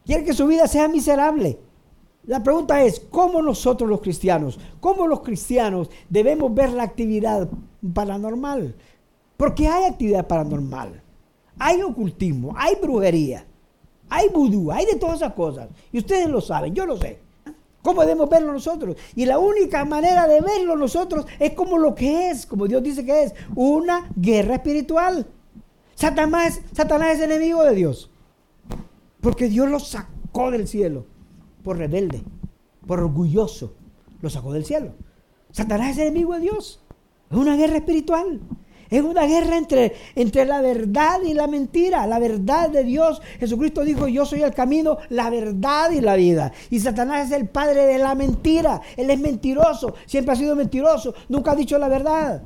Quiere 0.07 0.25
que 0.25 0.33
su 0.33 0.47
vida 0.47 0.67
sea 0.67 0.89
miserable. 0.89 1.59
La 2.27 2.43
pregunta 2.43 2.83
es, 2.83 3.01
¿cómo 3.09 3.41
nosotros 3.41 3.89
los 3.89 4.01
cristianos, 4.01 4.59
cómo 4.81 5.07
los 5.07 5.21
cristianos 5.21 5.89
debemos 6.09 6.53
ver 6.53 6.73
la 6.73 6.83
actividad 6.83 7.49
paranormal? 7.95 8.75
Porque 9.37 9.69
hay 9.69 9.85
actividad 9.85 10.27
paranormal, 10.27 11.01
hay 11.57 11.83
ocultismo, 11.83 12.53
hay 12.57 12.75
brujería, 12.83 13.47
hay 14.09 14.29
vudú, 14.29 14.73
hay 14.73 14.87
de 14.87 14.97
todas 14.97 15.17
esas 15.17 15.35
cosas. 15.35 15.69
Y 15.93 15.99
ustedes 15.99 16.29
lo 16.29 16.41
saben, 16.41 16.75
yo 16.75 16.85
lo 16.85 16.97
sé. 16.97 17.21
¿Cómo 17.81 18.01
debemos 18.01 18.29
verlo 18.29 18.53
nosotros? 18.53 18.97
Y 19.15 19.25
la 19.25 19.39
única 19.39 19.85
manera 19.85 20.27
de 20.27 20.41
verlo 20.41 20.75
nosotros 20.75 21.27
es 21.39 21.53
como 21.53 21.79
lo 21.79 21.95
que 21.95 22.31
es, 22.31 22.45
como 22.45 22.67
Dios 22.67 22.83
dice 22.83 23.05
que 23.05 23.23
es, 23.23 23.35
una 23.55 24.11
guerra 24.17 24.57
espiritual. 24.57 25.25
Satanás, 25.95 26.61
Satanás 26.73 27.15
es 27.15 27.21
enemigo 27.21 27.63
de 27.63 27.77
Dios. 27.77 28.11
Porque 29.21 29.49
Dios 29.49 29.71
lo 29.71 29.79
sacó 29.79 30.51
del 30.51 30.67
cielo 30.67 31.05
por 31.67 31.79
rebelde, 31.79 32.23
por 32.87 33.01
orgulloso. 33.01 33.75
Lo 34.23 34.31
sacó 34.31 34.53
del 34.53 34.65
cielo. 34.65 34.93
Satanás 35.51 35.91
es 35.91 35.99
enemigo 35.99 36.35
de 36.35 36.43
Dios. 36.43 36.81
Es 37.29 37.37
una 37.37 37.57
guerra 37.57 37.79
espiritual. 37.79 38.41
Es 38.89 39.03
una 39.03 39.27
guerra 39.27 39.57
entre, 39.57 39.93
entre 40.15 40.45
la 40.45 40.61
verdad 40.61 41.23
y 41.27 41.35
la 41.35 41.49
mentira. 41.49 42.07
La 42.07 42.21
verdad 42.21 42.71
de 42.71 42.85
Dios. 42.85 43.21
Jesucristo 43.41 43.83
dijo, 43.83 44.07
yo 44.07 44.25
soy 44.25 44.45
el 44.45 44.55
camino, 44.55 44.99
la 45.09 45.29
verdad 45.29 45.91
y 45.91 46.01
la 46.01 46.15
vida. 46.15 46.53
Y 46.71 46.79
Satanás 46.79 47.27
es 47.27 47.37
el 47.37 47.49
padre 47.49 47.85
de 47.85 47.99
la 47.99 48.15
mentira. 48.15 48.81
Él 48.97 49.11
es 49.11 49.19
mentiroso. 49.19 49.95
Siempre 50.07 50.35
ha 50.35 50.37
sido 50.37 50.55
mentiroso. 50.55 51.15
Nunca 51.29 51.51
ha 51.51 51.57
dicho 51.57 51.79
la 51.79 51.89
verdad. 51.89 52.43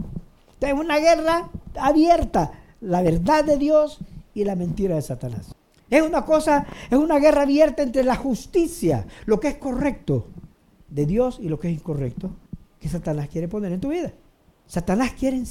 Es 0.63 0.73
una 0.73 0.99
guerra 0.99 1.51
abierta. 1.79 2.53
La 2.81 3.03
verdad 3.03 3.45
de 3.45 3.59
Dios 3.59 3.99
y 4.33 4.45
la 4.45 4.57
mentira 4.57 4.95
de 4.95 5.03
Satanás. 5.03 5.60
Es 5.91 6.03
una 6.03 6.25
cosa, 6.25 6.67
es 6.89 6.97
una 6.97 7.19
guerra 7.19 7.43
abierta 7.43 7.83
entre 7.83 8.05
la 8.05 8.17
justicia, 8.17 9.07
lo 9.27 9.41
que 9.41 9.49
es 9.49 9.57
correcto 9.57 10.29
de 10.89 11.05
Dios 11.05 11.39
y 11.43 11.49
lo 11.49 11.59
que 11.59 11.69
es 11.69 11.75
incorrecto 11.75 12.31
que 12.81 12.89
Satanás 12.89 13.29
quiere 13.29 13.47
poner 13.47 13.73
en 13.73 13.81
tu 13.81 13.91
vida. 13.91 14.13
Satanás 14.67 15.13
quiere 15.19 15.43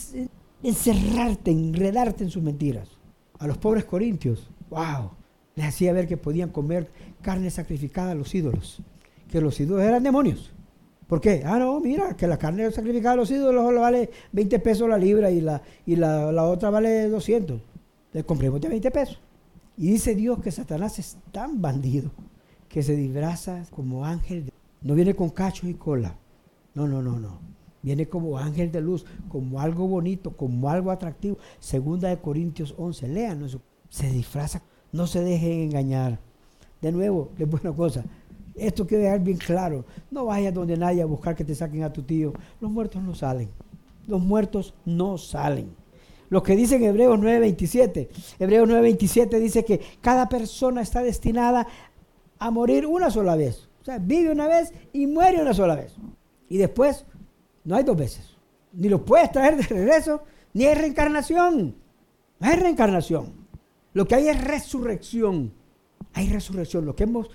encerrarte, 0.63 1.51
enredarte 1.51 2.23
en 2.23 2.31
sus 2.31 2.41
mentiras. 2.41 2.89
A 3.37 3.47
los 3.47 3.57
pobres 3.57 3.85
corintios, 3.85 4.49
wow, 4.69 5.11
les 5.55 5.67
hacía 5.67 5.93
ver 5.93 6.07
que 6.07 6.17
podían 6.17 6.49
comer 6.49 6.89
carne 7.21 7.49
sacrificada 7.51 8.11
a 8.11 8.15
los 8.15 8.33
ídolos, 8.33 8.81
que 9.29 9.39
los 9.39 9.59
ídolos 9.59 9.83
eran 9.83 10.03
demonios. 10.03 10.51
¿Por 11.07 11.21
qué? 11.21 11.43
Ah, 11.45 11.57
no, 11.57 11.79
mira, 11.79 12.15
que 12.15 12.27
la 12.27 12.37
carne 12.37 12.69
sacrificada 12.71 13.13
a 13.13 13.17
los 13.17 13.31
ídolos 13.31 13.73
vale 13.75 14.09
20 14.31 14.59
pesos 14.59 14.89
la 14.89 14.97
libra 14.97 15.31
y 15.31 15.41
la, 15.41 15.61
y 15.85 15.95
la, 15.95 16.43
otra 16.43 16.69
vale 16.69 17.09
200. 17.09 17.61
Le 18.13 18.23
compremos 18.23 18.59
de 18.61 18.69
20 18.69 18.91
pesos. 18.91 19.19
Y 19.79 19.91
dice 19.91 20.13
Dios 20.13 20.41
que 20.41 20.51
Satanás 20.51 20.99
es 20.99 21.17
tan 21.31 21.61
bandido 21.61 22.11
que 22.67 22.83
se 22.83 22.97
disfraza 22.97 23.63
como 23.73 24.05
ángel. 24.05 24.51
No 24.81 24.93
viene 24.93 25.15
con 25.15 25.29
cachos 25.29 25.69
y 25.69 25.73
cola. 25.73 26.17
No, 26.75 26.85
no, 26.85 27.01
no, 27.01 27.17
no. 27.17 27.39
Viene 27.81 28.05
como 28.09 28.37
ángel 28.37 28.73
de 28.73 28.81
luz, 28.81 29.05
como 29.29 29.61
algo 29.61 29.87
bonito, 29.87 30.35
como 30.35 30.69
algo 30.69 30.91
atractivo. 30.91 31.37
Segunda 31.61 32.09
de 32.09 32.19
Corintios 32.19 32.75
11. 32.77 33.07
Lean 33.07 33.45
eso. 33.45 33.61
Se 33.87 34.11
disfraza. 34.11 34.61
No 34.91 35.07
se 35.07 35.21
dejen 35.21 35.61
engañar. 35.61 36.19
De 36.81 36.91
nuevo, 36.91 37.29
es 37.37 37.49
buena 37.49 37.71
cosa. 37.73 38.03
Esto 38.55 38.85
quiere 38.85 39.05
dejar 39.05 39.21
bien 39.21 39.37
claro. 39.37 39.85
No 40.11 40.25
vayas 40.25 40.53
donde 40.53 40.75
nadie 40.75 41.01
a 41.01 41.05
buscar 41.05 41.37
que 41.37 41.45
te 41.45 41.55
saquen 41.55 41.83
a 41.83 41.93
tu 41.93 42.03
tío. 42.03 42.33
Los 42.59 42.69
muertos 42.69 43.01
no 43.01 43.15
salen. 43.15 43.47
Los 44.07 44.19
muertos 44.21 44.73
no 44.83 45.17
salen 45.17 45.69
lo 46.29 46.43
que 46.43 46.55
dice 46.55 46.75
en 46.75 46.83
Hebreos 46.83 47.19
9:27. 47.19 48.09
Hebreos 48.39 48.69
9:27 48.69 49.39
dice 49.39 49.65
que 49.65 49.81
cada 49.99 50.29
persona 50.29 50.81
está 50.81 51.01
destinada 51.01 51.67
a 52.37 52.51
morir 52.51 52.85
una 52.85 53.09
sola 53.09 53.35
vez. 53.35 53.67
O 53.81 53.85
sea, 53.85 53.97
vive 53.97 54.31
una 54.31 54.47
vez 54.47 54.71
y 54.93 55.07
muere 55.07 55.41
una 55.41 55.53
sola 55.53 55.75
vez. 55.75 55.95
Y 56.47 56.57
después 56.57 57.05
no 57.63 57.75
hay 57.75 57.83
dos 57.83 57.97
veces. 57.97 58.35
Ni 58.73 58.89
lo 58.89 59.03
puedes 59.03 59.31
traer 59.31 59.57
de 59.57 59.63
regreso, 59.63 60.21
ni 60.53 60.65
hay 60.65 60.75
reencarnación. 60.75 61.75
No 62.39 62.47
hay 62.47 62.55
reencarnación. 62.55 63.33
Lo 63.93 64.07
que 64.07 64.15
hay 64.15 64.29
es 64.29 64.43
resurrección. 64.43 65.51
Hay 66.13 66.29
resurrección. 66.29 66.85
Lo 66.85 66.95
que 66.95 67.03
hemos 67.03 67.29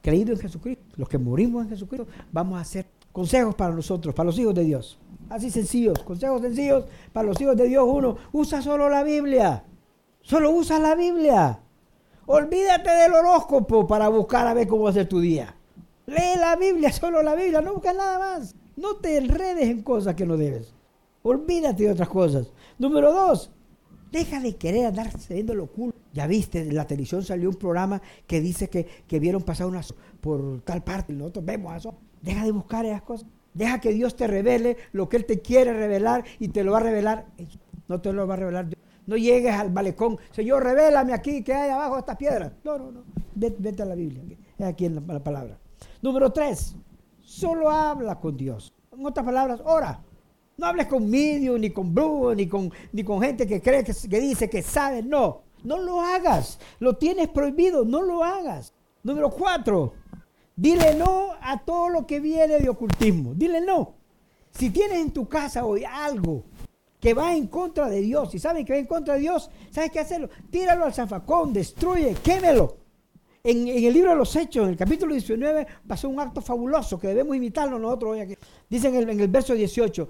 creído 0.00 0.32
en 0.32 0.38
Jesucristo, 0.38 0.84
los 0.96 1.08
que 1.08 1.18
morimos 1.18 1.64
en 1.64 1.70
Jesucristo, 1.70 2.06
vamos 2.32 2.58
a 2.58 2.62
hacer 2.62 2.86
consejos 3.12 3.54
para 3.54 3.74
nosotros, 3.74 4.14
para 4.14 4.26
los 4.26 4.38
hijos 4.38 4.54
de 4.54 4.64
Dios. 4.64 4.98
Así 5.28 5.50
sencillos, 5.50 5.98
consejos 6.00 6.40
sencillos 6.40 6.84
para 7.12 7.26
los 7.26 7.40
hijos 7.40 7.56
de 7.56 7.68
Dios. 7.68 7.84
Uno, 7.86 8.16
usa 8.32 8.62
solo 8.62 8.88
la 8.88 9.02
Biblia. 9.02 9.64
Solo 10.22 10.50
usa 10.50 10.78
la 10.78 10.94
Biblia. 10.94 11.60
Olvídate 12.26 12.90
del 12.90 13.14
horóscopo 13.14 13.86
para 13.86 14.08
buscar 14.08 14.46
a 14.46 14.54
ver 14.54 14.68
cómo 14.68 14.84
va 14.84 14.90
a 14.90 14.94
ser 14.94 15.08
tu 15.08 15.20
día. 15.20 15.54
Lee 16.06 16.38
la 16.38 16.56
Biblia, 16.56 16.92
solo 16.92 17.22
la 17.22 17.34
Biblia, 17.34 17.60
no 17.60 17.74
busques 17.74 17.94
nada 17.94 18.18
más. 18.18 18.54
No 18.76 18.96
te 18.96 19.16
enredes 19.16 19.68
en 19.68 19.82
cosas 19.82 20.14
que 20.14 20.26
no 20.26 20.36
debes. 20.36 20.74
Olvídate 21.22 21.84
de 21.84 21.92
otras 21.92 22.08
cosas. 22.08 22.52
Número 22.78 23.12
dos, 23.12 23.50
deja 24.12 24.40
de 24.40 24.56
querer 24.56 24.86
andar 24.86 25.10
cediendo 25.18 25.54
lo 25.54 25.64
oculto. 25.64 25.98
Ya 26.12 26.26
viste, 26.26 26.60
en 26.60 26.74
la 26.74 26.86
televisión 26.86 27.22
salió 27.22 27.48
un 27.50 27.56
programa 27.56 28.00
que 28.26 28.40
dice 28.40 28.68
que, 28.68 28.86
que 29.06 29.18
vieron 29.18 29.42
pasar 29.42 29.66
unas 29.66 29.94
por 30.20 30.60
tal 30.62 30.82
parte. 30.82 31.12
Nosotros 31.12 31.44
vemos 31.44 31.76
eso. 31.76 31.94
Deja 32.22 32.44
de 32.44 32.52
buscar 32.52 32.84
esas 32.86 33.02
cosas. 33.02 33.26
Deja 33.54 33.80
que 33.80 33.92
Dios 33.92 34.16
te 34.16 34.26
revele 34.26 34.76
lo 34.92 35.08
que 35.08 35.16
Él 35.16 35.26
te 35.26 35.40
quiere 35.40 35.72
revelar 35.72 36.24
y 36.38 36.48
te 36.48 36.64
lo 36.64 36.72
va 36.72 36.78
a 36.78 36.82
revelar. 36.82 37.26
No 37.88 38.00
te 38.00 38.12
lo 38.12 38.26
va 38.26 38.34
a 38.34 38.36
revelar 38.36 38.68
Dios. 38.68 38.78
No 39.08 39.16
llegues 39.16 39.54
al 39.54 39.72
malecón. 39.72 40.18
Señor, 40.32 40.62
revélame 40.62 41.14
aquí 41.14 41.42
que 41.42 41.54
hay 41.54 41.70
abajo 41.70 41.98
estas 41.98 42.16
piedras. 42.16 42.52
No, 42.62 42.76
no, 42.76 42.92
no. 42.92 43.04
Vete, 43.34 43.82
a 43.82 43.86
la 43.86 43.94
Biblia. 43.94 44.22
Es 44.58 44.66
aquí 44.66 44.84
en 44.84 44.96
la, 45.06 45.24
palabra. 45.24 45.58
Número 46.02 46.30
tres. 46.30 46.76
Solo 47.20 47.70
habla 47.70 48.20
con 48.20 48.36
Dios. 48.36 48.74
En 48.92 49.06
otras 49.06 49.24
palabras, 49.24 49.62
ora. 49.64 50.04
No 50.58 50.66
hables 50.66 50.88
con 50.88 51.08
medios, 51.08 51.58
ni 51.58 51.70
con 51.70 51.94
brujos, 51.94 52.36
ni 52.36 52.46
con, 52.46 52.70
ni 52.92 53.02
con 53.02 53.22
gente 53.22 53.46
que 53.46 53.62
cree 53.62 53.82
que, 53.82 53.94
que 53.94 54.20
dice 54.20 54.50
que 54.50 54.60
sabe. 54.60 55.02
No, 55.02 55.42
no 55.64 55.78
lo 55.78 56.00
hagas. 56.02 56.58
Lo 56.78 56.96
tienes 56.96 57.28
prohibido. 57.28 57.86
No 57.86 58.02
lo 58.02 58.22
hagas. 58.22 58.74
Número 59.02 59.30
cuatro. 59.30 59.94
Dile 60.58 60.92
no 60.96 61.34
a 61.40 61.56
todo 61.64 61.88
lo 61.88 62.04
que 62.04 62.18
viene 62.18 62.58
de 62.58 62.68
ocultismo. 62.68 63.32
Dile 63.32 63.60
no. 63.60 63.94
Si 64.50 64.70
tienes 64.70 64.98
en 64.98 65.12
tu 65.12 65.28
casa 65.28 65.64
hoy 65.64 65.84
algo 65.84 66.42
que 66.98 67.14
va 67.14 67.36
en 67.36 67.46
contra 67.46 67.88
de 67.88 68.00
Dios 68.00 68.34
y 68.34 68.40
sabes 68.40 68.64
que 68.64 68.72
va 68.72 68.78
en 68.80 68.86
contra 68.86 69.14
de 69.14 69.20
Dios, 69.20 69.48
¿sabes 69.70 69.92
qué 69.92 70.00
hacerlo? 70.00 70.28
Tíralo 70.50 70.84
al 70.84 70.92
zafacón, 70.92 71.52
destruye, 71.52 72.16
quémelo. 72.24 72.76
En, 73.44 73.68
el 73.68 73.92
libro 73.94 74.10
de 74.10 74.16
los 74.16 74.34
Hechos, 74.34 74.64
en 74.64 74.70
el 74.70 74.76
capítulo 74.76 75.12
19, 75.12 75.64
pasó 75.86 76.08
un 76.08 76.18
acto 76.18 76.40
fabuloso 76.40 76.98
que 76.98 77.06
debemos 77.06 77.36
imitarlo 77.36 77.78
nosotros 77.78 78.14
hoy 78.14 78.20
aquí. 78.20 78.34
Dice 78.68 78.88
en 78.88 78.96
el, 78.96 79.10
en 79.10 79.20
el 79.20 79.28
verso 79.28 79.54
18, 79.54 80.08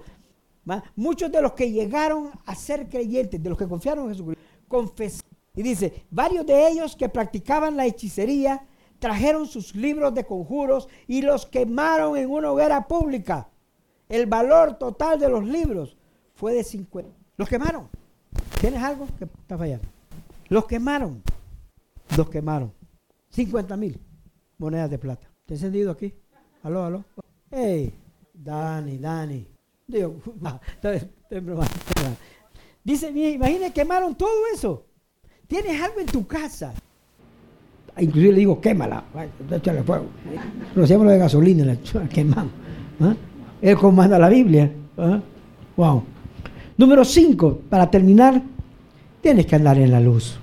muchos 0.95 1.31
de 1.31 1.43
los 1.43 1.53
que 1.53 1.71
llegaron 1.71 2.31
a 2.43 2.55
ser 2.55 2.89
creyentes, 2.89 3.41
de 3.41 3.49
los 3.49 3.57
que 3.57 3.67
confiaron 3.67 4.05
en 4.05 4.13
Jesucristo, 4.13 4.43
confesaron. 4.67 5.29
Y 5.55 5.61
dice, 5.61 6.05
varios 6.09 6.43
de 6.47 6.69
ellos 6.69 6.95
que 6.95 7.07
practicaban 7.07 7.77
la 7.77 7.85
hechicería, 7.85 8.65
trajeron 8.99 9.47
sus 9.47 9.75
libros 9.75 10.13
de 10.13 10.25
conjuros 10.25 10.87
y 11.07 11.21
los 11.21 11.45
quemaron 11.45 12.17
en 12.17 12.29
una 12.29 12.51
hoguera 12.51 12.87
pública. 12.87 13.49
El 14.07 14.25
valor 14.25 14.77
total 14.77 15.19
de 15.19 15.29
los 15.29 15.45
libros 15.45 15.97
fue 16.35 16.53
de 16.53 16.63
50. 16.63 17.09
Los 17.37 17.49
quemaron. 17.49 17.89
¿Tienes 18.59 18.83
algo 18.83 19.07
que 19.17 19.25
está 19.25 19.57
fallando? 19.57 19.87
Los 20.49 20.65
quemaron. 20.65 21.23
Los 22.17 22.29
quemaron. 22.29 22.73
50 23.29 23.77
mil 23.77 23.99
monedas 24.57 24.89
de 24.89 24.97
plata. 24.97 25.29
¿Te 25.45 25.53
he 25.53 25.57
encendido 25.57 25.91
aquí? 25.91 26.13
Aló, 26.63 26.83
aló. 26.83 27.05
Hey, 27.49 27.93
Dani, 28.33 28.97
Dani. 28.97 29.47
Digo, 29.87 30.17
Dice, 32.83 33.09
imagínate, 33.09 33.73
quemaron 33.73 34.15
todo 34.15 34.47
eso. 34.53 34.85
Tienes 35.47 35.81
algo 35.81 35.99
en 35.99 36.05
tu 36.07 36.27
casa 36.27 36.73
inclusive 37.99 38.33
le 38.33 38.39
digo, 38.39 38.61
quémala, 38.61 39.03
échale 39.51 39.83
fuego. 39.83 40.05
Hacíamos 40.81 41.05
lo 41.05 41.11
de 41.11 41.17
gasolina, 41.17 41.65
la 41.65 42.07
quemamos. 42.07 42.51
¿ah? 43.01 43.13
Él 43.61 43.75
comanda 43.77 44.17
la 44.17 44.29
Biblia. 44.29 44.71
¿ah? 44.97 45.19
Wow. 45.75 46.03
Número 46.77 47.03
5, 47.03 47.61
para 47.69 47.89
terminar, 47.89 48.41
tienes 49.21 49.45
que 49.45 49.55
andar 49.55 49.77
en 49.77 49.91
la 49.91 49.99
luz. 49.99 50.37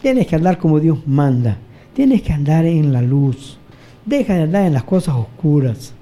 Tienes 0.00 0.26
que 0.26 0.36
andar 0.36 0.58
como 0.58 0.80
Dios 0.80 0.98
manda. 1.06 1.58
Tienes 1.92 2.22
que 2.22 2.32
andar 2.32 2.64
en 2.64 2.92
la 2.92 3.02
luz. 3.02 3.58
Deja 4.04 4.34
de 4.34 4.42
andar 4.42 4.66
en 4.66 4.72
las 4.72 4.84
cosas 4.84 5.14
oscuras. 5.14 5.92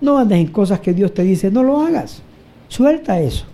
No 0.00 0.18
andes 0.18 0.38
en 0.38 0.48
cosas 0.48 0.80
que 0.80 0.92
Dios 0.92 1.14
te 1.14 1.22
dice, 1.22 1.50
no 1.50 1.62
lo 1.62 1.80
hagas. 1.80 2.22
Suelta 2.68 3.20
eso. 3.20 3.44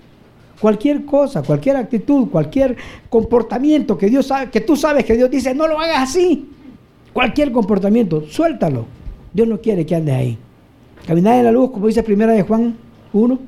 Cualquier 0.60 1.04
cosa, 1.04 1.42
cualquier 1.42 1.76
actitud, 1.76 2.28
cualquier 2.28 2.76
comportamiento 3.08 3.96
que 3.96 4.08
Dios 4.08 4.26
sabe, 4.26 4.50
que 4.50 4.60
tú 4.60 4.76
sabes 4.76 5.04
que 5.04 5.16
Dios 5.16 5.30
dice, 5.30 5.54
no 5.54 5.66
lo 5.66 5.78
hagas 5.78 6.10
así. 6.10 6.48
Cualquier 7.12 7.52
comportamiento, 7.52 8.22
suéltalo. 8.28 8.86
Dios 9.32 9.48
no 9.48 9.60
quiere 9.60 9.86
que 9.86 9.94
andes 9.96 10.14
ahí. 10.14 10.38
Caminar 11.06 11.38
en 11.38 11.44
la 11.44 11.52
luz, 11.52 11.70
como 11.70 11.86
dice 11.86 12.02
primera 12.02 12.32
de 12.32 12.42
Juan 12.42 12.76
1, 13.12 13.38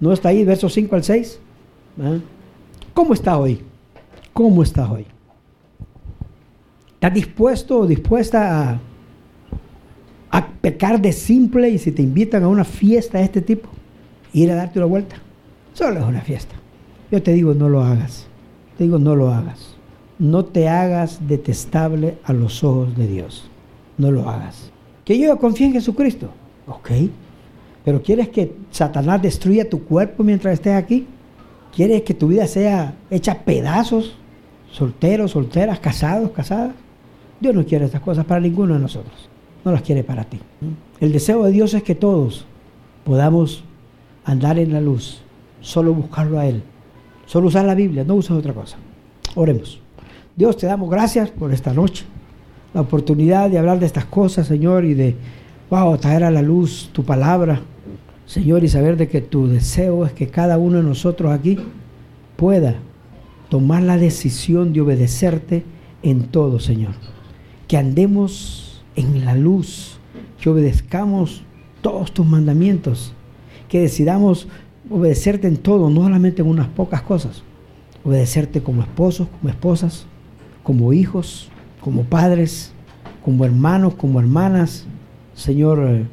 no 0.00 0.12
está 0.12 0.30
ahí, 0.30 0.44
versos 0.44 0.72
5 0.72 0.94
al 0.94 1.04
6. 1.04 1.40
¿Ah? 2.02 2.18
¿Cómo 2.94 3.12
está 3.14 3.38
hoy? 3.38 3.60
¿Cómo 4.32 4.62
estás 4.62 4.88
hoy? 4.90 5.06
¿Estás 6.94 7.12
dispuesto 7.12 7.80
o 7.80 7.86
dispuesta 7.86 8.70
a, 8.70 8.80
a 10.30 10.46
pecar 10.48 11.00
de 11.00 11.12
simple 11.12 11.68
y 11.68 11.78
si 11.78 11.92
te 11.92 12.02
invitan 12.02 12.42
a 12.42 12.48
una 12.48 12.64
fiesta 12.64 13.18
de 13.18 13.24
este 13.24 13.42
tipo, 13.42 13.68
ir 14.32 14.50
a 14.50 14.54
darte 14.54 14.78
una 14.78 14.86
vuelta? 14.86 15.16
Solo 15.74 16.00
es 16.00 16.06
una 16.06 16.22
fiesta. 16.22 16.54
Yo 17.10 17.22
te 17.22 17.32
digo, 17.32 17.52
no 17.52 17.68
lo 17.68 17.82
hagas. 17.82 18.26
Te 18.78 18.84
digo, 18.84 18.98
no 18.98 19.14
lo 19.14 19.30
hagas. 19.30 19.75
No 20.18 20.44
te 20.44 20.68
hagas 20.68 21.28
detestable 21.28 22.16
a 22.24 22.32
los 22.32 22.64
ojos 22.64 22.96
de 22.96 23.06
Dios. 23.06 23.48
No 23.98 24.10
lo 24.10 24.28
hagas. 24.28 24.70
Que 25.04 25.18
yo 25.18 25.38
confíe 25.38 25.66
en 25.66 25.72
Jesucristo. 25.74 26.30
Ok. 26.66 26.90
Pero 27.84 28.02
¿quieres 28.02 28.30
que 28.30 28.56
Satanás 28.70 29.22
destruya 29.22 29.68
tu 29.68 29.84
cuerpo 29.84 30.24
mientras 30.24 30.54
estés 30.54 30.74
aquí? 30.74 31.06
¿Quieres 31.74 32.02
que 32.02 32.14
tu 32.14 32.28
vida 32.28 32.46
sea 32.46 32.94
hecha 33.10 33.44
pedazos? 33.44 34.16
Solteros, 34.72 35.32
solteras, 35.32 35.78
casados, 35.78 36.30
casadas. 36.30 36.74
Dios 37.38 37.54
no 37.54 37.64
quiere 37.64 37.84
estas 37.84 38.00
cosas 38.00 38.24
para 38.24 38.40
ninguno 38.40 38.74
de 38.74 38.80
nosotros. 38.80 39.28
No 39.64 39.72
las 39.72 39.82
quiere 39.82 40.02
para 40.02 40.24
ti. 40.24 40.40
El 41.00 41.12
deseo 41.12 41.44
de 41.44 41.52
Dios 41.52 41.74
es 41.74 41.82
que 41.82 41.94
todos 41.94 42.46
podamos 43.04 43.62
andar 44.24 44.58
en 44.58 44.72
la 44.72 44.80
luz. 44.80 45.20
Solo 45.60 45.92
buscarlo 45.92 46.38
a 46.38 46.46
Él. 46.46 46.62
Solo 47.26 47.48
usar 47.48 47.66
la 47.66 47.74
Biblia, 47.74 48.04
no 48.04 48.14
usar 48.14 48.36
otra 48.36 48.54
cosa. 48.54 48.78
Oremos. 49.34 49.80
Dios, 50.36 50.58
te 50.58 50.66
damos 50.66 50.90
gracias 50.90 51.30
por 51.30 51.50
esta 51.50 51.72
noche. 51.72 52.04
La 52.74 52.82
oportunidad 52.82 53.48
de 53.48 53.56
hablar 53.56 53.80
de 53.80 53.86
estas 53.86 54.04
cosas, 54.04 54.46
Señor, 54.46 54.84
y 54.84 54.92
de, 54.92 55.16
wow, 55.70 55.96
traer 55.96 56.24
a 56.24 56.30
la 56.30 56.42
luz 56.42 56.90
tu 56.92 57.04
palabra. 57.04 57.62
Señor, 58.26 58.62
y 58.62 58.68
saber 58.68 58.98
de 58.98 59.08
que 59.08 59.22
tu 59.22 59.48
deseo 59.48 60.04
es 60.04 60.12
que 60.12 60.28
cada 60.28 60.58
uno 60.58 60.76
de 60.76 60.82
nosotros 60.82 61.32
aquí 61.32 61.56
pueda 62.36 62.74
tomar 63.48 63.82
la 63.82 63.96
decisión 63.96 64.74
de 64.74 64.82
obedecerte 64.82 65.64
en 66.02 66.24
todo, 66.24 66.60
Señor. 66.60 66.92
Que 67.66 67.78
andemos 67.78 68.84
en 68.94 69.24
la 69.24 69.34
luz, 69.34 69.96
que 70.38 70.50
obedezcamos 70.50 71.44
todos 71.80 72.12
tus 72.12 72.26
mandamientos, 72.26 73.14
que 73.70 73.80
decidamos 73.80 74.48
obedecerte 74.90 75.48
en 75.48 75.56
todo, 75.56 75.88
no 75.88 76.02
solamente 76.02 76.42
en 76.42 76.48
unas 76.48 76.68
pocas 76.68 77.00
cosas. 77.00 77.42
Obedecerte 78.04 78.62
como 78.62 78.82
esposos, 78.82 79.28
como 79.40 79.48
esposas, 79.48 80.06
como 80.66 80.92
hijos, 80.92 81.48
como 81.80 82.02
padres, 82.02 82.72
como 83.24 83.44
hermanos, 83.44 83.94
como 83.94 84.18
hermanas. 84.18 84.84
Señor, 85.32 85.78
eh, 85.88 86.06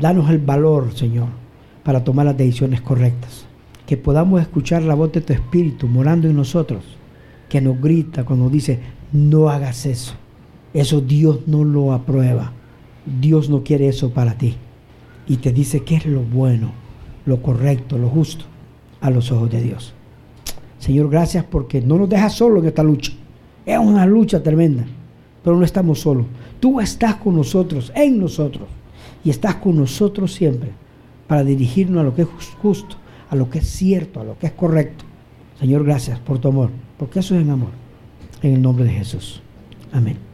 danos 0.00 0.30
el 0.30 0.38
valor, 0.38 0.94
Señor, 0.94 1.26
para 1.82 2.02
tomar 2.02 2.24
las 2.24 2.38
decisiones 2.38 2.80
correctas. 2.80 3.44
Que 3.84 3.98
podamos 3.98 4.40
escuchar 4.40 4.84
la 4.84 4.94
voz 4.94 5.12
de 5.12 5.20
tu 5.20 5.34
Espíritu 5.34 5.86
morando 5.86 6.26
en 6.26 6.34
nosotros, 6.34 6.82
que 7.50 7.60
nos 7.60 7.78
grita 7.78 8.24
cuando 8.24 8.48
dice, 8.48 8.80
no 9.12 9.50
hagas 9.50 9.84
eso. 9.84 10.14
Eso 10.72 11.02
Dios 11.02 11.40
no 11.46 11.62
lo 11.62 11.92
aprueba. 11.92 12.52
Dios 13.20 13.50
no 13.50 13.62
quiere 13.64 13.88
eso 13.88 14.14
para 14.14 14.38
ti. 14.38 14.54
Y 15.28 15.36
te 15.36 15.52
dice 15.52 15.84
que 15.84 15.96
es 15.96 16.06
lo 16.06 16.22
bueno 16.22 16.72
lo 17.26 17.42
correcto, 17.42 17.98
lo 17.98 18.08
justo 18.08 18.46
a 19.02 19.10
los 19.10 19.30
ojos 19.30 19.50
de 19.50 19.60
Dios. 19.60 19.92
Señor, 20.78 21.10
gracias 21.10 21.44
porque 21.44 21.82
no 21.82 21.98
nos 21.98 22.08
dejas 22.08 22.32
solos 22.32 22.62
en 22.62 22.68
esta 22.68 22.82
lucha. 22.82 23.12
Es 23.66 23.78
una 23.78 24.06
lucha 24.06 24.42
tremenda, 24.42 24.84
pero 25.42 25.56
no 25.56 25.64
estamos 25.64 26.00
solos. 26.00 26.26
Tú 26.60 26.80
estás 26.80 27.16
con 27.16 27.36
nosotros, 27.36 27.92
en 27.94 28.18
nosotros, 28.18 28.68
y 29.24 29.30
estás 29.30 29.56
con 29.56 29.76
nosotros 29.76 30.32
siempre 30.32 30.70
para 31.26 31.44
dirigirnos 31.44 32.00
a 32.00 32.04
lo 32.04 32.14
que 32.14 32.22
es 32.22 32.28
justo, 32.60 32.96
a 33.30 33.36
lo 33.36 33.48
que 33.48 33.58
es 33.58 33.66
cierto, 33.66 34.20
a 34.20 34.24
lo 34.24 34.38
que 34.38 34.46
es 34.46 34.52
correcto. 34.52 35.04
Señor, 35.58 35.84
gracias 35.84 36.18
por 36.18 36.38
tu 36.38 36.48
amor, 36.48 36.70
porque 36.98 37.20
eso 37.20 37.34
es 37.34 37.42
en 37.42 37.50
amor. 37.50 37.70
En 38.42 38.54
el 38.54 38.62
nombre 38.62 38.84
de 38.84 38.92
Jesús. 38.92 39.40
Amén. 39.92 40.33